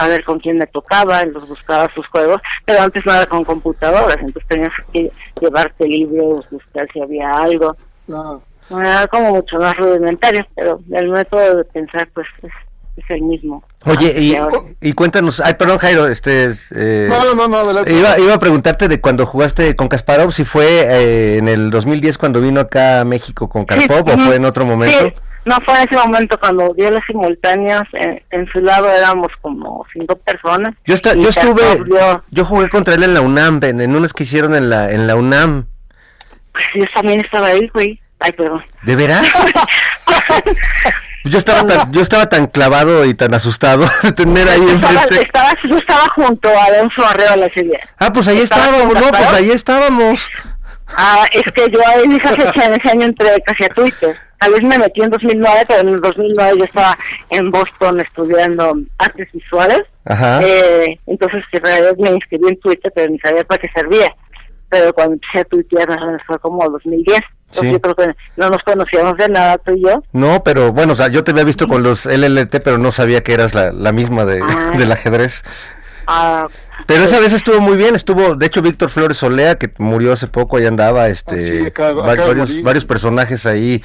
a 0.00 0.08
ver 0.08 0.24
con 0.24 0.38
quién 0.40 0.56
me 0.56 0.66
tocaba, 0.66 1.22
los 1.26 1.46
buscaba 1.46 1.86
sus 1.94 2.06
juegos, 2.06 2.40
pero 2.64 2.80
antes 2.80 3.04
no 3.04 3.12
era 3.12 3.26
con 3.26 3.44
computadoras, 3.44 4.16
entonces 4.16 4.48
tenías 4.48 4.72
que 4.94 5.10
llevarte 5.38 5.86
libros, 5.86 6.46
buscar 6.50 6.88
si 6.90 7.02
había 7.02 7.30
algo. 7.30 7.76
No. 8.06 8.42
Era 8.70 9.06
como 9.08 9.34
mucho 9.34 9.58
más 9.58 9.76
rudimentario, 9.76 10.46
pero 10.56 10.80
el 10.92 11.10
método 11.10 11.56
de 11.56 11.64
pensar 11.64 12.08
pues 12.14 12.26
es, 12.42 12.52
es 12.96 13.10
el 13.10 13.20
mismo. 13.20 13.62
Oye, 13.84 14.14
y, 14.18 14.36
Y 14.80 14.94
cuéntanos, 14.94 15.38
ay, 15.40 15.54
perdón 15.54 15.76
Jairo, 15.76 16.06
este... 16.08 16.46
es, 16.46 16.72
eh, 16.74 17.06
No, 17.10 17.34
no, 17.34 17.46
no, 17.46 17.58
adelante. 17.58 17.92
Iba, 17.92 18.18
iba 18.18 18.32
a 18.32 18.38
preguntarte 18.38 18.88
de 18.88 19.02
cuando 19.02 19.26
jugaste 19.26 19.76
con 19.76 19.88
Kasparov, 19.88 20.32
si 20.32 20.44
fue 20.44 20.86
eh, 20.88 21.36
en 21.36 21.48
el 21.48 21.68
2010 21.70 22.16
cuando 22.16 22.40
vino 22.40 22.60
acá 22.60 23.00
a 23.00 23.04
México 23.04 23.50
con 23.50 23.66
Karpov 23.66 24.08
o 24.08 24.16
fue 24.16 24.36
en 24.36 24.46
otro 24.46 24.64
momento. 24.64 24.98
Sí, 24.98 25.12
no 25.50 25.58
fue 25.64 25.74
en 25.82 25.88
ese 25.88 25.96
momento 25.96 26.38
cuando 26.38 26.72
dio 26.74 26.90
las 26.90 27.04
simultáneas, 27.06 27.82
en, 27.92 28.22
en 28.30 28.46
su 28.52 28.60
lado 28.60 28.88
éramos 28.90 29.28
como 29.42 29.84
cinco 29.92 30.16
personas. 30.16 30.74
Yo, 30.86 30.94
Y 30.94 31.22
yo 31.22 31.28
estuve, 31.28 31.62
dio- 31.84 32.24
yo 32.30 32.44
jugué 32.44 32.68
contra 32.68 32.94
él 32.94 33.02
en 33.02 33.14
la 33.14 33.20
UNAM, 33.20 33.60
en, 33.64 33.80
en 33.80 33.94
unas 33.96 34.12
que 34.12 34.22
hicieron 34.22 34.54
en 34.54 34.70
la, 34.70 34.90
en 34.92 35.06
la 35.06 35.16
UNAM. 35.16 35.66
Pues 36.52 36.64
yo 36.76 36.84
también 36.94 37.20
estaba 37.24 37.48
ahí, 37.48 37.68
güey. 37.74 38.00
Ay, 38.20 38.32
perdón. 38.32 38.62
¿De 38.82 38.96
veras? 38.96 39.26
Yo 41.24 41.36
estaba 41.38 41.66
tan, 41.66 41.92
yo 41.92 42.00
estaba 42.00 42.28
tan 42.30 42.46
clavado 42.46 43.04
y 43.04 43.12
tan 43.12 43.34
asustado 43.34 43.86
de 44.02 44.12
tener 44.12 44.48
ahí 44.48 44.60
enfrente. 44.62 45.20
estaba, 45.20 45.50
yo 45.68 45.76
estaba 45.76 46.08
junto 46.14 46.48
a 46.48 46.64
Alonso 46.64 47.04
Arreola 47.06 47.46
ese 47.46 47.62
día. 47.62 47.80
Ah, 47.98 48.10
pues 48.12 48.26
ahí 48.28 48.38
estábamos, 48.40 48.94
no, 48.94 49.08
pues 49.08 49.32
ahí 49.34 49.50
estábamos. 49.50 50.30
Ah, 50.96 51.24
es 51.32 51.42
que 51.52 51.70
yo 51.70 51.80
en 52.04 52.12
esa 52.12 52.30
fecha, 52.34 52.64
en 52.66 52.74
ese 52.74 52.90
año 52.90 53.06
entré 53.06 53.40
casi 53.44 53.64
a 53.64 53.68
Twitter. 53.68 54.16
Tal 54.38 54.52
vez 54.52 54.62
me 54.62 54.78
metí 54.78 55.02
en 55.02 55.10
2009, 55.10 55.64
pero 55.68 55.80
en 55.80 55.88
el 55.88 56.00
2009 56.00 56.58
yo 56.58 56.64
estaba 56.64 56.96
en 57.28 57.50
Boston 57.50 58.00
estudiando 58.00 58.74
artes 58.98 59.28
visuales. 59.32 59.82
Ajá. 60.06 60.40
Eh, 60.42 60.98
entonces, 61.06 61.42
en 61.52 61.62
realidad 61.62 61.92
me 61.98 62.10
inscribí 62.10 62.48
en 62.48 62.58
Twitter, 62.60 62.90
pero 62.94 63.10
ni 63.10 63.18
sabía 63.18 63.44
para 63.44 63.60
qué 63.60 63.68
servía. 63.74 64.14
Pero 64.70 64.92
cuando 64.94 65.14
empecé 65.14 65.40
a 65.40 65.44
tuitear, 65.44 65.88
fue 66.26 66.38
como 66.38 66.66
2010. 66.70 67.20
Entonces, 67.50 67.68
Sí. 67.68 67.72
yo 67.72 67.80
creo 67.80 67.94
que 67.96 68.14
no 68.36 68.48
nos 68.48 68.62
conocíamos 68.62 69.16
de 69.16 69.28
nada, 69.28 69.58
tú 69.58 69.72
y 69.72 69.82
yo. 69.82 70.02
No, 70.12 70.42
pero 70.44 70.72
bueno, 70.72 70.92
o 70.92 70.96
sea, 70.96 71.08
yo 71.08 71.22
te 71.24 71.32
había 71.32 71.44
visto 71.44 71.66
con 71.68 71.82
los 71.82 72.06
LLT, 72.06 72.60
pero 72.60 72.78
no 72.78 72.92
sabía 72.92 73.22
que 73.22 73.34
eras 73.34 73.52
la, 73.54 73.72
la 73.72 73.92
misma 73.92 74.24
de, 74.24 74.40
Ah. 74.42 74.72
del 74.78 74.90
ajedrez. 74.92 75.42
Ah, 76.06 76.46
Pero 76.86 77.04
esa 77.04 77.20
vez 77.20 77.32
estuvo 77.32 77.60
muy 77.60 77.76
bien, 77.76 77.94
estuvo, 77.94 78.34
de 78.34 78.46
hecho, 78.46 78.62
Víctor 78.62 78.90
Flores 78.90 79.16
Solea, 79.18 79.56
que 79.58 79.70
murió 79.78 80.12
hace 80.12 80.26
poco, 80.26 80.56
ahí 80.56 80.66
andaba, 80.66 81.08
este, 81.08 81.34
Ah, 81.34 81.60
sí, 81.60 81.66
acaba- 81.66 81.92
va- 82.02 82.12
acaba 82.12 82.28
de 82.34 82.40
varios, 82.40 82.62
varios 82.62 82.84
personajes 82.84 83.46
ahí. 83.46 83.82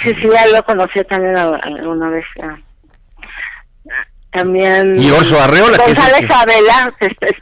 sí, 0.00 0.14
sí, 0.14 0.28
ya 0.32 0.46
lo 0.48 0.62
conocí 0.64 1.02
también 1.08 1.36
a- 1.36 1.56
alguna 1.56 2.08
vez. 2.10 2.24
También. 4.32 4.94
Y 4.96 5.10
Orso 5.10 5.38
Arreola, 5.38 5.76
González 5.76 6.26
que- 6.26 6.32
Abela, 6.34 6.94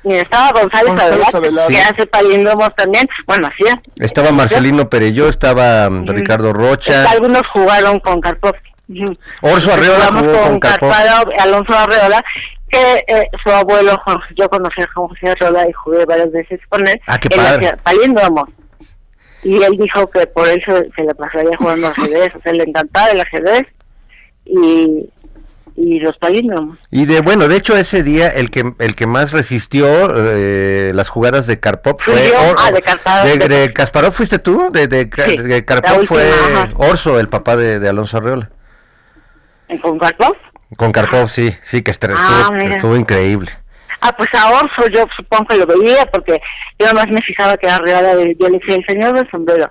estaba 0.05 0.51
González, 0.61 0.89
González 0.89 1.13
Abela, 1.35 1.39
Abela. 1.39 1.67
que 1.69 1.75
Sí. 1.75 1.81
hace 1.81 2.07
también. 2.07 2.49
Bueno, 3.29 3.47
hacía. 3.49 3.81
Estaba 3.97 4.33
Marcelino 4.33 4.89
Perelló, 4.89 5.29
estaba 5.29 5.89
mm, 5.89 6.09
Ricardo 6.09 6.53
Rocha, 6.53 7.09
Algunos 7.09 7.43
jugaron 7.53 8.01
con 8.01 8.21
Karpov. 8.21 8.55
Orso 9.41 9.73
Arreola 9.73 10.07
jugó 10.07 10.43
con. 10.43 10.59
Karpov, 10.59 10.93
Alonso 11.39 11.73
Arreola, 11.79 12.25
que 12.71 13.05
eh, 13.09 13.29
su 13.43 13.51
abuelo, 13.51 13.97
Juan- 14.05 14.21
yo 14.37 14.49
conocí 14.49 14.81
a 14.83 14.89
José 14.95 15.31
Arreola 15.31 15.69
y 15.69 15.73
jugué 15.73 16.05
varias 16.07 16.31
veces 16.33 16.61
con 16.69 16.87
él. 16.89 17.01
Ah, 17.07 17.19
qué 17.19 17.29
Él 17.33 17.37
padre. 17.37 17.67
hacía 17.67 17.77
palíndromos. 17.83 18.49
Y 19.43 19.63
él 19.63 19.77
dijo 19.79 20.07
que 20.11 20.27
por 20.27 20.47
eso 20.49 20.81
se 20.97 21.03
le 21.05 21.15
pasaría 21.15 21.57
jugando 21.59 21.89
ajedrez, 21.89 22.35
o 22.35 22.41
sea, 22.43 22.53
le 22.53 22.65
encantaba 22.65 23.09
el 23.11 23.21
ajedrez 23.21 23.63
y, 24.45 25.09
y 25.77 25.99
los 26.01 26.17
palíndromos. 26.19 26.79
Y 26.91 27.07
de 27.07 27.21
bueno, 27.23 27.49
de 27.49 27.57
hecho 27.57 27.75
ese 27.77 28.03
día 28.03 28.29
el 28.29 28.51
que 28.51 28.71
el 28.79 28.95
que 28.95 29.07
más 29.07 29.33
resistió 29.33 29.87
eh, 30.15 30.93
las 30.95 31.09
jugadas 31.09 31.47
de 31.47 31.59
Karpov 31.59 31.97
fue 32.01 32.29
yo. 32.29 32.51
Or- 32.51 32.57
Ah, 32.59 32.71
de 32.71 32.83
Kasparov. 32.83 33.27
de, 33.39 33.49
de 33.49 33.73
Kasparov 33.73 34.13
fuiste 34.13 34.39
tú, 34.41 34.69
de, 34.73 34.83
Sí, 34.83 35.37
de 35.39 35.65
Karpov 35.65 36.01
última, 36.01 36.07
fue 36.07 36.31
ajá. 36.31 36.69
Orso, 36.77 37.19
el 37.19 37.29
papá 37.31 37.57
de, 37.57 37.81
de 37.81 37.89
Alonso 37.89 38.19
Arreola. 38.19 38.51
¿Con 39.83 39.99
Karpov? 39.99 40.35
Con 40.77 40.93
Karpov, 40.93 41.29
sí, 41.29 41.55
sí, 41.63 41.83
que 41.83 41.91
Ah, 41.91 41.95
estuvo, 41.95 42.53
mira. 42.53 42.75
estuvo 42.77 42.97
increíble. 42.97 43.51
Ah, 44.01 44.15
pues 44.17 44.29
a 44.35 44.51
Orso 44.51 44.87
yo 44.95 45.05
supongo 45.17 45.47
que 45.47 45.57
lo 45.57 45.67
veía 45.67 46.07
porque 46.11 46.41
yo 46.79 46.95
más 46.95 47.07
me 47.09 47.21
fijaba 47.23 47.57
que 47.57 47.69
Arreola, 47.69 48.13
yo 48.39 48.49
le 48.49 48.59
decía 48.59 48.77
el 48.77 48.85
señor 48.87 49.15
del 49.15 49.31
sombrero. 49.31 49.71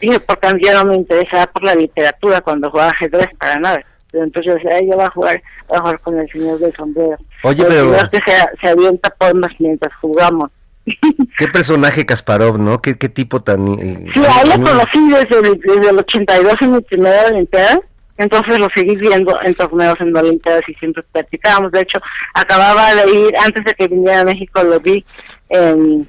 Dije, 0.00 0.20
porque 0.20 0.48
yo 0.60 0.74
no 0.74 0.84
me 0.86 0.96
interesaba 0.96 1.46
por 1.46 1.62
la 1.62 1.74
literatura 1.74 2.40
cuando 2.42 2.70
jugaba 2.70 2.90
ajedrez 2.90 3.28
para 3.38 3.58
nada. 3.58 3.82
Pero 4.10 4.24
entonces 4.24 4.56
"Ay, 4.70 4.86
yo 4.90 4.96
voy 4.96 5.04
a 5.04 5.10
jugar, 5.10 5.42
voy 5.68 5.78
a 5.78 5.80
jugar 5.80 6.00
con 6.00 6.18
el 6.18 6.28
señor 6.30 6.58
del 6.58 6.74
sombrero. 6.74 7.16
Oye, 7.42 7.64
pero- 7.64 7.84
señor 7.94 8.10
que 8.10 8.18
se, 8.26 8.36
se 8.60 8.68
avienta 8.68 9.10
poemas 9.10 9.50
mientras 9.58 9.94
jugamos. 10.00 10.50
Qué 11.38 11.48
personaje 11.48 12.04
Kasparov, 12.04 12.58
¿no? 12.58 12.78
Qué, 12.80 12.98
qué 12.98 13.08
tipo 13.08 13.42
tan... 13.42 13.66
eh, 13.80 14.04
Sí, 14.12 14.20
a 14.24 14.42
él 14.42 14.50
lo 14.50 14.54
conocí 14.66 15.08
desde 15.10 15.38
el, 15.48 15.58
desde 15.60 15.90
el 15.90 15.98
82 15.98 16.54
en 16.60 16.72
mi 16.72 16.80
primera 16.82 17.26
Olimpiada. 17.28 17.80
Entonces 18.16 18.58
lo 18.58 18.68
seguí 18.74 18.94
viendo 18.96 19.36
en 19.42 19.54
torneos 19.54 19.96
en 20.00 20.16
Olimpiadas 20.16 20.62
y 20.68 20.74
siempre 20.74 21.02
practicábamos. 21.10 21.72
De 21.72 21.80
hecho, 21.80 21.98
acababa 22.34 22.94
de 22.94 23.10
ir, 23.10 23.34
antes 23.44 23.64
de 23.64 23.74
que 23.74 23.88
viniera 23.88 24.20
a 24.20 24.24
México, 24.24 24.62
lo 24.62 24.78
vi 24.78 25.04
en, 25.48 26.08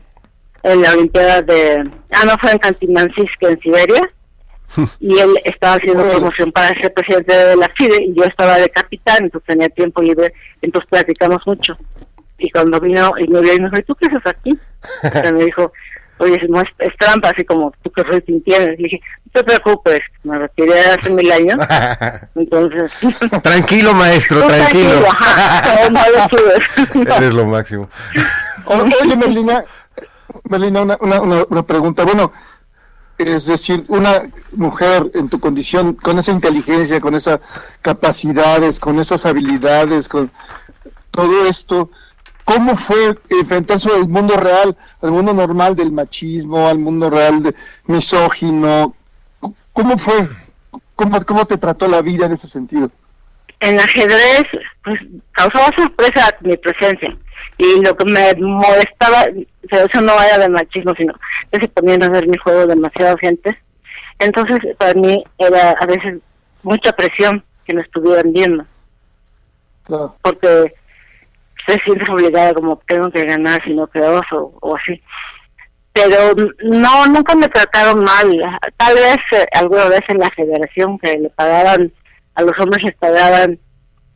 en 0.63 0.81
la 0.81 0.93
Olimpiada 0.93 1.41
de. 1.41 1.89
Ah, 2.11 2.25
no 2.25 2.37
fue 2.39 2.51
en 2.51 2.59
Cantinancisque, 2.59 3.47
en 3.47 3.59
Siberia. 3.59 4.01
y 4.99 5.17
él 5.17 5.39
estaba 5.45 5.75
haciendo 5.75 6.03
promoción 6.03 6.51
para 6.51 6.69
ser 6.81 6.93
presidente 6.93 7.33
de 7.33 7.55
la 7.55 7.69
FIDE 7.77 8.03
y 8.03 8.13
yo 8.13 8.23
estaba 8.23 8.57
de 8.57 8.69
capitán, 8.69 9.17
entonces 9.21 9.47
tenía 9.47 9.69
tiempo 9.69 10.01
libre, 10.01 10.33
entonces 10.61 10.89
platicamos 10.89 11.41
mucho. 11.45 11.77
Y 12.37 12.49
cuando 12.49 12.79
vino 12.81 13.13
y 13.17 13.27
me 13.27 13.41
vio 13.41 13.53
y 13.53 13.59
me 13.59 13.69
dijo, 13.69 13.79
¿y 13.79 13.83
tú 13.83 13.95
qué 13.95 14.07
haces 14.07 14.25
aquí? 14.25 14.51
O 15.03 15.09
sea, 15.09 15.31
me 15.31 15.45
dijo, 15.45 15.71
oye, 16.17 16.39
no 16.49 16.61
es, 16.61 16.69
es 16.79 16.95
trampa, 16.97 17.29
así 17.29 17.43
como 17.43 17.73
tú 17.83 17.91
que 17.91 18.03
rating 18.03 18.41
tienes. 18.41 18.69
Le 18.79 18.83
dije, 18.83 19.01
no 19.25 19.31
te 19.31 19.43
preocupes, 19.43 20.01
me 20.23 20.37
retiré 20.37 20.79
hace 20.79 21.09
mil 21.09 21.31
años, 21.31 21.57
entonces... 22.35 22.91
Tranquilo, 23.43 23.93
maestro, 23.93 24.41
Tú 24.41 24.47
tranquilo. 24.47 25.07
ajá, 25.07 25.89
no. 25.89 27.05
Eres 27.17 27.33
lo 27.33 27.45
máximo. 27.45 27.89
Oye, 28.65 29.15
Merlina, 29.17 30.81
una, 30.81 30.97
una, 30.99 31.21
una, 31.21 31.43
una 31.49 31.63
pregunta. 31.63 32.03
Bueno, 32.03 32.31
es 33.17 33.45
decir, 33.45 33.85
una 33.87 34.23
mujer 34.53 35.11
en 35.13 35.29
tu 35.29 35.39
condición, 35.39 35.93
con 35.93 36.19
esa 36.19 36.31
inteligencia, 36.31 36.99
con 36.99 37.15
esas 37.15 37.39
capacidades, 37.81 38.79
con 38.79 38.99
esas 38.99 39.25
habilidades, 39.25 40.09
con 40.09 40.29
todo 41.11 41.47
esto, 41.47 41.89
¿cómo 42.45 42.75
fue 42.77 43.17
enfrentarse 43.29 43.89
al 43.91 44.07
mundo 44.07 44.37
real, 44.37 44.77
al 45.01 45.11
mundo 45.11 45.33
normal 45.33 45.75
del 45.75 45.91
machismo, 45.91 46.67
al 46.67 46.79
mundo 46.79 47.09
real 47.09 47.43
de 47.43 47.55
misógino? 47.87 48.95
¿Cómo 49.73 49.97
fue? 49.97 50.29
¿Cómo, 50.95 51.25
cómo 51.25 51.45
te 51.45 51.57
trató 51.57 51.87
la 51.87 52.01
vida 52.01 52.25
en 52.25 52.31
ese 52.33 52.47
sentido? 52.47 52.89
en 53.61 53.79
ajedrez 53.79 54.43
pues 54.83 54.99
causaba 55.31 55.67
sorpresa 55.77 56.29
mi 56.41 56.57
presencia 56.57 57.15
y 57.57 57.81
lo 57.85 57.95
que 57.95 58.03
me 58.03 58.33
molestaba 58.35 59.23
eso 59.71 60.01
no 60.01 60.13
era 60.21 60.39
de 60.39 60.49
machismo 60.49 60.93
sino 60.97 61.13
que 61.51 61.59
se 61.61 61.67
ponían 61.69 62.03
a 62.03 62.09
ver 62.09 62.27
mi 62.27 62.37
juego 62.37 62.67
demasiada 62.67 63.17
gente 63.17 63.57
entonces 64.19 64.59
para 64.77 64.93
mí 64.95 65.23
era 65.37 65.71
a 65.71 65.85
veces 65.85 66.19
mucha 66.63 66.91
presión 66.91 67.43
que 67.65 67.73
me 67.75 67.81
estuvieran 67.81 68.33
viendo 68.33 68.65
Claro. 69.85 70.15
porque 70.21 70.73
te 71.65 71.75
sientes 71.83 72.07
obligada 72.09 72.53
como 72.53 72.77
tengo 72.87 73.09
que 73.11 73.25
ganar 73.25 73.63
si 73.63 73.73
no 73.73 73.87
quedo 73.87 74.21
o, 74.31 74.57
o 74.61 74.75
así. 74.75 75.01
Pero 75.93 76.35
no 76.63 77.05
nunca 77.07 77.35
me 77.35 77.47
trataron 77.47 78.03
mal. 78.03 78.59
Tal 78.77 78.95
vez 78.95 79.17
eh, 79.31 79.45
alguna 79.53 79.85
vez 79.89 80.01
en 80.09 80.19
la 80.19 80.29
federación 80.31 80.99
que 80.99 81.17
le 81.17 81.29
pagaban 81.29 81.91
a 82.35 82.41
los 82.41 82.53
hombres 82.59 82.83
les 82.83 82.95
pagaban 82.95 83.57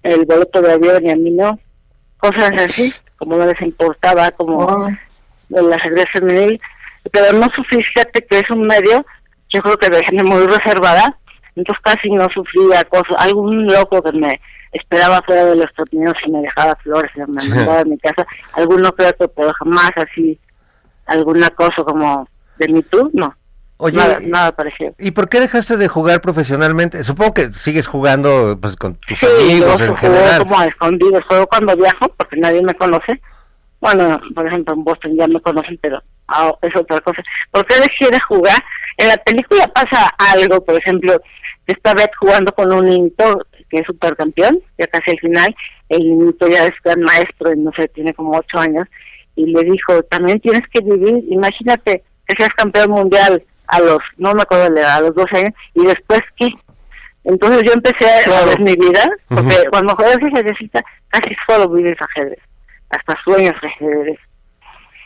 el 0.03 0.25
boleto 0.25 0.61
de 0.61 0.73
avión 0.73 1.05
y 1.05 1.11
a 1.11 1.15
mí 1.15 1.31
no. 1.31 1.57
Cosas 2.17 2.51
así 2.57 2.93
como 3.17 3.37
no 3.37 3.45
les 3.45 3.61
importaba 3.61 4.31
como 4.31 4.89
el 5.49 5.73
ajedrez 5.73 6.05
femenil. 6.13 6.61
Pero 7.11 7.33
no 7.33 7.47
sufrí 7.55 7.83
fíjate 7.83 8.25
que 8.25 8.39
es 8.39 8.49
un 8.49 8.67
medio 8.67 9.05
yo 9.51 9.61
creo 9.61 9.77
que 9.77 9.89
de 9.89 10.05
gente 10.05 10.23
muy 10.23 10.45
reservada 10.45 11.17
entonces 11.55 11.83
casi 11.83 12.09
no 12.11 12.27
sufría 12.33 12.83
cosas 12.85 13.15
algún 13.17 13.65
loco 13.67 14.01
que 14.01 14.11
me 14.11 14.39
esperaba 14.71 15.21
fuera 15.25 15.45
de 15.45 15.55
los 15.55 15.71
torneos 15.73 16.13
y 16.25 16.31
me 16.31 16.41
dejaba 16.41 16.75
flores 16.77 17.11
y 17.15 17.19
me 17.19 17.27
mandaba 17.27 17.79
a 17.81 17.85
mi 17.85 17.97
casa 17.97 18.25
alguno 18.53 18.91
creo 18.93 19.13
que 19.13 19.27
pero 19.27 19.51
jamás 19.53 19.91
así 19.95 20.39
alguna 21.05 21.49
cosa 21.49 21.83
como 21.83 22.27
de 22.57 22.67
mi 22.67 22.83
turno 22.83 23.35
Oye, 23.81 23.95
nada, 23.95 24.19
nada 24.21 24.51
parecido 24.51 24.93
¿Y 24.99 25.11
por 25.11 25.29
qué 25.29 25.39
dejaste 25.39 25.77
de 25.77 25.87
jugar 25.87 26.19
profesionalmente? 26.19 27.03
Supongo 27.05 27.33
que 27.33 27.53
sigues 27.53 27.87
jugando 27.87 28.57
pues 28.61 28.75
con 28.75 28.95
tus 28.95 29.17
Sí, 29.17 29.25
yo 29.25 29.39
amigos 29.39 29.81
en 29.81 29.95
juego 29.95 30.15
general. 30.17 30.39
como 30.39 30.59
a 30.59 30.65
escondidos, 30.65 31.23
juego 31.29 31.47
cuando 31.47 31.77
viajo 31.77 32.09
porque 32.17 32.35
nadie 32.35 32.61
me 32.61 32.73
conoce. 32.73 33.21
Bueno, 33.79 34.19
por 34.35 34.45
ejemplo, 34.45 34.73
en 34.73 34.83
Boston 34.83 35.15
ya 35.15 35.25
me 35.29 35.39
conocen, 35.39 35.79
pero 35.81 36.03
ah, 36.27 36.51
es 36.61 36.75
otra 36.75 36.99
cosa. 36.99 37.23
¿Por 37.51 37.65
qué 37.65 37.75
dejé 37.75 38.11
de 38.11 38.19
jugar? 38.27 38.57
En 38.97 39.07
la 39.07 39.15
película 39.15 39.65
pasa 39.69 40.13
algo, 40.33 40.61
por 40.65 40.75
ejemplo, 40.75 41.17
esta 41.65 41.93
vez 41.93 42.09
jugando 42.19 42.51
con 42.51 42.73
un 42.73 42.85
niñito 42.85 43.45
que 43.69 43.77
es 43.77 43.85
supercampeón, 43.85 44.59
ya 44.77 44.87
casi 44.87 45.11
al 45.11 45.19
final, 45.19 45.55
el 45.89 45.99
niñito 45.99 46.47
ya 46.47 46.65
es 46.65 46.73
gran 46.83 47.01
maestro, 47.01 47.53
y 47.53 47.57
no 47.57 47.71
sé, 47.77 47.87
tiene 47.89 48.13
como 48.13 48.37
ocho 48.37 48.59
años, 48.59 48.87
y 49.35 49.45
le 49.45 49.63
dijo, 49.63 50.01
también 50.03 50.39
tienes 50.39 50.63
que 50.71 50.81
vivir, 50.81 51.23
imagínate 51.29 52.03
que 52.27 52.35
seas 52.37 52.49
campeón 52.55 52.91
mundial 52.91 53.43
a 53.67 53.79
los, 53.79 53.99
no 54.17 54.33
me 54.33 54.41
acuerdo 54.41 54.69
la 54.71 54.81
edad, 54.81 54.97
a 54.97 55.01
los 55.01 55.15
12 55.15 55.37
años, 55.37 55.53
y 55.73 55.85
después 55.85 56.21
qué. 56.37 56.47
Entonces 57.23 57.63
yo 57.63 57.73
empecé 57.73 58.05
a 58.05 58.45
ver 58.45 58.59
mi 58.59 58.75
vida, 58.75 59.07
porque 59.27 59.55
Ujú. 59.55 59.69
cuando 59.71 59.95
juegas 59.95 60.17
ajedrecista 60.17 60.81
casi 61.09 61.35
solo 61.47 61.69
vives 61.69 61.97
ajedrez, 61.99 62.39
hasta 62.89 63.15
sueños 63.23 63.53
ajedrez. 63.61 64.19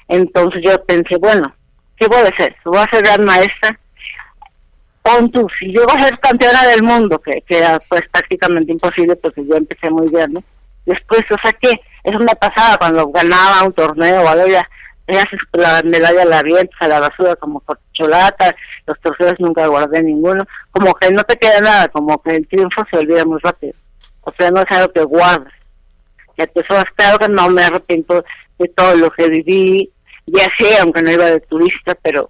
Entonces 0.07 0.61
yo 0.63 0.83
pensé, 0.85 1.17
bueno, 1.17 1.53
¿qué 1.97 2.07
voy 2.07 2.19
a 2.19 2.29
hacer? 2.29 2.55
¿Voy 2.65 2.77
a 2.77 2.89
ser 2.91 3.03
gran 3.03 3.25
maestra? 3.25 3.79
Pon 5.03 5.29
tú, 5.31 5.47
si 5.59 5.73
yo 5.73 5.85
voy 5.85 5.97
a 5.97 6.07
ser 6.07 6.19
campeona 6.19 6.65
del 6.67 6.81
mundo, 6.81 7.19
que, 7.19 7.43
era 7.47 7.79
pues 7.89 8.01
prácticamente 8.09 8.71
imposible 8.71 9.15
porque 9.17 9.45
yo 9.45 9.55
empecé 9.55 9.89
muy 9.89 10.07
grande, 10.07 10.41
después, 10.85 11.21
o 11.29 11.37
sea 11.41 11.51
que 11.53 11.71
eso 12.03 12.19
me 12.19 12.35
pasaba 12.35 12.77
cuando 12.77 13.07
ganaba 13.09 13.63
un 13.65 13.73
torneo 13.73 14.23
o 14.23 14.27
algo, 14.27 14.47
ya 14.47 14.67
haces 15.07 15.39
la 15.51 15.81
medalla 15.83 16.25
la 16.25 16.39
avientas 16.39 16.81
a 16.81 16.87
la 16.87 16.99
basura 16.99 17.35
como 17.35 17.59
corcholata, 17.59 18.55
los 18.85 18.99
trofeos 19.01 19.35
nunca 19.39 19.67
guardé 19.67 20.01
ninguno, 20.01 20.45
como 20.71 20.93
que 20.93 21.11
no 21.11 21.23
te 21.23 21.37
queda 21.37 21.59
nada, 21.59 21.87
como 21.89 22.21
que 22.21 22.35
el 22.37 22.47
triunfo 22.47 22.83
se 22.89 22.97
olvida 22.97 23.25
muy 23.25 23.39
rápido. 23.41 23.73
O 24.21 24.31
sea, 24.37 24.51
no 24.51 24.61
es 24.61 24.71
algo 24.71 24.93
que 24.93 25.03
guardas. 25.03 25.53
Ya 26.37 26.47
te 26.47 26.65
sobas, 26.65 26.85
claro 26.95 27.19
que 27.19 27.27
no 27.27 27.49
me 27.49 27.63
arrepiento 27.63 28.23
de 28.57 28.67
todo 28.69 28.95
lo 28.95 29.11
que 29.11 29.27
viví, 29.27 29.91
ya 30.25 30.47
sé, 30.57 30.77
aunque 30.79 31.01
no 31.01 31.11
iba 31.11 31.25
de 31.25 31.41
turista, 31.41 31.95
pero 32.01 32.29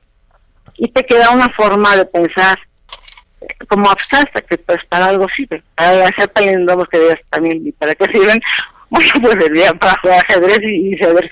y 0.77 0.87
te 0.89 1.03
queda 1.03 1.31
una 1.31 1.49
forma 1.49 1.95
de 1.95 2.05
pensar 2.05 2.57
como 3.67 3.89
abstracta 3.89 4.41
que 4.41 4.57
pues 4.57 4.79
para 4.89 5.07
algo 5.07 5.25
sirve 5.35 5.61
para 5.75 6.05
hacer 6.05 6.31
palindromos 6.31 6.87
que 6.89 7.17
también 7.29 7.67
y 7.67 7.71
para 7.71 7.93
qué 7.95 8.05
sirven 8.13 8.39
bueno 8.89 9.11
pues 9.21 9.43
sería 9.43 9.73
para 9.73 9.97
jugar 9.99 10.19
ajedrez 10.19 10.59
y, 10.61 10.93
y 10.93 10.97
saber 10.97 11.29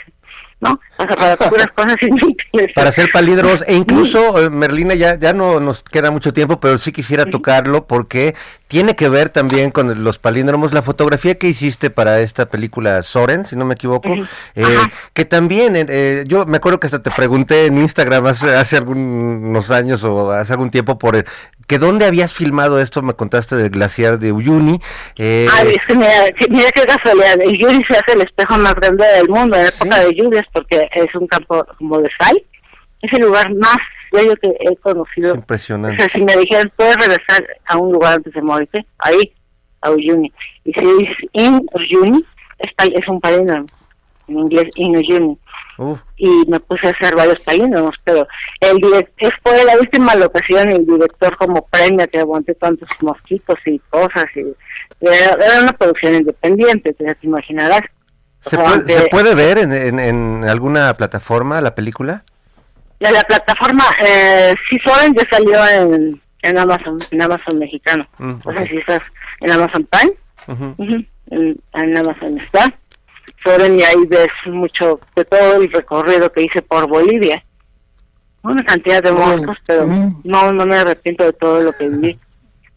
¿no? 0.62 0.80
O 0.98 1.04
sea, 1.04 1.16
para 1.16 1.38
puras 1.50 1.68
cosas 1.76 1.98
inútiles. 2.02 2.72
Para 2.74 2.90
hacer 2.90 3.10
palíndromos, 3.12 3.64
e 3.68 3.76
incluso, 3.76 4.40
eh, 4.40 4.50
Merlina, 4.50 4.96
ya, 4.96 5.20
ya 5.20 5.34
no 5.34 5.60
nos 5.60 5.84
queda 5.84 6.12
mucho 6.12 6.32
tiempo, 6.32 6.60
pero 6.60 6.78
sí 6.78 6.92
quisiera 6.92 7.26
tocarlo 7.26 7.88
porque 7.88 8.36
tiene 8.68 8.96
que 8.96 9.10
ver 9.10 9.30
también 9.30 9.72
con 9.72 10.04
los 10.04 10.18
palíndromos, 10.18 10.72
la 10.72 10.82
fotografía 10.82 11.36
que 11.36 11.50
hiciste 11.50 11.90
para 11.90 12.22
esta 12.22 12.46
película 12.46 13.04
Soren, 13.04 13.44
si 13.44 13.58
no 13.58 13.66
me 13.66 13.74
equivoco, 13.74 14.14
eh, 14.56 14.66
que 15.14 15.26
también, 15.26 15.74
eh, 15.76 16.24
yo 16.26 16.46
me 16.46 16.58
acuerdo 16.58 16.80
que 16.80 16.88
hasta 16.88 17.04
te 17.04 17.12
pregunté 17.12 17.66
en 17.66 17.78
Instagram 17.78 18.28
hace, 18.28 18.56
hace 18.56 18.78
algunos 18.78 19.72
años 19.72 20.04
o 20.06 20.32
hace 20.32 20.54
algún 20.54 20.72
tiempo 20.72 20.98
por 20.98 21.18
el, 21.18 21.26
que 21.72 21.80
dónde 21.80 22.06
habías 22.06 22.34
filmado 22.34 22.82
esto, 22.82 23.02
me 23.02 23.14
contaste 23.14 23.56
del 23.56 23.70
glaciar 23.70 24.20
de 24.20 24.34
Uyuni. 24.34 24.82
Eh, 25.18 25.48
Ay, 25.58 25.70
es 25.80 25.86
que 25.88 25.96
mira, 25.96 26.30
que- 26.38 26.50
mira 26.50 26.70
qué 26.74 26.82
casualidad, 26.84 27.40
el 27.40 27.58
Yuri 27.58 27.82
se 27.88 27.94
hace 27.94 28.12
el 28.14 28.22
espejo 28.24 28.58
más 28.58 28.76
grande 28.76 29.06
del 29.16 29.30
mundo 29.30 29.56
en 29.56 29.68
época 29.68 30.00
de 30.02 30.14
lluvias 30.14 30.44
porque 30.52 30.90
es 30.94 31.16
un 31.16 31.28
campo 31.28 31.66
como 31.78 32.00
de 32.00 32.10
sal, 32.20 32.44
es 33.02 33.14
el 33.14 33.22
lugar 33.22 33.50
más 33.56 33.78
bello 34.12 34.36
que 34.42 34.50
he 34.60 34.76
conocido. 34.78 35.32
O 35.32 35.36
impresionante. 35.38 35.98
sea, 35.98 36.10
si 36.10 36.22
me 36.22 36.36
dijeran, 36.36 36.70
puedes 36.76 36.98
regresar 36.98 37.48
a 37.68 37.78
un 37.78 37.94
lugar 37.94 38.16
antes 38.16 38.34
de 38.34 38.42
morirte, 38.42 38.86
ahí, 39.00 39.32
a 39.82 39.92
Uyuni. 39.92 40.30
Y 40.66 40.74
si 40.74 40.82
dices 40.82 41.16
in 41.32 41.66
Uyuni, 41.74 42.26
es, 42.60 42.72
es 42.94 43.08
un 43.08 43.22
palíndromo, 43.22 43.66
en 44.28 44.40
inglés 44.40 44.68
in 44.76 44.98
Uyuni. 44.98 45.38
Y 46.18 46.28
me 46.48 46.60
puse 46.60 46.88
a 46.88 46.92
hacer 46.92 47.16
varios 47.16 47.40
palíndromos, 47.42 47.96
pero 48.04 48.28
el 48.60 48.78
director, 48.78 49.34
fue 49.44 49.64
la 49.66 49.78
última 49.78 50.16
locación 50.16 50.70
y 50.70 50.74
el 50.76 50.86
director 50.86 51.36
como 51.38 51.66
premio 51.68 52.08
que 52.08 52.20
aguanté 52.20 52.54
tantos 52.56 52.90
mosquitos 53.02 53.58
y 53.66 53.80
cosas. 53.90 54.26
y 54.36 54.42
Era, 55.06 55.38
era 55.46 55.62
una 55.64 55.74
producción 55.74 56.16
independiente, 56.16 56.94
te 56.94 57.16
imaginarás. 57.24 57.82
O 58.44 58.50
¿Se 58.50 58.56
sea, 58.56 58.60
puede, 58.66 58.76
aunque- 58.76 58.94
¿se 58.94 59.08
puede 59.10 59.36
ver 59.36 59.58
en, 59.60 59.72
en, 59.72 60.00
en 60.00 60.50
alguna 60.50 60.94
plataforma 60.96 61.62
la 61.62 61.74
película? 61.76 62.24
La, 63.00 63.12
la 63.12 63.22
plataforma, 63.24 63.84
eh, 64.08 64.54
sí, 64.70 64.78
Soren 64.86 65.16
ya 65.16 65.24
salió 65.32 65.68
en, 65.68 66.22
en 66.44 66.58
Amazon, 66.58 66.98
en 67.10 67.22
Amazon 67.22 67.58
mexicano. 67.58 68.08
Mm, 68.20 68.34
O 68.46 68.52
sea, 68.52 68.66
si 68.68 68.78
estás 68.78 69.02
en 69.40 69.52
Amazon 69.52 69.88
Prime, 69.90 70.14
en 71.74 71.98
Amazon 71.98 72.38
está. 72.40 72.74
Soren 73.44 73.80
y 73.80 73.84
ahí 73.84 74.06
ves 74.08 74.30
mucho 74.46 75.00
de 75.16 75.26
todo 75.26 75.58
el 75.58 75.72
recorrido 75.72 76.32
que 76.32 76.44
hice 76.44 76.62
por 76.62 76.88
Bolivia. 76.88 77.44
Una 78.44 78.64
cantidad 78.64 79.04
de 79.04 79.12
monstruos, 79.12 79.58
pero 79.66 79.86
no, 80.24 80.52
no 80.52 80.66
me 80.66 80.76
arrepiento 80.76 81.24
de 81.24 81.34
todo 81.34 81.62
lo 81.62 81.74
que 81.74 81.90
viví. 81.90 82.18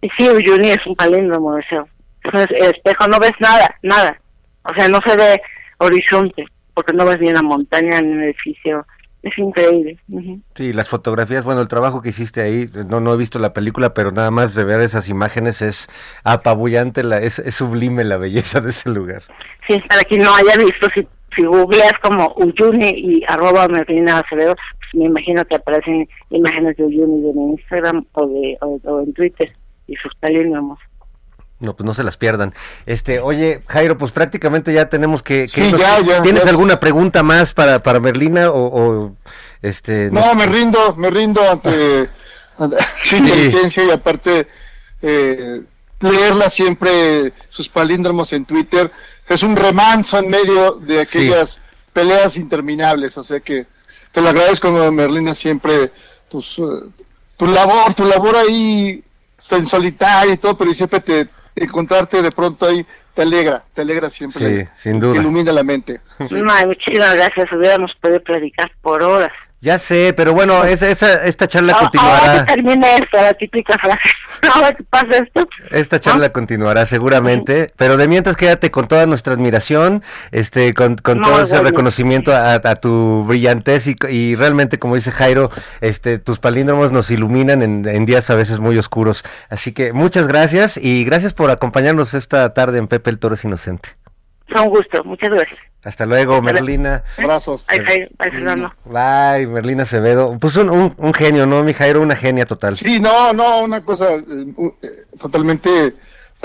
Y 0.02 0.08
sí, 0.10 0.28
Uyuni 0.28 0.70
es 0.70 0.86
un 0.86 0.94
palíndromo, 0.94 1.56
eso. 1.58 1.88
El 2.22 2.74
espejo 2.74 3.06
no 3.08 3.18
ves 3.18 3.32
nada, 3.40 3.74
nada. 3.82 4.20
O 4.64 4.74
sea, 4.74 4.88
no 4.88 5.00
se 5.06 5.16
ve 5.16 5.40
horizonte, 5.78 6.44
porque 6.74 6.92
no 6.92 7.06
ves 7.06 7.20
ni 7.20 7.30
una 7.30 7.42
montaña 7.42 8.00
ni 8.00 8.12
un 8.12 8.22
edificio. 8.22 8.86
Es 9.24 9.38
increíble. 9.38 9.98
Sí, 10.54 10.74
las 10.74 10.90
fotografías, 10.90 11.44
bueno, 11.44 11.62
el 11.62 11.68
trabajo 11.68 12.02
que 12.02 12.10
hiciste 12.10 12.42
ahí, 12.42 12.68
no, 12.88 13.00
no 13.00 13.14
he 13.14 13.16
visto 13.16 13.38
la 13.38 13.54
película, 13.54 13.94
pero 13.94 14.12
nada 14.12 14.30
más 14.30 14.54
de 14.54 14.64
ver 14.64 14.82
esas 14.82 15.08
imágenes 15.08 15.62
es 15.62 15.88
apabullante, 16.24 17.02
la, 17.02 17.18
es, 17.18 17.38
es 17.38 17.54
sublime 17.54 18.04
la 18.04 18.18
belleza 18.18 18.60
de 18.60 18.70
ese 18.70 18.90
lugar. 18.90 19.22
Sí, 19.66 19.80
para 19.88 20.02
quien 20.02 20.22
no 20.22 20.34
haya 20.34 20.62
visto, 20.62 20.88
si, 20.94 21.08
si 21.34 21.42
googleas 21.42 21.94
como 22.02 22.34
Uyuni 22.36 22.90
y 22.90 23.24
arroba 23.26 23.66
Merlina 23.66 24.18
Acevedo, 24.18 24.54
pues 24.54 24.94
me 24.94 25.06
imagino 25.06 25.42
que 25.46 25.54
aparecen 25.54 26.06
imágenes 26.28 26.76
de 26.76 26.84
Uyuni 26.84 27.30
en 27.30 27.50
Instagram 27.52 28.04
o, 28.12 28.26
de, 28.26 28.58
o, 28.60 28.78
o 28.84 29.00
en 29.00 29.14
Twitter 29.14 29.50
y 29.86 29.96
sus 29.96 30.14
palíndromos. 30.16 30.78
No, 31.64 31.74
pues 31.74 31.86
no 31.86 31.94
se 31.94 32.04
las 32.04 32.16
pierdan. 32.16 32.54
Este, 32.86 33.20
oye, 33.20 33.62
Jairo, 33.66 33.96
pues 33.96 34.12
prácticamente 34.12 34.72
ya 34.72 34.88
tenemos 34.88 35.22
que... 35.22 35.42
que 35.42 35.48
Sí, 35.48 35.60
irnos. 35.62 35.80
ya, 35.80 36.00
ya, 36.00 36.22
¿Tienes 36.22 36.44
ya. 36.44 36.50
alguna 36.50 36.78
pregunta 36.78 37.22
más 37.22 37.54
para, 37.54 37.82
para 37.82 38.00
Merlina 38.00 38.50
o, 38.50 38.66
o, 38.66 39.16
este... 39.62 40.10
No, 40.12 40.34
me 40.34 40.46
rindo, 40.46 40.94
me 40.96 41.10
rindo 41.10 41.40
ante, 41.48 42.10
ante 42.58 42.76
su 43.02 43.16
inteligencia 43.16 43.84
y 43.84 43.90
aparte 43.90 44.46
eh, 45.02 45.62
leerla 46.00 46.50
siempre, 46.50 47.32
sus 47.48 47.68
palíndromos 47.68 48.32
en 48.32 48.44
Twitter, 48.44 48.90
es 49.28 49.42
un 49.42 49.56
remanso 49.56 50.18
en 50.18 50.28
medio 50.28 50.72
de 50.72 51.00
aquellas 51.00 51.60
peleas 51.92 52.36
interminables, 52.36 53.16
o 53.16 53.24
sea 53.24 53.40
que 53.40 53.66
te 54.12 54.20
lo 54.20 54.28
agradezco, 54.28 54.70
Merlina, 54.92 55.34
siempre 55.34 55.92
tus, 56.28 56.58
eh, 56.58 56.62
tu 57.36 57.46
labor, 57.46 57.94
tu 57.94 58.04
labor 58.04 58.36
ahí 58.36 59.02
en 59.50 59.66
solitario 59.66 60.34
y 60.34 60.36
todo, 60.36 60.56
pero 60.56 60.72
siempre 60.72 61.00
te 61.00 61.28
encontrarte 61.56 62.22
de 62.22 62.30
pronto 62.32 62.66
ahí 62.66 62.84
te 63.14 63.22
alegra, 63.22 63.62
te 63.74 63.82
alegra 63.82 64.10
siempre, 64.10 64.64
Sí, 64.64 64.68
sin 64.76 65.00
duda. 65.00 65.12
te 65.14 65.18
ilumina 65.20 65.52
la 65.52 65.62
mente. 65.62 66.00
Sí. 66.26 66.34
Muchísimas 66.34 67.14
gracias, 67.14 67.52
hubiéramos 67.52 67.92
podido 68.00 68.20
platicar 68.22 68.70
por 68.82 69.02
horas. 69.02 69.32
Ya 69.60 69.78
sé, 69.78 70.12
pero 70.14 70.34
bueno, 70.34 70.62
esa, 70.64 70.88
esa, 70.90 71.24
esta 71.24 71.48
charla 71.48 71.72
Ah, 71.72 71.76
Ahora 71.78 71.90
que 71.90 71.98
continuará. 71.98 72.44
termine 72.44 72.94
esto, 72.96 73.16
la 73.16 73.32
típica 73.32 73.78
frase. 73.78 73.98
Ahora 74.54 74.72
que 74.74 74.82
pasa 74.84 75.06
esto, 75.24 75.48
Esta 75.70 75.98
charla 76.00 76.32
continuará 76.32 76.84
seguramente, 76.84 77.68
pero 77.78 77.96
de 77.96 78.06
mientras 78.06 78.36
quédate 78.36 78.70
con 78.70 78.88
toda 78.88 79.06
nuestra 79.06 79.32
admiración, 79.32 80.02
este, 80.32 80.74
con, 80.74 80.96
con 80.96 81.20
No, 81.20 81.28
todo 81.28 81.42
ese 81.44 81.60
reconocimiento 81.62 82.34
a, 82.34 82.54
a 82.56 82.74
tu 82.76 83.24
brillantez 83.26 83.86
y, 83.86 83.96
y 84.10 84.36
realmente, 84.36 84.78
como 84.78 84.96
dice 84.96 85.10
Jairo, 85.10 85.50
este, 85.80 86.18
tus 86.18 86.38
palíndromos 86.38 86.92
nos 86.92 87.10
iluminan 87.10 87.62
en, 87.62 87.88
en 87.88 88.04
días 88.04 88.28
a 88.28 88.34
veces 88.34 88.58
muy 88.58 88.76
oscuros. 88.76 89.24
Así 89.48 89.72
que 89.72 89.94
muchas 89.94 90.26
gracias 90.26 90.76
y 90.76 91.04
gracias 91.06 91.32
por 91.32 91.50
acompañarnos 91.50 92.12
esta 92.12 92.52
tarde 92.52 92.76
en 92.76 92.86
Pepe 92.86 93.08
el 93.08 93.18
Toro 93.18 93.34
es 93.34 93.44
Inocente. 93.44 93.96
Fue 94.46 94.60
un 94.60 94.68
gusto, 94.68 95.02
muchas 95.04 95.30
gracias. 95.30 95.58
Hasta 95.82 96.06
luego, 96.06 96.40
Merlina. 96.40 97.04
Abrazos. 97.18 97.66
Ay, 97.68 97.80
ay, 97.86 98.08
ay, 98.18 98.30
Fernando. 98.30 98.72
Bye, 98.86 99.46
Merlina 99.46 99.82
Acevedo. 99.82 100.38
Pues 100.38 100.56
un, 100.56 100.70
un, 100.70 100.94
un 100.96 101.12
genio, 101.12 101.44
¿no, 101.44 101.62
mi 101.62 101.74
Jairo? 101.74 102.00
Una 102.00 102.16
genia 102.16 102.46
total. 102.46 102.76
Sí, 102.78 103.00
no, 103.00 103.34
no, 103.34 103.60
una 103.62 103.84
cosa 103.84 104.14
eh, 104.14 104.22
eh, 104.82 105.04
totalmente 105.18 105.94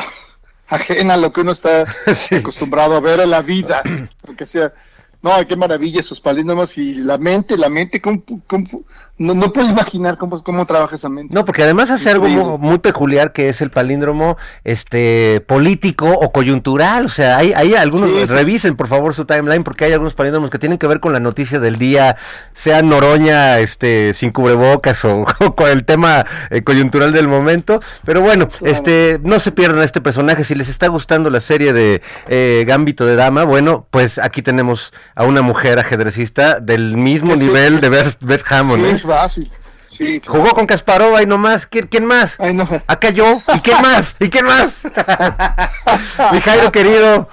ajena 0.67 1.13
a 1.13 1.17
lo 1.17 1.31
que 1.31 1.41
uno 1.41 1.53
está 1.53 1.85
acostumbrado 2.37 2.95
a 2.95 2.99
ver 2.99 3.21
en 3.21 3.29
la 3.29 3.41
vida, 3.41 3.81
aunque 4.27 4.45
sea, 4.45 4.73
no, 5.21 5.31
qué 5.47 5.55
maravilla 5.55 6.03
sus 6.03 6.21
palíndromos 6.21 6.77
y 6.77 6.95
la 6.95 7.17
mente, 7.17 7.57
la 7.57 7.69
mente, 7.69 8.01
¿cómo, 8.01 8.23
cómo- 8.47 8.83
no, 9.19 9.33
no 9.35 9.53
puedo 9.53 9.69
imaginar 9.69 10.17
cómo, 10.17 10.43
cómo 10.43 10.65
trabaja 10.65 10.95
esa 10.95 11.09
mente. 11.09 11.35
No, 11.35 11.45
porque 11.45 11.63
además 11.63 11.91
hace 11.91 12.09
algo 12.09 12.27
mu- 12.27 12.57
muy, 12.57 12.79
peculiar 12.79 13.31
que 13.33 13.49
es 13.49 13.61
el 13.61 13.69
palíndromo 13.69 14.37
este 14.63 15.41
político 15.47 16.09
o 16.09 16.31
coyuntural, 16.31 17.05
o 17.05 17.09
sea, 17.09 17.37
hay, 17.37 17.53
hay 17.53 17.75
algunos, 17.75 18.09
Sí, 18.09 18.25
revisen 18.25 18.75
por 18.75 18.87
favor 18.87 19.13
su 19.13 19.25
timeline 19.25 19.63
porque 19.63 19.85
hay 19.85 19.91
algunos 19.93 20.13
palíndromos 20.13 20.49
que 20.49 20.57
tienen 20.59 20.77
que 20.77 20.87
ver 20.87 20.99
con 20.99 21.13
la 21.13 21.19
noticia 21.19 21.59
del 21.59 21.75
día, 21.77 22.15
sea 22.53 22.81
Noroña 22.81 23.59
este 23.59 24.13
sin 24.13 24.31
cubrebocas 24.31 25.03
o, 25.05 25.25
o 25.39 25.55
con 25.55 25.69
el 25.69 25.83
tema 25.85 26.25
eh, 26.49 26.63
coyuntural 26.63 27.11
del 27.11 27.27
momento, 27.27 27.81
pero 28.05 28.21
bueno, 28.21 28.47
este 28.61 29.19
no 29.23 29.39
se 29.39 29.51
pierdan 29.51 29.79
a 29.79 29.83
este 29.83 30.01
personaje, 30.01 30.43
si 30.43 30.55
les 30.55 30.69
está 30.69 30.87
gustando 30.87 31.29
la 31.29 31.39
serie 31.41 31.73
de 31.73 32.01
eh, 32.27 32.63
Gambito 32.67 33.05
de 33.05 33.15
Dama, 33.15 33.43
bueno, 33.43 33.85
pues 33.91 34.17
aquí 34.17 34.41
tenemos 34.41 34.93
a 35.15 35.25
una 35.25 35.41
mujer 35.41 35.79
ajedrecista 35.79 36.59
del 36.59 36.95
mismo 36.97 37.33
Sí, 37.33 37.39
sí. 37.41 37.45
nivel 37.47 37.81
de 37.81 37.89
Beth, 37.89 38.17
Beth 38.21 38.43
Hammond, 38.49 38.85
¿eh? 38.85 39.01
Fácil. 39.09 39.51
Sí, 39.87 40.21
Jugó 40.25 40.51
con 40.51 40.67
Kasparova 40.67 41.23
y 41.23 41.25
no 41.25 41.37
más. 41.39 41.65
¿Quién, 41.65 41.87
quién 41.87 42.05
más? 42.05 42.35
Ay, 42.37 42.53
no. 42.53 42.67
Acá 42.85 43.09
yo. 43.09 43.41
¿Y 43.55 43.59
quién 43.61 43.81
más? 43.81 44.15
¿Y 44.19 44.29
quién 44.29 44.45
más? 44.45 44.75
Mi 46.31 46.39
Jairo 46.41 46.71
querido, 46.71 47.27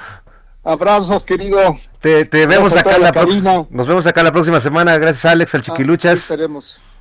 Abrazos, 0.65 1.25
querido. 1.25 1.77
te, 2.01 2.25
te 2.25 2.47
vemos 2.47 2.73
acá 2.75 2.99
la 2.99 3.13
la. 3.13 3.69
Nos 3.71 3.87
vemos 3.87 4.07
acá 4.07 4.23
la 4.23 4.33
próxima 4.33 4.59
semana. 4.61 4.97
Gracias 4.99 5.27
Alex, 5.27 5.55
al 5.55 5.61
Aquí 5.61 5.71
Chiquiluchas. 5.71 6.33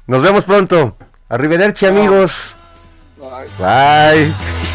Nos 0.08 0.22
vemos 0.22 0.44
pronto. 0.44 0.98
Arrivederci 1.30 1.86
amigos. 1.86 2.54
Bye. 3.58 4.75